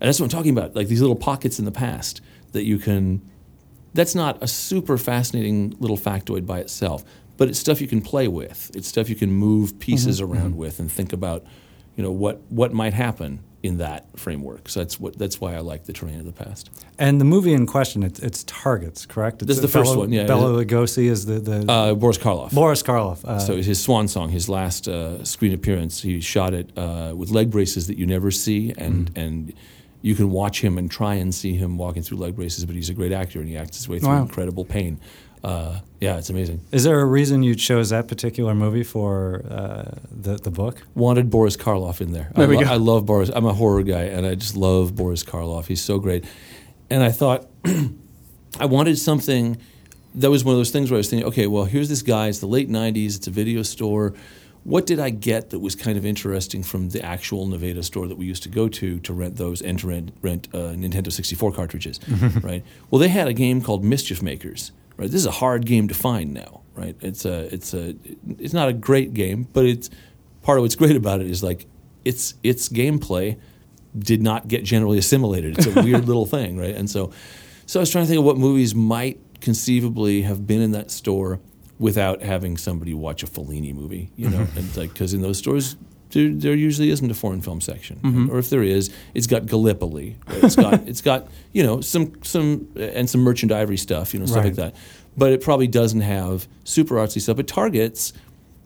and 0.00 0.08
that's 0.08 0.18
what 0.18 0.24
I'm 0.24 0.30
talking 0.30 0.56
about, 0.56 0.74
like 0.74 0.88
these 0.88 1.02
little 1.02 1.16
pockets 1.16 1.58
in 1.58 1.66
the 1.66 1.70
past 1.70 2.22
that 2.52 2.64
you 2.64 2.78
can. 2.78 3.20
That's 3.92 4.14
not 4.14 4.42
a 4.42 4.48
super 4.48 4.96
fascinating 4.96 5.76
little 5.80 5.98
factoid 5.98 6.46
by 6.46 6.60
itself, 6.60 7.04
but 7.36 7.48
it's 7.48 7.58
stuff 7.58 7.82
you 7.82 7.88
can 7.88 8.00
play 8.00 8.26
with. 8.26 8.70
It's 8.74 8.88
stuff 8.88 9.10
you 9.10 9.14
can 9.14 9.30
move 9.30 9.78
pieces 9.78 10.18
mm-hmm. 10.18 10.32
around 10.32 10.50
mm-hmm. 10.52 10.60
with 10.60 10.80
and 10.80 10.90
think 10.90 11.12
about, 11.12 11.44
you 11.94 12.02
know, 12.02 12.10
what 12.10 12.40
what 12.48 12.72
might 12.72 12.94
happen 12.94 13.40
in 13.62 13.78
that 13.78 14.06
framework. 14.18 14.68
So 14.68 14.80
that's 14.80 14.98
what 14.98 15.16
that's 15.18 15.40
why 15.40 15.54
I 15.54 15.60
like 15.60 15.84
the 15.84 15.92
terrain 15.92 16.18
of 16.18 16.26
the 16.26 16.32
past. 16.32 16.68
And 16.98 17.20
the 17.20 17.24
movie 17.24 17.52
in 17.52 17.66
question, 17.66 18.02
it's, 18.02 18.18
it's 18.20 18.44
Targets, 18.44 19.06
correct? 19.06 19.42
It's 19.42 19.48
This 19.48 19.56
is 19.58 19.62
the 19.62 19.68
first 19.68 19.96
one, 19.96 20.12
yeah. 20.12 20.26
Bela 20.26 20.64
Lugosi 20.64 21.04
is 21.04 21.26
the, 21.26 21.38
the 21.40 21.70
Uh, 21.72 21.94
Boris 21.94 22.18
Karloff. 22.18 22.52
Boris 22.52 22.82
Karloff. 22.82 23.24
Uh, 23.24 23.38
So 23.38 23.56
his 23.62 23.80
swan 23.80 24.08
song, 24.08 24.30
his 24.30 24.48
last 24.48 24.88
uh, 24.88 25.24
screen 25.24 25.52
appearance, 25.54 26.02
he 26.02 26.20
shot 26.20 26.54
it 26.54 26.70
uh, 26.76 27.12
with 27.16 27.30
leg 27.30 27.50
braces 27.50 27.86
that 27.86 27.96
you 27.98 28.06
never 28.06 28.30
see, 28.30 28.72
and 28.76 29.10
and 29.16 29.52
you 30.02 30.16
can 30.16 30.30
watch 30.32 30.60
him 30.60 30.76
and 30.78 30.90
try 30.90 31.14
and 31.14 31.32
see 31.32 31.54
him 31.54 31.78
walking 31.78 32.02
through 32.02 32.18
leg 32.18 32.34
braces, 32.34 32.64
but 32.64 32.74
he's 32.74 32.90
a 32.90 32.94
great 32.94 33.12
actor 33.12 33.38
and 33.38 33.48
he 33.48 33.56
acts 33.56 33.76
his 33.76 33.88
way 33.88 34.00
through 34.00 34.08
Wow. 34.08 34.22
incredible 34.22 34.64
pain. 34.64 34.98
Uh, 35.44 35.80
yeah, 36.00 36.18
it's 36.18 36.30
amazing. 36.30 36.60
is 36.70 36.84
there 36.84 37.00
a 37.00 37.04
reason 37.04 37.42
you 37.42 37.54
chose 37.54 37.90
that 37.90 38.06
particular 38.08 38.54
movie 38.54 38.84
for 38.84 39.44
uh, 39.50 39.98
the, 40.10 40.36
the 40.36 40.50
book? 40.50 40.82
Wanted 40.94 41.30
Boris 41.30 41.56
Karloff 41.56 42.00
in 42.00 42.12
there. 42.12 42.30
There 42.34 42.44
I, 42.46 42.48
we 42.48 42.56
lo- 42.56 42.62
go. 42.64 42.70
I 42.70 42.76
love 42.76 43.06
Boris. 43.06 43.30
I'm 43.34 43.46
a 43.46 43.52
horror 43.52 43.82
guy, 43.82 44.02
and 44.04 44.24
I 44.26 44.34
just 44.36 44.56
love 44.56 44.94
Boris 44.94 45.24
Karloff. 45.24 45.66
He's 45.66 45.82
so 45.82 45.98
great. 45.98 46.24
And 46.90 47.02
I 47.02 47.10
thought 47.10 47.46
I 48.60 48.66
wanted 48.66 48.98
something 48.98 49.58
that 50.14 50.30
was 50.30 50.44
one 50.44 50.52
of 50.54 50.58
those 50.58 50.70
things 50.70 50.90
where 50.90 50.96
I 50.96 51.00
was 51.00 51.08
thinking, 51.10 51.26
okay, 51.28 51.46
well, 51.46 51.64
here's 51.64 51.88
this 51.88 52.02
guy. 52.02 52.28
It's 52.28 52.40
the 52.40 52.46
late 52.46 52.68
'90s. 52.68 53.16
It's 53.16 53.26
a 53.26 53.30
video 53.30 53.62
store. 53.62 54.12
what 54.64 54.86
did 54.86 55.00
I 55.00 55.10
get 55.10 55.50
that 55.50 55.58
was 55.60 55.74
kind 55.74 55.96
of 55.98 56.04
interesting 56.06 56.62
from 56.62 56.90
the 56.90 57.04
actual 57.04 57.46
Nevada 57.46 57.82
store 57.82 58.06
that 58.06 58.16
we 58.18 58.26
used 58.26 58.42
to 58.44 58.48
go 58.48 58.68
to 58.68 59.00
to 59.00 59.12
rent 59.12 59.36
those 59.36 59.60
and 59.62 59.78
to 59.80 59.88
rent, 59.88 60.12
rent 60.22 60.48
uh, 60.54 60.74
Nintendo 60.76 61.10
64 61.10 61.52
cartridges, 61.52 61.98
right? 62.42 62.62
Well, 62.90 63.00
they 63.00 63.08
had 63.08 63.26
a 63.26 63.32
game 63.32 63.60
called 63.62 63.82
Mischief 63.84 64.22
Makers, 64.22 64.70
right? 64.96 65.10
This 65.10 65.20
is 65.20 65.26
a 65.26 65.32
hard 65.32 65.66
game 65.66 65.88
to 65.88 65.94
find 65.94 66.32
now, 66.32 66.62
right? 66.74 66.96
It's 67.00 67.24
a 67.24 67.52
it's 67.52 67.74
a 67.74 67.94
it's 68.38 68.54
not 68.54 68.68
a 68.68 68.72
great 68.72 69.14
game, 69.14 69.48
but 69.52 69.64
it's 69.64 69.90
part 70.42 70.58
of 70.58 70.62
what's 70.62 70.76
great 70.76 70.96
about 70.96 71.20
it 71.20 71.28
is 71.28 71.42
like 71.42 71.66
its 72.04 72.34
its 72.42 72.68
gameplay 72.68 73.38
did 73.98 74.22
not 74.22 74.48
get 74.48 74.64
generally 74.64 74.98
assimilated. 74.98 75.58
It's 75.58 75.66
a 75.66 75.82
weird 75.82 76.06
little 76.06 76.26
thing, 76.26 76.56
right? 76.56 76.74
And 76.74 76.88
so, 76.88 77.12
so 77.66 77.78
I 77.78 77.82
was 77.82 77.90
trying 77.90 78.04
to 78.04 78.08
think 78.08 78.18
of 78.18 78.24
what 78.24 78.38
movies 78.38 78.74
might 78.74 79.20
conceivably 79.40 80.22
have 80.22 80.46
been 80.46 80.62
in 80.62 80.72
that 80.72 80.90
store 80.90 81.40
without 81.78 82.22
having 82.22 82.56
somebody 82.56 82.94
watch 82.94 83.22
a 83.22 83.26
Fellini 83.26 83.74
movie, 83.74 84.10
you 84.16 84.28
know, 84.30 84.46
and 84.56 84.76
like 84.76 84.92
because 84.92 85.14
in 85.14 85.20
those 85.20 85.38
stores. 85.38 85.76
There, 86.12 86.28
there 86.30 86.54
usually 86.54 86.90
isn't 86.90 87.10
a 87.10 87.14
foreign 87.14 87.40
film 87.40 87.60
section, 87.60 87.96
mm-hmm. 87.96 88.30
or 88.30 88.38
if 88.38 88.50
there 88.50 88.62
is, 88.62 88.90
it's 89.14 89.26
got 89.26 89.46
Gallipoli. 89.46 90.16
It's 90.28 90.56
got 90.56 90.74
it's 90.86 91.00
got 91.00 91.28
you 91.52 91.62
know 91.62 91.80
some 91.80 92.12
some 92.22 92.68
and 92.76 93.08
some 93.08 93.22
merchant 93.22 93.52
ivory 93.52 93.76
stuff, 93.78 94.14
you 94.14 94.20
know, 94.20 94.26
stuff 94.26 94.44
like 94.44 94.56
that. 94.56 94.74
But 95.16 95.32
it 95.32 95.42
probably 95.42 95.66
doesn't 95.66 96.00
have 96.00 96.48
super 96.64 96.96
artsy 96.96 97.20
stuff. 97.20 97.36
But 97.36 97.46
Target's 97.46 98.12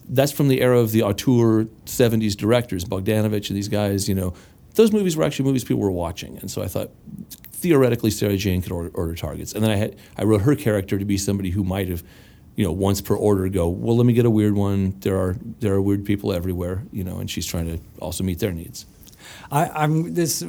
that's 0.09 0.33
from 0.33 0.49
the 0.49 0.61
era 0.61 0.79
of 0.79 0.93
the 0.93 1.03
auteur 1.03 1.65
70s 1.85 2.37
directors, 2.37 2.85
Bogdanovich 2.85 3.49
and 3.49 3.57
these 3.57 3.69
guys, 3.69 4.09
you 4.09 4.15
know, 4.15 4.35
those 4.75 4.93
movies 4.93 5.17
were 5.17 5.25
actually 5.25 5.47
movies 5.47 5.65
people 5.65 5.83
were 5.83 5.91
watching. 5.91 6.39
And 6.39 6.51
so 6.51 6.63
I 6.63 6.69
thought 6.69 6.91
theoretically 7.53 8.11
Sarah 8.11 8.37
Jane 8.37 8.63
could 8.63 8.73
order, 8.73 8.91
order 8.95 9.15
targets. 9.15 9.53
And 9.53 9.65
then 9.65 9.71
I 9.71 9.77
had 9.77 9.97
I 10.17 10.25
wrote 10.25 10.43
her 10.43 10.55
character 10.55 10.99
to 10.99 11.05
be 11.05 11.17
somebody 11.17 11.51
who 11.51 11.65
might 11.65 11.89
have, 11.89 12.05
you 12.57 12.65
know, 12.65 12.73
once 12.73 13.01
per 13.01 13.15
order 13.15 13.49
go, 13.49 13.69
well, 13.69 13.97
let 13.97 14.07
me 14.07 14.15
get 14.15 14.25
a 14.25 14.31
weird 14.31 14.55
one. 14.55 14.99
There 15.01 15.17
are 15.17 15.37
there 15.61 15.75
are 15.75 15.81
weird 15.81 16.05
people 16.05 16.33
everywhere, 16.33 16.83
you 16.91 17.05
know, 17.05 17.19
and 17.19 17.31
she's 17.31 17.47
trying 17.47 17.67
to 17.67 17.79
also 18.01 18.25
meet 18.25 18.39
their 18.41 18.53
needs. 18.53 18.87
I, 19.53 19.69
I'm 19.69 20.15
this. 20.15 20.43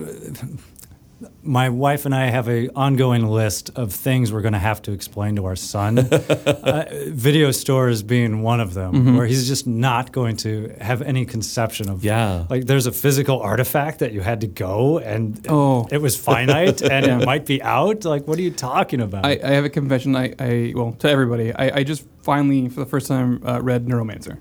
My 1.42 1.70
wife 1.70 2.06
and 2.06 2.14
I 2.14 2.26
have 2.28 2.48
a 2.48 2.70
ongoing 2.76 3.26
list 3.26 3.72
of 3.76 3.92
things 3.92 4.32
we're 4.32 4.42
going 4.44 4.54
to 4.54 4.60
have 4.60 4.84
to 4.84 4.92
explain 4.92 5.36
to 5.38 5.46
our 5.46 5.56
son. 5.56 5.98
uh, 6.14 6.86
video 7.08 7.50
stores 7.52 8.04
being 8.04 8.44
one 8.44 8.60
of 8.60 8.76
them, 8.76 9.18
where 9.18 9.26
he's 9.26 9.48
just 9.48 9.66
not 9.66 10.12
going 10.12 10.38
to 10.38 10.76
have 10.80 11.02
any 11.02 11.26
conception 11.26 11.90
of. 11.90 12.04
Yeah. 12.04 12.46
like 12.52 12.66
there's 12.66 12.86
a 12.86 12.92
physical 12.92 13.40
artifact 13.40 14.00
that 14.00 14.12
you 14.14 14.22
had 14.22 14.42
to 14.42 14.48
go, 14.48 15.00
and 15.00 15.44
Oh. 15.50 15.88
it 15.92 16.00
was 16.02 16.16
finite, 16.16 16.84
and 16.84 17.06
it 17.06 17.26
might 17.32 17.48
be 17.48 17.64
out. 17.64 18.06
Like, 18.06 18.28
what 18.28 18.38
are 18.38 18.44
you 18.44 18.52
talking 18.52 19.02
about? 19.02 19.26
I, 19.26 19.40
I 19.44 19.50
have 19.52 19.66
a 19.66 19.70
confession. 19.70 20.16
I, 20.16 20.36
I 20.40 20.74
well 20.76 20.92
to 21.00 21.10
everybody. 21.10 21.52
I, 21.52 21.78
I 21.80 21.84
just 21.84 22.06
finally 22.22 22.70
for 22.70 22.82
the 22.82 22.86
first 22.86 23.08
time 23.08 23.42
uh, 23.44 23.60
read 23.62 23.88
Neuromancer. 23.88 24.38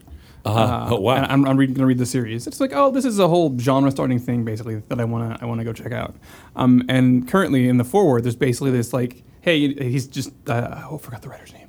Uh-huh. 0.46 0.94
Oh, 0.94 1.00
wow. 1.00 1.16
And 1.16 1.26
I'm, 1.26 1.44
I'm 1.46 1.56
gonna 1.74 1.86
read 1.86 1.98
the 1.98 2.06
series. 2.06 2.46
It's 2.46 2.60
like 2.60 2.72
oh, 2.74 2.90
this 2.90 3.04
is 3.04 3.18
a 3.18 3.28
whole 3.28 3.58
genre 3.58 3.90
starting 3.90 4.18
thing 4.18 4.44
basically 4.44 4.76
that 4.88 5.00
I 5.00 5.04
wanna 5.04 5.38
I 5.40 5.46
wanna 5.46 5.64
go 5.64 5.72
check 5.72 5.92
out. 5.92 6.14
Um, 6.54 6.82
and 6.88 7.26
currently 7.28 7.68
in 7.68 7.78
the 7.78 7.84
foreword, 7.84 8.24
there's 8.24 8.36
basically 8.36 8.70
this 8.70 8.92
like, 8.92 9.22
hey, 9.40 9.74
he's 9.74 10.06
just 10.06 10.30
uh, 10.48 10.82
oh, 10.90 10.96
I 10.96 10.98
forgot 10.98 11.22
the 11.22 11.28
writer's 11.28 11.52
name. 11.52 11.65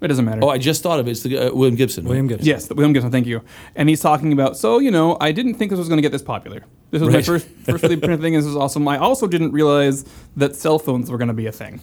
It 0.00 0.08
doesn't 0.08 0.24
matter. 0.24 0.40
Oh, 0.44 0.48
I 0.48 0.58
just 0.58 0.82
thought 0.82 1.00
of 1.00 1.08
it. 1.08 1.12
It's 1.12 1.22
the, 1.24 1.38
uh, 1.38 1.52
William 1.52 1.74
Gibson. 1.74 2.04
right? 2.04 2.10
William 2.10 2.28
Gibson. 2.28 2.46
Yes, 2.46 2.66
the 2.66 2.74
William 2.74 2.92
Gibson. 2.92 3.10
Thank 3.10 3.26
you. 3.26 3.42
And 3.74 3.88
he's 3.88 4.00
talking 4.00 4.32
about. 4.32 4.56
So 4.56 4.78
you 4.78 4.90
know, 4.90 5.16
I 5.20 5.32
didn't 5.32 5.54
think 5.54 5.70
this 5.70 5.78
was 5.78 5.88
going 5.88 5.98
to 5.98 6.02
get 6.02 6.12
this 6.12 6.22
popular. 6.22 6.64
This 6.90 7.00
was 7.02 7.08
my 7.10 7.16
Right. 7.16 7.24
first 7.26 7.48
first 7.64 7.82
really 7.82 7.96
print 7.96 8.22
thing. 8.22 8.32
This 8.34 8.44
was 8.44 8.56
awesome. 8.56 8.86
I 8.88 8.96
also 8.98 9.26
didn't 9.26 9.50
realize 9.52 10.04
that 10.36 10.54
cell 10.56 10.78
phones 10.78 11.10
were 11.10 11.18
going 11.18 11.28
to 11.28 11.34
be 11.34 11.46
a 11.46 11.52
thing. 11.52 11.80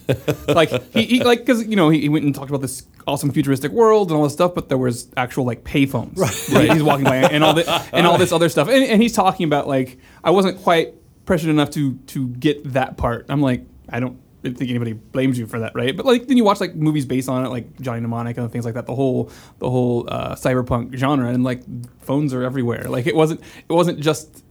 like 0.47 0.69
he, 0.93 1.03
he 1.03 1.23
like 1.23 1.39
because 1.39 1.67
you 1.67 1.75
know 1.75 1.89
he, 1.89 2.01
he 2.01 2.09
went 2.09 2.23
and 2.25 2.33
talked 2.33 2.49
about 2.49 2.61
this 2.61 2.83
awesome 3.05 3.31
futuristic 3.31 3.71
world 3.71 4.09
and 4.09 4.17
all 4.17 4.23
this 4.23 4.33
stuff, 4.33 4.55
but 4.55 4.69
there 4.69 4.77
was 4.77 5.09
actual 5.17 5.45
like 5.45 5.63
payphones. 5.63 6.17
Right. 6.17 6.71
He's 6.71 6.81
walking 6.83 7.03
by 7.05 7.17
and 7.17 7.43
all 7.43 7.53
the 7.53 7.69
and 7.93 8.07
all 8.07 8.17
this 8.17 8.31
other 8.31 8.47
stuff. 8.49 8.67
And, 8.69 8.83
and 8.83 9.01
he's 9.01 9.13
talking 9.13 9.45
about 9.45 9.67
like 9.67 9.99
I 10.23 10.31
wasn't 10.31 10.61
quite 10.63 10.93
pressured 11.25 11.49
enough 11.49 11.69
to 11.71 11.95
to 12.07 12.29
get 12.29 12.73
that 12.73 12.97
part. 12.97 13.25
I'm 13.29 13.41
like 13.41 13.65
I 13.89 13.99
don't 13.99 14.19
think 14.53 14.69
anybody 14.69 14.93
blames 14.93 15.37
you 15.39 15.47
for 15.47 15.59
that, 15.59 15.73
right? 15.75 15.95
But 15.95 16.05
like 16.05 16.27
then 16.27 16.37
you 16.37 16.43
watch 16.43 16.59
like 16.59 16.75
movies 16.75 17.05
based 17.05 17.27
on 17.29 17.45
it, 17.45 17.49
like 17.49 17.79
Johnny 17.81 18.01
Mnemonic 18.01 18.37
and 18.37 18.51
things 18.51 18.65
like 18.65 18.73
that. 18.75 18.85
The 18.85 18.95
whole 18.95 19.29
the 19.59 19.69
whole 19.69 20.07
uh, 20.09 20.35
cyberpunk 20.35 20.95
genre, 20.95 21.29
and 21.29 21.43
like 21.43 21.61
phones 22.01 22.33
are 22.33 22.43
everywhere. 22.43 22.83
Like 22.89 23.07
it 23.07 23.15
wasn't 23.15 23.41
it 23.67 23.73
wasn't 23.73 23.99
just 23.99 24.43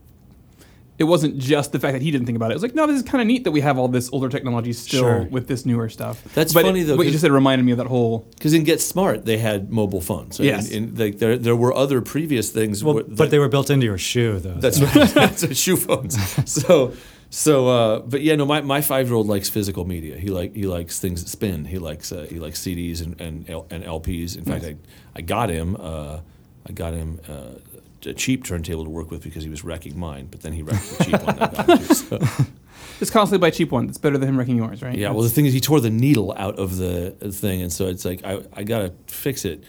it 0.97 1.03
wasn't 1.03 1.37
just 1.37 1.73
the 1.73 1.79
fact 1.79 1.91
that 1.91 2.01
he 2.01 2.09
didn't 2.09 2.25
think 2.25 2.37
about 2.37 2.51
it. 2.51 2.53
It 2.53 2.55
was 2.55 2.63
like, 2.63 2.73
no, 2.73 2.87
this 2.87 2.95
is 2.95 3.03
kind 3.03 3.21
of 3.21 3.27
neat 3.27 3.43
that 3.43 3.51
we 3.51 3.59
have 3.59 3.77
all 3.77 3.89
this 3.89 4.09
older 4.13 4.29
technology 4.29 4.71
still 4.71 5.01
Sure. 5.01 5.23
with 5.29 5.45
this 5.45 5.65
newer 5.65 5.89
stuff. 5.89 6.23
That's 6.33 6.53
but 6.53 6.63
funny, 6.63 6.83
though, 6.83 6.95
What 6.95 7.03
you 7.03 7.07
'cause- 7.07 7.15
just 7.15 7.21
said 7.23 7.33
reminded 7.33 7.65
me 7.65 7.73
of 7.73 7.79
that 7.79 7.87
whole. 7.87 8.19
Because 8.35 8.53
in 8.53 8.63
Get 8.63 8.79
Smart, 8.79 9.25
they 9.25 9.37
had 9.37 9.69
mobile 9.73 9.99
phones. 9.99 10.39
right? 10.39 10.45
Yes. 10.45 10.69
In, 10.71 10.89
in, 10.91 10.95
like, 10.95 11.19
there, 11.19 11.37
there 11.37 11.53
were 11.53 11.73
other 11.75 11.99
previous 11.99 12.49
things. 12.49 12.81
well, 12.81 12.93
where- 12.95 13.03
but 13.03 13.29
they 13.29 13.39
were 13.39 13.49
built 13.49 13.69
into 13.69 13.85
your 13.85 13.97
shoe, 13.97 14.39
though. 14.39 14.53
That's 14.53 14.79
right. 14.79 14.93
That's 15.13 15.43
what 15.45 15.57
shoe 15.57 15.75
phones. 15.75 16.17
So, 16.49 16.93
so, 17.29 17.67
uh, 17.67 17.99
but 17.99 18.21
yeah, 18.21 18.35
no. 18.35 18.45
My, 18.45 18.61
my 18.61 18.81
five 18.81 19.07
year 19.07 19.15
old 19.15 19.27
likes 19.27 19.49
physical 19.49 19.85
media. 19.85 20.17
He 20.17 20.29
like 20.29 20.55
he 20.55 20.63
likes 20.67 20.99
things 20.99 21.23
that 21.23 21.29
spin. 21.29 21.65
He 21.65 21.77
likes 21.77 22.11
uh, 22.11 22.27
he 22.29 22.39
likes 22.39 22.61
CDs 22.61 23.01
and 23.03 23.19
and, 23.19 23.49
L- 23.49 23.67
and 23.69 23.83
LPs. 23.83 24.37
In 24.37 24.45
fact, 24.45 24.63
I, 24.65 24.75
I 25.15 25.21
got 25.21 25.49
him 25.49 25.75
uh, 25.79 26.19
I 26.67 26.71
got 26.71 26.93
him 26.93 27.19
uh, 27.27 27.59
a 28.05 28.13
cheap 28.13 28.43
turntable 28.43 28.83
to 28.83 28.89
work 28.89 29.11
with 29.11 29.23
because 29.23 29.43
he 29.43 29.49
was 29.49 29.63
wrecking 29.63 29.97
mine. 29.99 30.27
But 30.29 30.41
then 30.41 30.53
he 30.53 30.61
wrecked 30.61 30.97
the 30.97 31.03
cheap 31.03 31.21
one. 31.23 31.39
I 31.39 31.47
got 31.65 31.79
him. 31.79 31.85
So, 31.95 32.19
Just 32.99 33.11
constantly 33.11 33.39
buy 33.45 33.49
cheap 33.51 33.71
one. 33.71 33.89
It's 33.89 33.97
better 33.97 34.17
than 34.17 34.29
him 34.29 34.37
wrecking 34.37 34.55
yours, 34.55 34.81
right? 34.81 34.97
yeah. 34.97 35.09
Well, 35.11 35.23
the 35.23 35.29
thing 35.29 35.45
is, 35.45 35.53
he 35.53 35.59
tore 35.59 35.81
the 35.81 35.89
needle 35.89 36.33
out 36.37 36.57
of 36.57 36.77
the 36.77 37.11
thing, 37.31 37.61
and 37.61 37.73
so 37.73 37.87
it's 37.87 38.05
like 38.05 38.23
I 38.23 38.41
I 38.53 38.63
gotta 38.63 38.93
fix 39.07 39.43
it. 39.43 39.63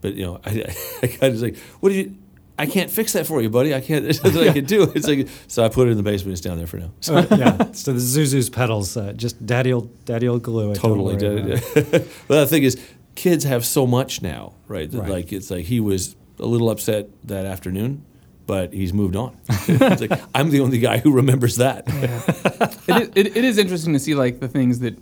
But 0.00 0.14
you 0.14 0.24
know, 0.24 0.40
I 0.44 0.50
I 1.02 1.06
kind 1.06 1.34
of 1.34 1.40
like, 1.40 1.56
what 1.80 1.90
do 1.90 1.94
you? 1.94 2.16
I 2.62 2.66
can't 2.66 2.92
fix 2.92 3.12
that 3.14 3.26
for 3.26 3.42
you, 3.42 3.50
buddy. 3.50 3.74
I 3.74 3.80
can't. 3.80 4.04
There's 4.04 4.22
nothing 4.22 4.48
I 4.48 4.52
can 4.52 4.64
do. 4.64 4.84
It's 4.94 5.08
like 5.08 5.26
so. 5.48 5.64
I 5.64 5.68
put 5.68 5.88
it 5.88 5.90
in 5.90 5.96
the 5.96 6.04
basement. 6.04 6.34
It's 6.34 6.40
down 6.40 6.58
there 6.58 6.68
for 6.68 6.76
now. 6.76 6.92
So. 7.00 7.16
Uh, 7.16 7.26
yeah. 7.32 7.72
So 7.72 7.92
the 7.92 7.98
Zuzu's 7.98 8.48
petals, 8.48 8.96
uh, 8.96 9.14
just 9.14 9.44
daddy 9.44 9.72
old, 9.72 10.04
daddy 10.04 10.28
old 10.28 10.44
glue. 10.44 10.70
it, 10.70 10.76
totally 10.76 11.16
worry 11.16 11.42
did. 11.42 11.48
it. 11.48 12.08
but 12.28 12.40
the 12.40 12.46
thing 12.46 12.62
is, 12.62 12.80
kids 13.16 13.42
have 13.42 13.66
so 13.66 13.84
much 13.84 14.22
now, 14.22 14.54
right? 14.68 14.88
that, 14.88 14.96
Right. 14.96 15.10
Like 15.10 15.32
it's 15.32 15.50
like 15.50 15.64
he 15.64 15.80
was 15.80 16.14
a 16.38 16.46
little 16.46 16.70
upset 16.70 17.08
that 17.26 17.46
afternoon, 17.46 18.04
but 18.46 18.72
he's 18.72 18.92
moved 18.92 19.16
on. 19.16 19.36
it's 19.48 20.00
like 20.00 20.20
I'm 20.32 20.50
the 20.50 20.60
only 20.60 20.78
guy 20.78 20.98
who 20.98 21.10
remembers 21.10 21.56
that. 21.56 21.82
it, 21.88 23.02
is, 23.02 23.08
it, 23.16 23.36
it 23.36 23.44
is 23.44 23.58
interesting 23.58 23.92
to 23.92 23.98
see 23.98 24.14
like 24.14 24.38
the 24.38 24.48
things 24.48 24.78
that 24.78 24.96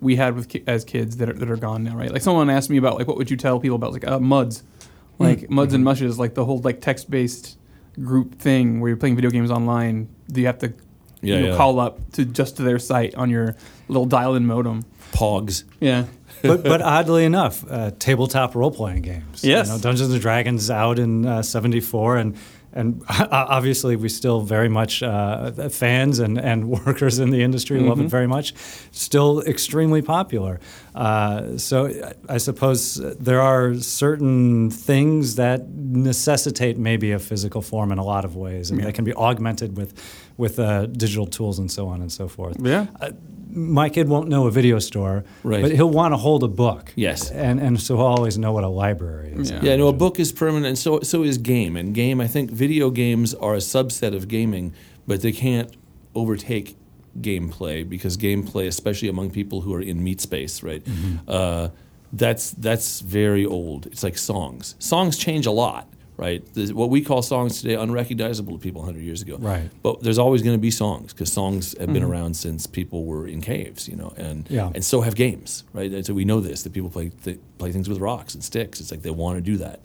we 0.00 0.16
had 0.16 0.34
with 0.34 0.48
ki- 0.48 0.64
as 0.66 0.82
kids 0.82 1.18
that 1.18 1.28
are, 1.28 1.34
that 1.34 1.50
are 1.50 1.56
gone 1.56 1.84
now, 1.84 1.94
right? 1.94 2.10
Like 2.10 2.22
someone 2.22 2.48
asked 2.48 2.70
me 2.70 2.78
about 2.78 2.96
like 2.96 3.06
what 3.06 3.18
would 3.18 3.30
you 3.30 3.36
tell 3.36 3.60
people 3.60 3.76
about 3.76 3.92
like 3.92 4.06
uh, 4.06 4.18
muds, 4.18 4.62
like 5.18 5.50
muds 5.50 5.74
and 5.74 5.84
mushes, 5.84 6.18
like 6.18 6.34
the 6.34 6.44
whole 6.44 6.58
like 6.58 6.80
text 6.80 7.10
based 7.10 7.58
group 8.00 8.36
thing 8.36 8.80
where 8.80 8.88
you're 8.88 8.96
playing 8.96 9.16
video 9.16 9.30
games 9.30 9.50
online. 9.50 10.08
Do 10.30 10.40
you 10.40 10.46
have 10.46 10.58
to 10.58 10.72
Yeah, 11.20 11.36
you 11.36 11.40
know, 11.42 11.48
yeah. 11.50 11.56
call 11.56 11.78
up 11.78 12.12
to 12.12 12.24
just 12.24 12.56
to 12.56 12.62
their 12.62 12.78
site 12.78 13.14
on 13.14 13.30
your 13.30 13.54
little 13.88 14.06
dial-in 14.06 14.46
modem. 14.46 14.84
Pogs. 15.12 15.64
Yeah, 15.80 16.06
but, 16.42 16.62
but 16.64 16.80
oddly 16.82 17.24
enough, 17.24 17.64
uh, 17.70 17.90
tabletop 17.98 18.54
role 18.54 18.70
playing 18.70 19.02
games. 19.02 19.44
Yes. 19.44 19.68
You 19.68 19.74
know, 19.74 19.78
Dungeons 19.80 20.10
and 20.12 20.20
Dragons 20.20 20.70
out 20.70 20.98
in 20.98 21.26
uh, 21.26 21.42
'74, 21.42 22.16
and 22.16 22.36
and 22.74 23.02
obviously 23.30 23.96
we 23.96 24.08
still 24.08 24.40
very 24.40 24.68
much 24.68 25.02
uh, 25.02 25.50
fans 25.68 26.18
and, 26.18 26.38
and 26.38 26.68
workers 26.86 27.18
in 27.18 27.30
the 27.30 27.42
industry 27.42 27.78
love 27.80 27.98
Mm-hmm. 27.98 28.06
it 28.06 28.10
very 28.10 28.26
much. 28.26 28.54
Still 28.92 29.42
extremely 29.42 30.02
popular. 30.02 30.58
Uh, 30.94 31.56
so 31.58 31.86
I 31.86 32.34
I 32.34 32.38
suppose 32.38 32.94
there 33.20 33.40
are 33.40 33.74
certain 33.76 34.70
things 34.70 35.34
that 35.36 35.68
necessitate 35.68 36.78
maybe 36.78 37.12
a 37.12 37.18
physical 37.18 37.62
form 37.62 37.92
in 37.92 37.98
a 37.98 38.04
lot 38.04 38.24
of 38.24 38.36
ways, 38.36 38.70
and 38.70 38.78
Yeah. 38.80 38.86
they 38.86 38.92
can 38.92 39.04
be 39.04 39.14
augmented 39.14 39.76
with 39.76 39.92
with 40.36 40.58
uh, 40.58 40.86
digital 40.86 41.26
tools 41.26 41.58
and 41.58 41.70
so 41.70 41.86
on 41.88 42.00
and 42.00 42.10
so 42.10 42.28
forth 42.28 42.56
yeah. 42.60 42.86
my 43.50 43.88
kid 43.90 44.08
won't 44.08 44.28
know 44.28 44.46
a 44.46 44.50
video 44.50 44.78
store, 44.78 45.24
Right. 45.44 45.62
but 45.62 45.72
he'll 45.72 45.90
want 45.90 46.12
to 46.12 46.16
hold 46.16 46.42
a 46.42 46.48
book. 46.48 46.92
Yes. 46.96 47.30
and 47.30 47.60
and 47.60 47.78
so 47.80 47.96
he'll 47.96 48.06
always 48.06 48.36
know 48.38 48.52
what 48.52 48.64
a 48.64 48.68
library 48.68 49.32
is. 49.36 49.50
Yeah. 49.50 49.60
Yeah, 49.62 49.76
no, 49.76 49.88
a 49.88 49.92
book 49.92 50.18
is 50.18 50.32
permanent, 50.32 50.66
and 50.66 50.78
so 50.78 51.00
so 51.02 51.22
is 51.22 51.36
game. 51.38 51.76
And 51.76 51.94
game, 51.94 52.18
I 52.20 52.28
think, 52.28 52.50
video 52.50 52.90
games 52.90 53.34
are 53.34 53.54
a 53.54 53.60
subset 53.60 54.14
of 54.14 54.26
gaming, 54.28 54.72
but 55.06 55.20
they 55.20 55.32
can't 55.32 55.70
overtake 56.14 56.76
gameplay 57.20 57.86
because 57.86 58.16
gameplay, 58.16 58.66
especially 58.66 59.08
among 59.08 59.30
people 59.30 59.60
who 59.60 59.74
are 59.74 59.82
in 59.82 60.02
meat 60.02 60.20
space, 60.20 60.62
right? 60.62 60.82
Uh, 61.28 61.68
that's 62.12 62.52
that's 62.52 63.00
very 63.00 63.44
old. 63.44 63.86
It's 63.86 64.02
like 64.02 64.16
songs. 64.18 64.76
Songs 64.78 65.16
change 65.18 65.46
a 65.46 65.52
lot, 65.52 65.86
right? 66.16 66.42
There's- 66.54 66.72
what 66.72 66.90
we 66.90 67.00
call 67.02 67.22
songs 67.22 67.60
today 67.60 67.74
unrecognizable 67.74 68.52
to 68.54 68.58
people 68.58 68.80
100 68.82 69.02
years 69.02 69.22
ago. 69.22 69.36
Right. 69.40 69.70
But 69.82 70.02
there's 70.02 70.18
always 70.18 70.42
going 70.42 70.56
to 70.56 70.60
be 70.60 70.70
songs 70.70 71.12
because 71.12 71.32
songs 71.32 71.74
have 71.78 71.92
been 71.92 72.02
around 72.02 72.34
since 72.36 72.66
people 72.66 73.04
were 73.04 73.26
in 73.26 73.40
caves, 73.40 73.88
you 73.88 73.96
know, 73.96 74.12
and 74.16 74.46
Yeah. 74.50 74.70
and 74.74 74.84
so 74.84 75.00
have 75.02 75.14
games, 75.14 75.64
right? 75.72 75.90
And 75.92 76.04
so 76.06 76.14
we 76.14 76.24
know 76.24 76.40
this 76.40 76.62
that 76.62 76.72
people 76.72 76.90
play 76.90 77.10
th- 77.24 77.38
play 77.58 77.72
things 77.72 77.88
with 77.88 77.98
rocks 77.98 78.34
and 78.34 78.42
sticks. 78.44 78.80
It's 78.80 78.90
like 78.90 79.02
they 79.02 79.10
want 79.10 79.36
to 79.36 79.40
do 79.42 79.56
that. 79.58 79.80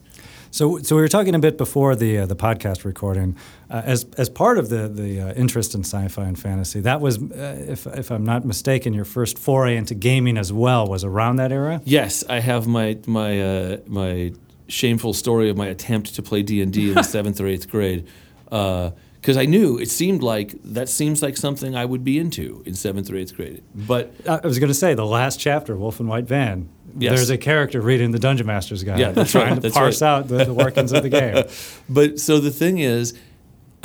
So, 0.50 0.78
so 0.82 0.96
we 0.96 1.02
were 1.02 1.10
talking 1.10 1.36
a 1.36 1.40
bit 1.40 1.58
before 1.58 1.96
the 1.96 2.20
uh, 2.20 2.26
the 2.26 2.36
podcast 2.36 2.86
recording. 2.86 3.36
Uh, 3.70 3.82
as 3.86 4.06
as 4.18 4.30
part 4.30 4.58
of 4.58 4.70
the 4.70 4.88
the 4.88 5.20
uh, 5.22 5.34
interest 5.34 5.76
in 5.76 5.82
sci-fi 5.82 6.24
and 6.24 6.40
fantasy, 6.40 6.80
that 6.82 7.02
was, 7.02 7.18
uh, 7.18 7.66
if 7.68 7.86
if 7.86 8.10
I'm 8.12 8.24
not 8.26 8.46
mistaken, 8.46 8.94
your 8.94 9.06
first 9.06 9.38
foray 9.38 9.76
into 9.76 9.94
gaming 9.94 10.38
as 10.38 10.52
well 10.54 10.88
was 10.88 11.04
around 11.04 11.36
that 11.38 11.52
era. 11.52 11.82
Yes, 11.84 12.24
I 12.30 12.40
have 12.40 12.66
my 12.66 12.98
my 13.06 13.42
uh, 13.42 13.78
my 13.88 14.32
shameful 14.68 15.14
story 15.14 15.50
of 15.50 15.58
my 15.58 15.68
attempt 15.68 16.16
to 16.16 16.22
play 16.22 16.44
D 16.44 16.62
and 16.62 16.72
D 16.74 16.90
in 16.90 16.96
the 16.96 17.04
seventh 17.16 17.40
or 17.42 17.48
eighth 17.48 17.70
grade, 17.70 18.08
uh, 18.52 18.92
because 19.22 19.38
I 19.38 19.46
knew 19.46 19.78
it 19.78 19.90
seemed 19.90 20.24
like 20.24 20.56
that 20.64 20.90
seems 20.90 21.22
like 21.22 21.36
something 21.38 21.76
I 21.76 21.86
would 21.86 22.04
be 22.04 22.18
into 22.20 22.64
in 22.66 22.74
seventh 22.76 23.10
or 23.12 23.16
eighth 23.18 23.36
grade. 23.36 23.64
But 23.76 24.14
I 24.28 24.40
was 24.46 24.60
going 24.60 24.70
to 24.70 24.74
say 24.74 24.94
the 24.94 25.06
last 25.06 25.40
chapter, 25.40 25.76
Wolf 25.76 26.00
in 26.00 26.08
White 26.08 26.26
Van. 26.26 26.70
Yes. 27.00 27.16
There's 27.16 27.30
a 27.30 27.38
character 27.38 27.80
reading 27.82 28.12
the 28.12 28.18
Dungeon 28.20 28.48
Master's 28.48 28.84
Guide, 28.84 29.00
Yeah, 29.00 29.12
that's 29.12 29.32
trying 29.32 29.50
right, 29.50 29.56
to 29.56 29.62
that's 29.62 29.74
parse 29.76 30.02
right. 30.02 30.08
out 30.08 30.28
the, 30.30 30.46
the 30.46 30.54
workings 30.54 30.92
of 30.94 31.04
the 31.04 31.10
game. 31.22 31.44
but 31.90 32.20
so 32.20 32.40
the 32.40 32.50
thing 32.50 32.80
is, 32.80 33.14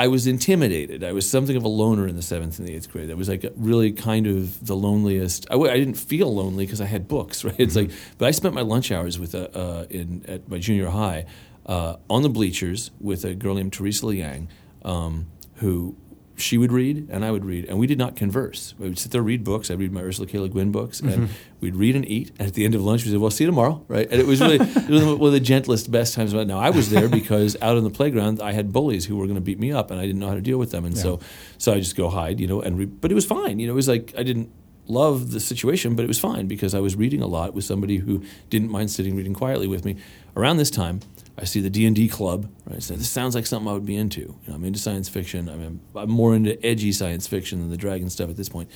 I 0.03 0.09
was 0.09 0.27
intimidated. 0.27 1.05
I 1.05 1.13
was 1.13 1.31
something 1.31 1.55
of 1.55 1.63
a 1.63 1.69
loner 1.69 2.09
in 2.09 2.17
the 2.17 2.23
seventh 2.23 2.59
and 2.59 2.67
the 2.67 2.75
eighth 2.75 2.91
grade. 2.91 3.09
I 3.09 3.15
was 3.15 3.29
like 3.29 3.45
really 3.55 3.93
kind 3.93 4.27
of 4.27 4.67
the 4.67 4.75
loneliest. 4.75 5.47
I, 5.49 5.55
w- 5.55 5.71
I 5.71 5.77
didn't 5.77 5.95
feel 5.95 6.35
lonely 6.35 6.67
because 6.67 6.81
I 6.81 6.87
had 6.87 7.07
books, 7.07 7.45
right? 7.49 7.55
It's 7.57 7.77
like, 7.77 7.93
but 8.19 8.27
I 8.27 8.33
spent 8.33 8.53
my 8.53 8.63
lunch 8.63 8.91
hours 8.91 9.21
with 9.21 9.33
a, 9.37 9.57
uh, 9.57 9.87
in 9.91 10.25
at 10.27 10.49
my 10.49 10.59
junior 10.59 10.91
high 10.91 11.27
uh, 11.67 11.99
on 12.11 12.23
the 12.23 12.29
bleachers 12.29 12.91
with 12.99 13.25
a 13.25 13.33
girl 13.37 13.55
named 13.55 13.73
Teresa 13.73 14.07
Liang, 14.07 14.49
um, 14.85 15.29
who 15.57 15.95
she 16.37 16.59
would 16.59 16.73
read 16.73 17.09
and 17.11 17.25
I 17.25 17.31
would 17.31 17.45
read, 17.45 17.67
and 17.67 17.79
we 17.79 17.87
did 17.87 17.99
not 17.99 18.17
converse. 18.17 18.75
We 18.79 18.89
would 18.89 18.99
sit 18.99 19.13
there 19.13 19.23
read 19.23 19.45
books. 19.45 19.71
I'd 19.71 19.79
read 19.79 19.93
my 19.93 20.03
Ursula 20.03 20.27
K. 20.27 20.39
Le 20.39 20.49
Guin 20.49 20.73
books, 20.73 21.01
and 21.01 21.13
mm-hmm. 21.13 21.33
we'd 21.61 21.77
read 21.77 21.95
and 21.95 22.07
eat. 22.07 22.31
And 22.39 22.49
at 22.49 22.55
the 22.55 22.65
end 22.65 22.75
of 22.75 22.83
lunch, 22.83 23.05
we 23.05 23.11
said, 23.11 23.21
"Well, 23.21 23.31
see 23.31 23.45
you 23.45 23.49
tomorrow," 23.49 23.85
right? 23.89 24.09
And 24.11 24.21
it 24.21 24.27
was 24.27 24.41
really 24.41 24.57
it 24.57 24.89
was 24.89 25.05
one 25.05 25.27
of 25.27 25.33
the 25.33 25.41
gentlest, 25.41 25.91
best 25.91 26.15
times. 26.15 26.33
Now 26.33 26.59
I 26.59 26.71
was 26.71 26.91
there 26.91 27.09
because 27.09 27.57
out 27.61 27.77
on 27.77 27.85
the 27.85 27.91
playground, 27.91 28.41
I 28.41 28.53
had 28.53 28.73
bullies 28.73 29.07
who 29.07 29.17
were 29.17 29.27
going 29.27 29.37
to 29.37 29.43
beat 29.43 29.59
me 29.59 29.73
up, 29.73 29.91
and 29.91 30.01
I 30.01 30.07
didn't 30.07 30.21
know 30.21 30.29
how 30.29 30.35
to 30.35 30.41
deal 30.41 30.59
with 30.59 30.71
them, 30.71 30.85
and 30.85 30.97
so 30.97 31.21
so 31.59 31.73
I 31.73 31.79
just 31.79 31.97
go 31.97 32.09
hide, 32.09 32.41
you 32.41 32.47
know. 32.47 32.61
And 32.61 32.79
re- 32.79 32.87
but 32.87 33.11
it 33.11 33.15
was 33.15 33.27
fine, 33.27 33.59
you 33.59 33.67
know. 33.67 33.73
It 33.73 33.77
was 33.77 33.89
like 33.89 34.15
I 34.17 34.23
didn't 34.23 34.51
love 34.89 35.31
the 35.31 35.41
situation, 35.41 35.95
but 35.95 36.05
it 36.05 36.09
was 36.09 36.19
fine 36.19 36.47
because 36.47 36.75
I 36.75 36.81
was 36.81 36.97
reading 36.97 37.23
a 37.23 37.27
lot 37.27 37.55
with 37.55 37.65
somebody 37.65 37.99
who 37.99 38.23
didn't 38.51 38.71
mind 38.71 38.91
sitting 38.91 39.17
reading 39.17 39.35
quietly 39.35 39.67
with 39.67 39.85
me. 39.85 39.97
Around 40.37 40.57
this 40.57 40.71
time, 40.71 41.01
I 41.39 41.45
see 41.45 41.61
the 41.61 41.71
D 41.71 41.87
and 41.87 41.97
D 41.97 42.09
club. 42.09 42.51
Right, 42.67 42.83
so 42.83 42.95
this 42.95 43.11
sounds 43.11 43.35
like 43.35 43.47
something 43.47 43.69
I 43.69 43.73
would 43.73 43.87
be 43.87 43.97
into. 43.97 44.21
You 44.21 44.39
know, 44.49 44.55
I'm 44.55 44.65
into 44.65 44.79
science 44.79 45.09
fiction. 45.09 45.49
I 45.49 45.57
mean, 45.57 45.81
I'm 45.95 46.11
more 46.11 46.35
into 46.35 46.65
edgy 46.65 46.93
science 46.93 47.27
fiction 47.27 47.61
than 47.61 47.71
the 47.71 47.77
dragon 47.77 48.11
stuff 48.11 48.31
at 48.31 48.37
this 48.37 48.49
point. 48.49 48.71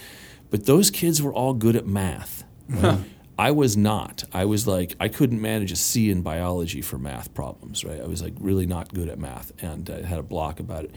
But 0.51 0.67
those 0.67 0.91
kids 0.91 1.23
were 1.23 1.33
all 1.33 1.55
good 1.55 1.77
at 1.77 1.87
math. 1.87 2.45
right? 2.69 3.01
I 3.39 3.51
was 3.51 3.77
not. 3.77 4.25
I 4.33 4.47
was 4.47 4.67
like 4.67 4.97
I 4.99 5.09
couldn't 5.09 5.41
manage 5.41 5.71
a 5.71 5.77
C 5.77 6.11
in 6.11 6.23
biology 6.23 6.81
for 6.81 6.99
math 6.99 7.35
problems. 7.35 7.85
Right, 7.85 8.01
I 8.01 8.07
was 8.07 8.23
like 8.23 8.35
really 8.41 8.67
not 8.67 8.93
good 8.95 9.09
at 9.09 9.19
math 9.19 9.53
and 9.63 9.89
uh, 9.91 10.03
had 10.03 10.19
a 10.19 10.23
block 10.23 10.59
about 10.61 10.85
it. 10.85 10.95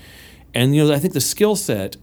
And 0.53 0.76
you 0.76 0.88
know, 0.88 0.93
I 0.93 0.99
think 0.99 1.14
the 1.14 1.22
skill 1.22 1.55
set 1.55 1.97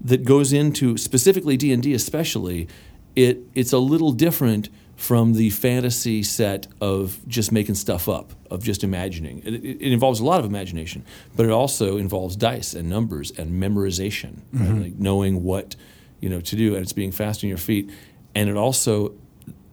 that 0.00 0.24
goes 0.24 0.52
into 0.52 0.96
specifically 0.96 1.56
D 1.56 1.72
and 1.72 1.82
D, 1.82 1.92
especially, 1.92 2.68
it 3.16 3.40
it's 3.54 3.72
a 3.72 3.78
little 3.78 4.12
different 4.12 4.68
from 4.98 5.34
the 5.34 5.48
fantasy 5.50 6.24
set 6.24 6.66
of 6.80 7.20
just 7.28 7.52
making 7.52 7.76
stuff 7.76 8.08
up, 8.08 8.32
of 8.50 8.64
just 8.64 8.82
imagining. 8.82 9.40
It, 9.44 9.54
it, 9.54 9.64
it 9.80 9.92
involves 9.92 10.18
a 10.18 10.24
lot 10.24 10.40
of 10.40 10.44
imagination, 10.44 11.04
but 11.36 11.46
it 11.46 11.52
also 11.52 11.98
involves 11.98 12.34
dice 12.34 12.74
and 12.74 12.90
numbers 12.90 13.30
and 13.30 13.62
memorization, 13.62 14.40
right? 14.52 14.68
Mm-hmm. 14.68 14.82
like 14.82 14.94
knowing 14.96 15.44
what 15.44 15.76
you 16.18 16.28
know 16.28 16.40
to 16.40 16.56
do, 16.56 16.74
and 16.74 16.82
it's 16.82 16.92
being 16.92 17.12
fast 17.12 17.44
on 17.44 17.48
your 17.48 17.58
feet. 17.58 17.88
And 18.34 18.50
it 18.50 18.56
also 18.56 19.14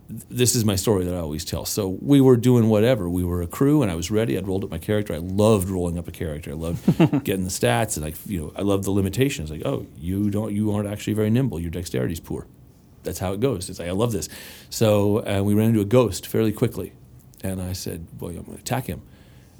this 0.08 0.56
is 0.56 0.64
my 0.64 0.76
story 0.76 1.06
that 1.06 1.16
I 1.16 1.18
always 1.18 1.44
tell. 1.44 1.66
So 1.66 1.98
we 2.00 2.22
were 2.22 2.38
doing 2.38 2.70
whatever. 2.70 3.10
We 3.10 3.24
were 3.24 3.42
a 3.42 3.48
crew, 3.48 3.82
and 3.82 3.92
I 3.92 3.96
was 3.96 4.12
ready. 4.12 4.38
I'd 4.38 4.48
rolled 4.48 4.64
up 4.64 4.70
my 4.70 4.78
character. 4.78 5.16
I 5.16 5.18
loved 5.18 5.70
rolling 5.70 5.98
up 5.98 6.08
a 6.08 6.12
character. 6.12 6.52
I 6.52 6.54
loved 6.54 6.86
getting 7.24 7.46
the 7.46 7.50
stats, 7.50 7.98
and 7.98 8.06
like 8.06 8.16
you 8.28 8.42
know, 8.42 8.54
I 8.56 8.62
loved 8.62 8.84
the 8.84 8.92
limitations. 8.92 9.50
Like, 9.50 9.64
oh, 9.66 9.88
you 9.98 10.30
don't, 10.30 10.54
you 10.54 10.72
aren't 10.72 10.88
actually 10.88 11.14
very 11.14 11.32
nimble. 11.32 11.60
Your 11.60 11.72
dexterity's 11.72 12.20
poor. 12.20 12.46
That's 13.06 13.20
how 13.20 13.32
it 13.34 13.40
goes. 13.40 13.70
It's 13.70 13.80
like 13.80 13.88
I 13.88 13.92
love 13.92 14.12
this. 14.12 14.28
So 14.70 15.26
uh, 15.26 15.42
we 15.44 15.54
ran 15.54 15.70
into 15.70 15.82
a 15.82 15.86
ghost 15.86 16.28
fairly 16.28 16.52
quickly, 16.52 16.92
and 17.44 17.62
I 17.62 17.74
said, 17.74 18.06
"Well, 18.20 18.32
I'm 18.32 18.38
going 18.44 18.58
to 18.58 18.62
attack 18.62 18.88
him." 18.88 19.02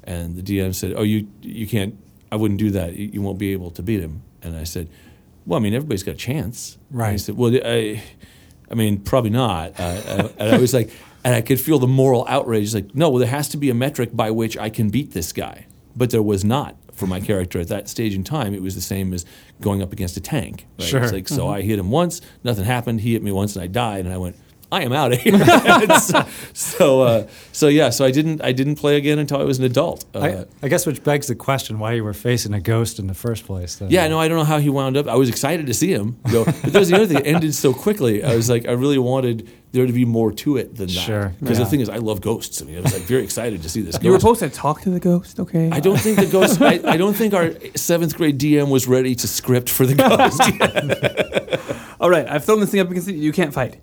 And 0.04 0.36
the 0.36 0.42
DM 0.42 0.74
said, 0.74 0.92
"Oh, 0.96 1.02
you 1.02 1.28
you 1.42 1.66
can't. 1.66 1.96
I 2.30 2.36
wouldn't 2.36 2.58
do 2.60 2.70
that. 2.72 2.94
You, 2.96 3.22
won't 3.22 3.38
be 3.38 3.52
able 3.52 3.70
to 3.72 3.82
beat 3.82 4.00
him." 4.00 4.22
And 4.42 4.56
I 4.56 4.64
said, 4.64 4.88
"Well, 5.46 5.58
I 5.58 5.62
mean, 5.62 5.74
everybody's 5.74 6.02
got 6.02 6.14
a 6.16 6.18
chance." 6.18 6.76
And 6.90 6.98
Right. 6.98 7.12
he 7.12 7.18
said, 7.18 7.36
"Well, 7.36 7.54
I." 7.64 8.02
I 8.68 8.74
mean, 8.74 8.98
probably 8.98 9.30
not. 9.30 9.78
Uh, 9.78 9.82
uh, 9.84 10.28
and 10.38 10.54
I 10.56 10.58
was 10.58 10.74
like, 10.74 10.90
and 11.22 11.32
I 11.36 11.40
could 11.40 11.60
feel 11.60 11.78
the 11.78 11.86
moral 11.86 12.26
outrage. 12.28 12.74
Like, 12.74 12.96
no, 12.96 13.08
well, 13.10 13.20
there 13.20 13.28
has 13.28 13.48
to 13.50 13.56
be 13.56 13.70
a 13.70 13.74
metric 13.74 14.10
by 14.12 14.32
which 14.32 14.58
I 14.58 14.70
can 14.70 14.88
beat 14.90 15.12
this 15.12 15.32
guy. 15.32 15.66
But 15.94 16.10
there 16.10 16.20
was 16.22 16.44
not 16.44 16.74
for 16.96 17.06
my 17.06 17.20
character 17.20 17.60
at 17.60 17.68
that 17.68 17.88
stage 17.88 18.14
in 18.14 18.24
time. 18.24 18.54
It 18.54 18.62
was 18.62 18.74
the 18.74 18.80
same 18.80 19.12
as 19.12 19.24
going 19.60 19.82
up 19.82 19.92
against 19.92 20.16
a 20.16 20.20
tank. 20.20 20.66
Right? 20.78 20.88
Sure. 20.88 21.02
It's 21.02 21.12
like, 21.12 21.28
so 21.28 21.48
I 21.48 21.62
hit 21.62 21.78
him 21.78 21.90
once, 21.90 22.20
nothing 22.42 22.64
happened. 22.64 23.02
He 23.02 23.12
hit 23.12 23.22
me 23.22 23.32
once, 23.32 23.54
and 23.54 23.62
I 23.62 23.66
died. 23.66 24.06
And 24.06 24.14
I 24.14 24.16
went, 24.16 24.36
I 24.72 24.82
am 24.82 24.92
out 24.92 25.12
of 25.12 25.20
here. 25.20 25.36
So, 26.00 26.26
so, 26.52 27.02
uh, 27.02 27.26
so 27.52 27.68
yeah. 27.68 27.90
So 27.90 28.04
I 28.04 28.10
didn't, 28.10 28.42
I 28.42 28.52
didn't 28.52 28.76
play 28.76 28.96
again 28.96 29.18
until 29.18 29.40
I 29.40 29.44
was 29.44 29.58
an 29.58 29.64
adult. 29.64 30.04
Uh, 30.14 30.20
I, 30.20 30.44
I 30.62 30.68
guess 30.68 30.86
which 30.86 31.02
begs 31.04 31.26
the 31.28 31.34
question 31.34 31.78
why 31.78 31.92
you 31.92 32.04
were 32.04 32.14
facing 32.14 32.52
a 32.54 32.60
ghost 32.60 32.98
in 32.98 33.06
the 33.06 33.14
first 33.14 33.46
place. 33.46 33.76
Then. 33.76 33.90
Yeah, 33.90 34.08
no, 34.08 34.18
I 34.18 34.28
don't 34.28 34.36
know 34.38 34.44
how 34.44 34.58
he 34.58 34.68
wound 34.68 34.96
up. 34.96 35.06
I 35.06 35.14
was 35.14 35.28
excited 35.28 35.66
to 35.66 35.74
see 35.74 35.92
him 35.92 36.18
go, 36.30 36.44
but 36.44 36.54
that 36.72 36.78
was 36.78 36.88
the 36.88 36.96
other 36.96 37.06
thing. 37.06 37.18
It 37.18 37.26
ended 37.26 37.54
so 37.54 37.72
quickly. 37.72 38.24
I 38.24 38.34
was 38.34 38.50
like, 38.50 38.66
I 38.66 38.72
really 38.72 38.98
wanted 38.98 39.48
there 39.76 39.86
to 39.86 39.92
be 39.92 40.04
more 40.04 40.32
to 40.32 40.56
it 40.56 40.74
than 40.74 40.86
that. 40.88 40.92
Sure, 40.92 41.34
Because 41.40 41.58
yeah. 41.58 41.64
the 41.64 41.70
thing 41.70 41.80
is, 41.80 41.88
I 41.88 41.98
love 41.98 42.20
ghosts. 42.20 42.60
I 42.60 42.64
mean, 42.64 42.78
I 42.78 42.80
was 42.80 42.92
like 42.92 43.02
very 43.02 43.22
excited 43.22 43.62
to 43.62 43.68
see 43.68 43.82
this 43.82 43.98
You 44.02 44.10
were 44.10 44.18
supposed 44.18 44.40
to 44.40 44.48
talk 44.50 44.80
to 44.82 44.90
the 44.90 45.00
ghost, 45.00 45.38
okay? 45.38 45.70
I 45.70 45.80
don't 45.80 45.98
think 45.98 46.18
the 46.18 46.26
ghost. 46.26 46.60
I, 46.60 46.80
I 46.84 46.96
don't 46.96 47.14
think 47.14 47.34
our 47.34 47.52
seventh 47.76 48.16
grade 48.16 48.38
DM 48.38 48.68
was 48.70 48.88
ready 48.88 49.14
to 49.14 49.28
script 49.28 49.68
for 49.70 49.86
the 49.86 49.94
ghost. 50.10 50.40
All 52.00 52.10
right, 52.10 52.28
I've 52.28 52.44
thrown 52.44 52.60
this 52.60 52.70
thing 52.70 52.80
up 52.80 52.90
against 52.90 53.08
you. 53.08 53.14
You 53.16 53.32
can't 53.32 53.54
fight. 53.54 53.80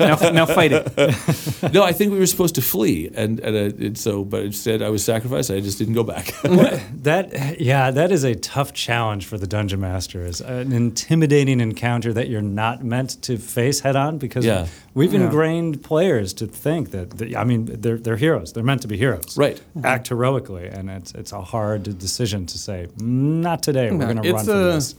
now, 0.00 0.16
now 0.32 0.46
fight 0.46 0.72
it. 0.72 0.96
no, 1.72 1.84
I 1.84 1.92
think 1.92 2.10
we 2.12 2.18
were 2.18 2.26
supposed 2.26 2.56
to 2.56 2.62
flee, 2.62 3.08
and 3.14 3.38
and, 3.40 3.56
uh, 3.56 3.84
and 3.86 3.96
so, 3.96 4.24
but 4.24 4.42
instead 4.42 4.82
I 4.82 4.88
was 4.90 5.04
sacrificed. 5.04 5.50
I 5.50 5.60
just 5.60 5.78
didn't 5.78 5.94
go 5.94 6.02
back. 6.04 6.32
That 7.02 7.60
yeah, 7.60 7.90
that 7.90 8.12
is 8.12 8.22
a 8.24 8.34
tough 8.36 8.72
challenge 8.72 9.26
for 9.26 9.36
the 9.38 9.46
dungeon 9.46 9.80
master. 9.80 10.24
Is 10.24 10.40
an 10.40 10.72
intimidating 10.72 11.60
encounter 11.60 12.12
that 12.12 12.28
you're 12.28 12.40
not 12.42 12.84
meant 12.84 13.20
to 13.22 13.38
face 13.38 13.80
head 13.80 13.96
on 13.96 14.18
because 14.18 14.44
Yeah. 14.44 14.66
we've 14.94 15.12
Yeah. 15.12 15.24
ingrained 15.24 15.82
players 15.82 16.32
to 16.34 16.46
think 16.46 16.90
that, 16.92 17.10
that 17.18 17.34
I 17.36 17.42
mean 17.44 17.64
they're 17.80 17.98
they're 17.98 18.16
heroes. 18.16 18.52
They're 18.52 18.62
meant 18.62 18.82
to 18.82 18.88
be 18.88 18.96
heroes. 18.96 19.36
Right. 19.36 19.60
Act 19.82 20.08
heroically, 20.08 20.66
and 20.68 20.88
it's 20.90 21.12
it's 21.14 21.32
a 21.32 21.40
hard 21.42 21.98
decision 21.98 22.46
to 22.46 22.58
say 22.58 22.86
not 22.98 23.62
today. 23.62 23.90
We're 23.90 23.98
Yeah, 23.98 24.12
going 24.12 24.22
to 24.22 24.32
run 24.32 24.44
from 24.44 24.56
a- 24.56 24.72
this. 24.74 24.94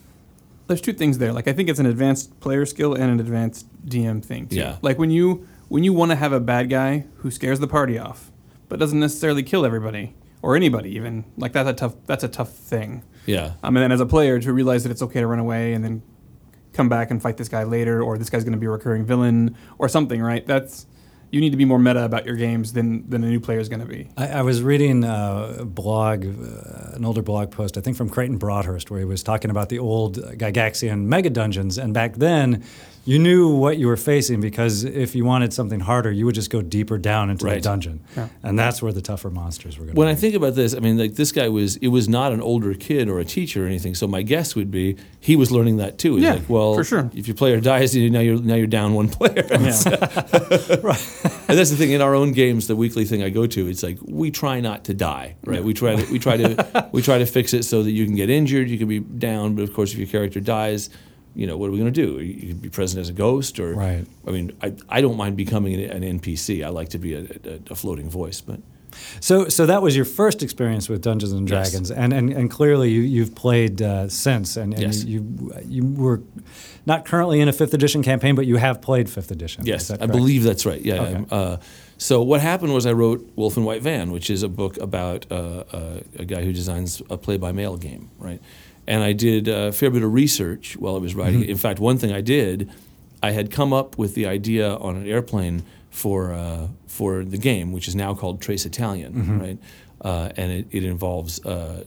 There's 0.68 0.82
two 0.82 0.94
things 0.94 1.18
there. 1.18 1.34
Like 1.34 1.48
I 1.48 1.54
think 1.54 1.70
it's 1.70 1.80
an 1.80 1.86
advanced 1.86 2.40
player 2.40 2.66
skill 2.66 2.94
and 2.94 3.12
an 3.12 3.20
advanced 3.20 3.68
DM 3.86 4.24
thing 4.24 4.48
too. 4.48 4.56
Yeah. 4.56 4.78
Like 4.82 4.98
when 4.98 5.12
you 5.12 5.48
when 5.68 5.84
you 5.84 5.94
want 5.94 6.12
to 6.12 6.16
have 6.16 6.32
a 6.32 6.40
bad 6.40 6.70
guy 6.70 7.06
who 7.18 7.32
scares 7.32 7.60
the 7.60 7.68
party 7.68 7.98
off, 7.98 8.32
but 8.70 8.80
doesn't 8.80 9.00
necessarily 9.00 9.44
kill 9.44 9.66
everybody 9.66 10.16
or 10.42 10.56
anybody 10.56 10.96
even. 10.96 11.26
Like 11.38 11.54
that's 11.54 11.70
a 11.70 11.74
tough 11.74 11.96
that's 12.06 12.24
a 12.24 12.28
tough 12.30 12.52
thing. 12.54 13.04
yeah. 13.26 13.54
Um, 13.64 13.76
and 13.76 13.84
then 13.84 13.92
as 13.92 14.02
a 14.02 14.06
player 14.06 14.40
to 14.40 14.54
realize 14.54 14.84
that 14.84 14.92
it's 14.92 15.02
okay 15.02 15.20
to 15.20 15.28
run 15.28 15.40
away 15.40 15.74
and 15.74 15.84
then 15.84 16.02
come 16.74 16.90
back 16.90 17.12
and 17.12 17.22
fight 17.22 17.38
this 17.38 17.50
guy 17.50 17.64
later, 17.64 18.02
or 18.02 18.18
this 18.18 18.30
guy's 18.30 18.44
going 18.44 18.54
to 18.54 18.60
be 18.60 18.66
a 18.66 18.70
recurring 18.70 19.06
villain 19.06 19.56
or 19.78 19.88
something, 19.88 20.22
right? 20.22 20.46
That's 20.48 20.88
you 21.34 21.42
need 21.42 21.50
to 21.50 21.58
be 21.58 21.66
more 21.66 21.80
meta 21.80 22.06
about 22.06 22.28
your 22.28 22.36
games 22.36 22.74
than 22.74 23.10
than 23.10 23.24
a 23.24 23.28
new 23.28 23.40
player 23.40 23.58
is 23.58 23.68
going 23.68 23.80
to 23.80 23.88
be. 23.88 24.08
I, 24.16 24.28
I 24.28 24.42
was 24.44 24.62
reading 24.62 25.04
a 25.04 25.66
blog, 25.66 26.26
uh, 26.26 26.96
an 26.96 27.04
older 27.04 27.24
blog 27.24 27.50
post, 27.50 27.76
I 27.76 27.82
think 27.82 27.98
from 27.98 28.08
Creighton 28.08 28.38
Broadhurst, 28.38 28.92
where 28.92 29.00
he 29.00 29.06
was 29.06 29.24
talking 29.24 29.50
about 29.50 29.70
the 29.70 29.80
old 29.80 30.18
Gygaxian 30.18 31.06
mega 31.06 31.32
dungeons. 31.32 31.80
And 31.80 31.92
back 31.92 32.18
then, 32.18 32.64
you 33.06 33.20
knew 33.20 33.50
what 33.54 33.78
you 33.78 33.88
were 33.88 33.98
facing 33.98 34.40
because 34.40 34.84
if 34.86 35.14
you 35.14 35.26
wanted 35.26 35.52
something 35.52 35.82
harder, 35.82 36.10
you 36.12 36.26
would 36.26 36.36
just 36.36 36.50
go 36.50 36.62
deeper 36.62 36.98
down 36.98 37.30
into 37.30 37.46
the 37.46 37.60
dungeon. 37.60 38.02
Yeah. 38.16 38.30
And 38.44 38.58
that's 38.58 38.82
where 38.82 38.94
the 38.94 39.02
tougher 39.02 39.30
monsters 39.30 39.78
were 39.78 39.86
going 39.86 39.96
to 39.96 40.00
When 40.00 40.08
be. 40.08 40.12
I 40.12 40.16
think 40.16 40.36
about 40.36 40.56
this, 40.56 40.74
I 40.74 40.80
mean, 40.80 40.98
like 40.98 41.16
this 41.16 41.32
guy 41.34 41.50
was, 41.50 41.76
it 41.78 41.90
was 41.90 42.08
not 42.08 42.32
an 42.32 42.42
older 42.42 42.74
kid 42.74 43.10
or 43.10 43.20
a 43.20 43.26
teacher 43.26 43.66
or 43.66 43.68
anything. 43.68 43.94
So 43.94 44.08
my 44.08 44.22
guess 44.22 44.56
would 44.56 44.72
be 44.72 44.96
he 45.20 45.36
was 45.36 45.52
learning 45.52 45.78
that 45.78 45.98
too. 45.98 46.16
He's 46.16 46.24
Yeah, 46.24 46.34
like, 46.36 46.50
well, 46.50 46.76
for 46.76 46.84
sure. 46.86 47.10
if 47.14 47.28
your 47.28 47.36
player 47.36 47.60
dies, 47.60 47.94
you- 47.96 48.10
now 48.10 48.20
you're 48.22 48.42
now 48.42 48.56
you're 48.56 48.68
down 48.68 48.94
one 48.94 49.10
player. 49.10 49.44
Right. 50.84 51.20
And 51.48 51.58
that's 51.60 51.70
the 51.70 51.76
thing 51.78 51.92
in 51.92 52.02
our 52.02 52.16
own 52.16 52.32
games, 52.32 52.68
the 52.68 52.76
weekly 52.76 53.06
thing 53.06 53.22
I 53.24 53.30
go 53.30 53.46
to, 53.48 53.68
it's 53.68 53.84
like 53.84 53.98
we 54.04 54.32
try 54.32 54.60
not 54.60 54.86
to 54.86 54.94
die, 54.94 55.36
right? 55.46 55.64
We 55.64 55.74
try 55.74 55.96
to 55.96 56.12
we 56.12 56.20
try 56.20 56.38
to 56.38 56.90
we 56.92 57.02
try 57.02 57.18
to 57.18 57.26
fix 57.26 57.54
it 57.54 57.64
so 57.64 57.84
that 57.84 57.92
you 57.92 58.06
can 58.06 58.16
get 58.16 58.30
injured, 58.30 58.70
you 58.70 58.78
can 58.78 58.88
be 58.88 59.00
down, 59.00 59.56
but 59.56 59.64
of 59.64 59.74
course, 59.74 59.92
if 59.94 59.98
your 60.00 60.08
character 60.08 60.40
dies, 60.40 60.90
you 61.36 61.48
know 61.48 61.58
what 61.58 61.68
are 61.68 61.72
we 61.72 61.80
going 61.80 61.92
to 61.94 62.06
do? 62.06 62.20
You 62.22 62.50
can 62.50 62.58
be 62.58 62.70
present 62.70 63.00
as 63.02 63.10
a 63.10 63.14
ghost, 63.14 63.60
or 63.60 63.74
Right. 63.74 64.06
I 64.28 64.32
mean, 64.32 64.52
I, 64.62 64.74
I 64.90 65.02
don't 65.02 65.18
mind 65.18 65.36
becoming 65.38 65.74
an, 65.76 66.04
an 66.04 66.20
NPC. 66.20 66.64
I 66.64 66.70
like 66.70 66.90
to 66.90 67.00
be 67.00 67.14
a, 67.16 67.22
a, 67.22 67.60
a 67.72 67.76
floating 67.76 68.10
voice, 68.10 68.42
but 68.42 68.60
So, 69.20 69.50
so 69.50 69.66
that 69.66 69.82
was 69.82 69.96
your 69.96 70.06
first 70.06 70.44
experience 70.44 70.88
with 70.90 71.02
Dungeons 71.02 71.32
and 71.32 71.50
Yes. 71.50 71.72
Dragons, 71.72 71.90
and, 71.92 72.14
and 72.14 72.30
and 72.32 72.50
clearly 72.52 72.90
you 72.92 73.02
you've 73.02 73.34
played 73.36 73.82
uh, 73.82 74.08
since, 74.10 74.56
and, 74.58 74.74
and 74.74 74.82
Yes. 74.84 75.04
you 75.04 75.52
you 75.68 75.84
were 75.86 76.22
not 76.86 77.06
currently 77.06 77.40
in 77.40 77.48
a 77.48 77.54
fifth 77.54 77.74
edition 77.74 78.04
campaign, 78.04 78.36
but 78.36 78.46
you 78.46 78.58
have 78.58 78.82
played 78.82 79.10
fifth 79.10 79.32
edition. 79.32 79.66
Yes, 79.66 79.90
I 79.90 80.06
believe 80.06 80.44
that's 80.44 80.66
right. 80.66 80.82
Yeah. 80.82 81.02
Okay. 81.02 81.26
Uh, 81.32 81.58
so 81.98 82.22
what 82.22 82.42
happened 82.42 82.74
was 82.74 82.86
I 82.86 82.92
wrote 82.92 83.20
Wolf 83.36 83.56
in 83.58 83.64
White 83.64 83.82
Van, 83.82 84.12
which 84.12 84.30
is 84.30 84.44
a 84.44 84.50
book 84.50 84.78
about 84.78 85.26
uh, 85.32 85.36
uh, 85.72 86.00
a 86.20 86.26
guy 86.26 86.44
who 86.44 86.52
designs 86.52 87.02
a 87.10 87.18
play-by-mail 87.18 87.78
game, 87.78 88.10
right? 88.20 88.42
And 88.88 89.02
I 89.04 89.14
did 89.14 89.48
a 89.48 89.72
fair 89.72 89.90
bit 89.90 90.04
of 90.04 90.14
research 90.14 90.76
while 90.78 90.96
I 90.96 91.00
was 91.00 91.16
writing 91.16 91.36
Mm-hmm. 91.42 91.50
it. 91.50 91.50
In 91.52 91.58
fact, 91.58 91.80
one 91.80 91.98
thing 91.98 92.12
I 92.12 92.22
did, 92.22 92.70
I 93.22 93.32
had 93.32 93.50
come 93.52 93.72
up 93.74 93.98
with 93.98 94.14
the 94.16 94.26
idea 94.26 94.76
on 94.76 94.96
an 94.98 95.08
airplane 95.08 95.64
for 95.90 96.34
uh, 96.34 96.68
for 96.88 97.24
the 97.24 97.38
game, 97.38 97.72
which 97.72 97.88
is 97.88 97.96
now 97.96 98.14
called 98.14 98.42
Trace 98.42 98.66
Italian, 98.66 99.40
right? 99.40 99.58
Uh, 100.02 100.30
and 100.36 100.52
it, 100.52 100.68
it 100.72 100.84
involves 100.84 101.44
uh, 101.46 101.86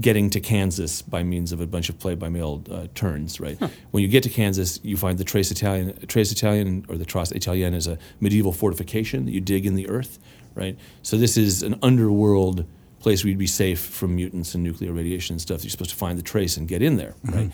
getting 0.00 0.30
to 0.30 0.40
Kansas 0.40 1.02
by 1.02 1.22
means 1.22 1.52
of 1.52 1.60
a 1.60 1.66
bunch 1.66 1.88
of 1.88 1.98
play-by-mail 1.98 2.62
uh, 2.70 2.86
turns. 2.94 3.40
Right 3.40 3.58
when 3.90 4.02
you 4.02 4.08
get 4.08 4.22
to 4.22 4.28
Kansas, 4.30 4.78
you 4.82 4.96
find 4.96 5.18
the 5.18 5.24
Trace 5.24 5.50
Italian. 5.50 5.94
Trace 6.06 6.30
Italian 6.32 6.84
or 6.88 6.96
the 6.96 7.04
Trace 7.04 7.32
Italienne 7.32 7.74
is 7.74 7.86
a 7.86 7.98
medieval 8.20 8.52
fortification 8.52 9.24
that 9.26 9.32
you 9.32 9.40
dig 9.40 9.66
in 9.66 9.74
the 9.74 9.88
earth. 9.88 10.18
Right, 10.54 10.78
so 11.02 11.16
this 11.16 11.36
is 11.38 11.62
an 11.62 11.78
underworld 11.82 12.66
place 13.02 13.22
where 13.24 13.30
you'd 13.30 13.38
be 13.38 13.46
safe 13.46 13.80
from 13.80 14.16
mutants 14.16 14.54
and 14.54 14.62
nuclear 14.64 14.92
radiation 14.92 15.34
and 15.34 15.40
stuff. 15.40 15.62
You're 15.64 15.70
supposed 15.70 15.90
to 15.90 15.96
find 15.96 16.18
the 16.18 16.22
trace 16.22 16.56
and 16.56 16.66
get 16.68 16.82
in 16.82 16.96
there, 16.96 17.14
right? 17.24 17.50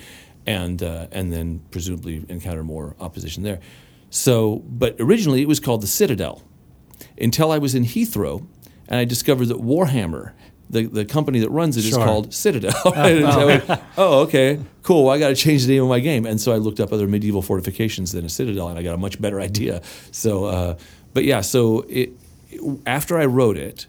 And 0.47 0.83
uh, 0.83 1.07
and 1.13 1.33
then 1.33 1.61
presumably 1.71 2.25
encounter 2.29 2.63
more 2.65 2.95
opposition 3.01 3.43
there. 3.43 3.61
So, 4.11 4.63
but 4.67 4.97
originally 4.99 5.43
it 5.43 5.49
was 5.49 5.61
called 5.61 5.83
the 5.83 5.87
Citadel 5.87 6.43
until 7.21 7.53
I 7.53 7.59
was 7.59 7.75
in 7.75 7.85
Heathrow 7.85 8.47
and 8.89 8.99
I 8.99 9.05
discovered 9.05 9.47
that 9.49 9.59
Warhammer, 9.59 10.33
the, 10.71 10.87
the 10.87 11.05
company 11.05 11.41
that 11.41 11.51
runs 11.51 11.77
it, 11.77 11.85
is 11.85 11.91
Sure. 11.91 12.05
called 12.05 12.33
Citadel. 12.33 12.73
Right? 12.87 13.17
And 13.23 13.33
so 13.33 13.41
I 13.41 13.45
went, 13.45 13.65
oh, 13.99 14.21
okay, 14.23 14.59
cool. 14.83 15.05
Well, 15.05 15.15
I 15.15 15.19
got 15.19 15.29
to 15.29 15.35
change 15.35 15.67
the 15.67 15.75
name 15.75 15.83
of 15.83 15.89
my 15.91 16.01
game. 16.01 16.25
And 16.25 16.41
so 16.41 16.53
I 16.53 16.57
looked 16.57 16.81
up 16.81 16.91
other 16.93 17.07
medieval 17.07 17.43
fortifications 17.43 18.13
than 18.13 18.25
a 18.25 18.29
Citadel, 18.31 18.69
and 18.69 18.79
I 18.79 18.83
got 18.83 18.95
a 18.95 18.99
much 18.99 19.21
better 19.21 19.41
idea. 19.41 19.83
So, 20.11 20.47
uh, 20.47 20.79
but 21.13 21.25
yeah, 21.25 21.43
so 21.43 21.85
it, 21.89 22.13
after 22.87 23.19
I 23.19 23.27
wrote 23.27 23.59
it, 23.59 23.87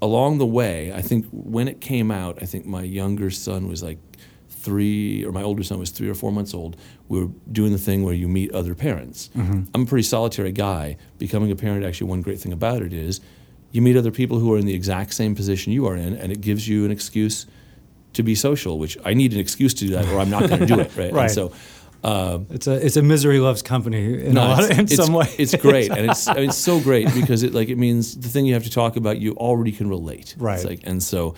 along 0.00 0.38
the 0.38 0.46
way, 0.46 0.92
I 0.92 1.02
think 1.02 1.26
when 1.32 1.68
it 1.68 1.80
came 1.80 2.10
out, 2.10 2.42
I 2.42 2.46
think 2.46 2.66
my 2.66 2.82
younger 2.82 3.30
son 3.30 3.68
was 3.68 3.82
like 3.82 3.98
three, 4.48 5.24
or 5.24 5.32
my 5.32 5.42
older 5.42 5.62
son 5.62 5.78
was 5.78 5.90
three 5.90 6.08
or 6.08 6.14
four 6.14 6.32
months 6.32 6.54
old. 6.54 6.76
We 7.08 7.20
were 7.20 7.30
doing 7.50 7.72
the 7.72 7.78
thing 7.78 8.04
where 8.04 8.14
you 8.14 8.28
meet 8.28 8.52
other 8.52 8.74
parents. 8.74 9.30
Mm-hmm. 9.36 9.64
I'm 9.74 9.82
a 9.82 9.86
pretty 9.86 10.02
solitary 10.02 10.52
guy. 10.52 10.96
Becoming 11.18 11.50
a 11.50 11.56
parent, 11.56 11.84
actually, 11.84 12.10
one 12.10 12.22
great 12.22 12.40
thing 12.40 12.52
about 12.52 12.82
it 12.82 12.92
is 12.92 13.20
you 13.72 13.82
meet 13.82 13.96
other 13.96 14.10
people 14.10 14.38
who 14.38 14.52
are 14.54 14.58
in 14.58 14.66
the 14.66 14.74
exact 14.74 15.14
same 15.14 15.34
position 15.34 15.72
you 15.72 15.86
are 15.86 15.96
in, 15.96 16.14
and 16.14 16.32
it 16.32 16.40
gives 16.40 16.68
you 16.68 16.84
an 16.84 16.90
excuse 16.90 17.46
to 18.14 18.22
be 18.22 18.34
social, 18.34 18.78
which 18.78 18.96
I 19.04 19.14
need 19.14 19.32
an 19.32 19.38
excuse 19.38 19.74
to 19.74 19.86
do 19.86 19.90
that, 19.92 20.06
or 20.08 20.18
I'm 20.18 20.30
not 20.30 20.48
going 20.48 20.60
to 20.60 20.66
do 20.66 20.80
it. 20.80 20.96
Right. 20.96 21.12
Right. 21.12 21.22
And 21.24 21.32
so. 21.32 21.52
Uh, 22.04 22.38
It's 22.50 22.66
a 22.66 22.74
it's 22.86 22.96
a 22.96 23.02
misery 23.02 23.40
loves 23.40 23.62
company 23.62 24.24
in, 24.24 24.36
a 24.36 24.40
lot 24.40 24.60
it's, 24.64 24.70
in 24.70 24.84
it's- 24.84 24.96
some 24.96 25.12
way. 25.14 25.26
It's 25.38 25.54
great, 25.56 25.90
and 25.90 26.10
it's 26.10 26.28
I 26.32 26.34
mean, 26.34 26.48
it's 26.50 26.56
so 26.58 26.80
great 26.80 27.12
because 27.14 27.42
it 27.42 27.52
like 27.54 27.68
it 27.68 27.76
means 27.78 28.16
the 28.16 28.28
thing 28.28 28.46
you 28.46 28.54
have 28.54 28.64
to 28.64 28.70
talk 28.70 28.96
about 28.96 29.18
you 29.18 29.32
already 29.36 29.72
can 29.72 29.88
relate. 29.88 30.34
Right. 30.38 30.54
It's 30.56 30.64
like 30.64 30.80
and 30.84 31.02
so, 31.02 31.34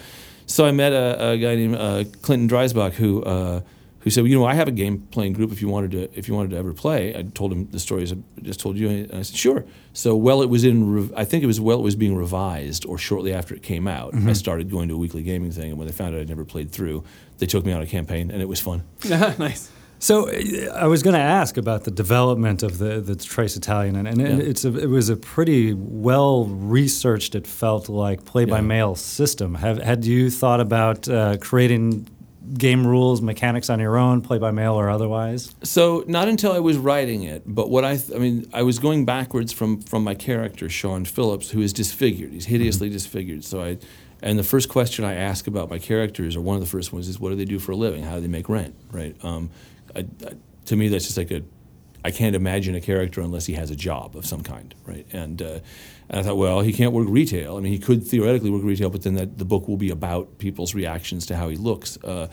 so 0.47 0.67
I 0.67 0.73
met 0.73 0.93
a, 0.93 1.31
a 1.31 1.39
guy 1.39 1.55
named 1.57 1.77
uh, 1.77 2.05
Clinton 2.23 2.49
Dreisbach 2.49 2.93
who. 2.95 3.23
Uh, 3.23 3.61
who 4.03 4.09
said, 4.09 4.23
well, 4.23 4.31
you 4.31 4.39
know, 4.39 4.47
I 4.47 4.55
have 4.55 4.67
a 4.67 4.71
game 4.73 5.07
playing 5.11 5.35
group. 5.35 5.53
If 5.53 5.61
you 5.61 5.69
wanted 5.69 5.91
to, 5.91 6.19
if 6.19 6.27
you 6.27 6.33
wanted 6.33 6.53
to 6.53 6.57
ever 6.57 6.73
play, 6.73 7.15
I 7.15 7.21
told 7.21 7.53
him 7.53 7.69
the 7.71 7.79
stories 7.79 8.11
I 8.11 8.17
just 8.41 8.59
told 8.59 8.79
you, 8.79 8.89
and 8.89 9.13
I 9.13 9.21
said, 9.21 9.37
sure. 9.37 9.67
So, 9.93 10.17
well, 10.17 10.41
it 10.41 10.49
was 10.49 10.65
in, 10.65 10.91
rev- 10.95 11.13
I 11.15 11.27
think 11.27 11.45
it 11.45 11.47
was 11.47 11.61
well, 11.61 11.79
it 11.81 11.83
was 11.83 11.97
being 11.97 12.17
revised, 12.17 12.87
or 12.87 12.97
shortly 12.97 13.31
after 13.35 13.55
it 13.55 13.63
came 13.63 13.87
out, 13.87 14.15
Mm-hmm. 14.15 14.31
I 14.31 14.33
started 14.33 14.71
going 14.71 14.89
to 14.89 14.95
a 14.95 14.97
weekly 14.97 15.23
gaming 15.23 15.53
thing, 15.53 15.69
and 15.69 15.77
when 15.79 15.87
they 15.87 15.93
found 15.93 16.15
out 16.15 16.21
I'd 16.23 16.31
never 16.31 16.47
played 16.47 16.71
through, 16.73 17.05
they 17.37 17.45
took 17.45 17.67
me 17.67 17.73
on 17.75 17.83
a 17.83 17.87
campaign, 17.87 18.31
and 18.31 18.41
it 18.41 18.49
was 18.49 18.59
fun. 18.59 18.85
nice. 19.07 19.71
So 20.03 20.31
I 20.73 20.87
was 20.87 21.03
going 21.03 21.13
to 21.15 21.21
ask 21.21 21.59
about 21.59 21.85
the 21.85 21.91
development 21.91 22.63
of 22.63 22.79
the 22.79 23.01
the 23.01 23.15
Trace 23.17 23.55
Italian, 23.57 23.97
and, 23.97 24.09
and 24.09 24.19
Yeah. 24.21 24.49
it's 24.51 24.65
a, 24.65 24.75
it 24.79 24.89
was 24.89 25.11
a 25.11 25.17
pretty 25.17 25.75
well 25.75 26.47
researched. 26.47 27.35
It 27.35 27.47
felt 27.47 27.89
like 27.91 28.25
play 28.25 28.47
by 28.47 28.63
mail 28.63 28.95
system. 28.95 29.57
Have 29.57 29.79
had 29.83 30.05
you 30.07 30.31
thought 30.31 30.61
about 30.61 31.07
uh, 31.09 31.37
creating 31.39 32.07
game 32.55 32.85
rules, 32.87 33.21
mechanics 33.21 33.69
on 33.71 33.79
your 33.79 33.97
own, 33.99 34.23
play 34.23 34.39
by 34.39 34.51
mail 34.51 34.73
or 34.75 34.89
otherwise? 34.89 35.55
So 35.63 36.03
not 36.09 36.29
until 36.29 36.53
I 36.53 36.61
was 36.61 36.79
writing 36.79 37.23
it, 37.25 37.43
but 37.47 37.69
what 37.69 37.85
I, 37.85 37.97
th- 37.97 38.13
I 38.17 38.19
mean, 38.19 38.49
I 38.55 38.63
was 38.63 38.79
going 38.79 39.05
backwards 39.05 39.53
from 39.53 39.83
from 39.83 40.03
my 40.03 40.15
character 40.15 40.69
Sean 40.71 41.05
Phillips, 41.05 41.51
who 41.51 41.61
is 41.61 41.75
disfigured. 41.75 42.33
He's 42.33 42.47
hideously 42.47 42.89
disfigured. 42.89 43.45
So 43.45 43.61
I, 43.63 43.79
and 44.23 44.39
the 44.39 44.45
first 44.45 44.71
question 44.71 45.05
I 45.05 45.15
ask 45.15 45.47
about 45.47 45.69
my 45.69 45.79
characters, 45.79 46.37
or 46.37 46.41
one 46.41 46.57
of 46.57 46.63
the 46.63 46.69
first 46.77 46.91
ones, 46.93 47.07
is 47.07 47.21
what 47.21 47.29
do 47.31 47.37
they 47.37 47.45
do 47.45 47.59
for 47.59 47.73
a 47.73 47.77
living? 47.77 48.03
How 48.03 48.15
do 48.15 48.23
they 48.23 48.29
make 48.29 48.49
rent? 48.49 48.75
Right. 48.91 49.15
Um, 49.23 49.51
I, 49.95 50.01
I, 50.01 50.33
to 50.67 50.77
me, 50.77 50.89
that's 50.89 51.07
just 51.07 51.17
like 51.17 51.31
a. 51.31 51.43
I 52.03 52.11
can't 52.11 52.35
imagine 52.35 52.75
a 52.75 52.81
character 52.81 53.21
unless 53.21 53.45
he 53.45 53.53
has 53.55 53.71
a 53.71 53.77
job 53.77 54.17
of 54.17 54.25
some 54.25 54.43
kind, 54.43 54.75
right? 54.87 55.07
And 55.13 55.43
uh, 55.43 55.61
and 56.09 56.21
I 56.21 56.23
thought, 56.23 56.37
well, 56.37 56.61
he 56.61 56.73
can't 56.73 56.93
work 56.93 57.07
retail. 57.09 57.57
I 57.57 57.61
mean, 57.61 57.73
he 57.73 57.79
could 57.79 58.07
theoretically 58.07 58.51
work 58.51 58.63
retail, 58.63 58.89
but 58.89 59.03
then 59.03 59.15
that 59.15 59.39
the 59.39 59.45
book 59.45 59.69
will 59.69 59.77
be 59.77 59.91
about 59.91 60.39
people's 60.39 60.75
reactions 60.75 61.27
to 61.27 61.37
how 61.37 61.49
he 61.49 61.57
looks. 61.57 61.99
Uh, 62.03 62.29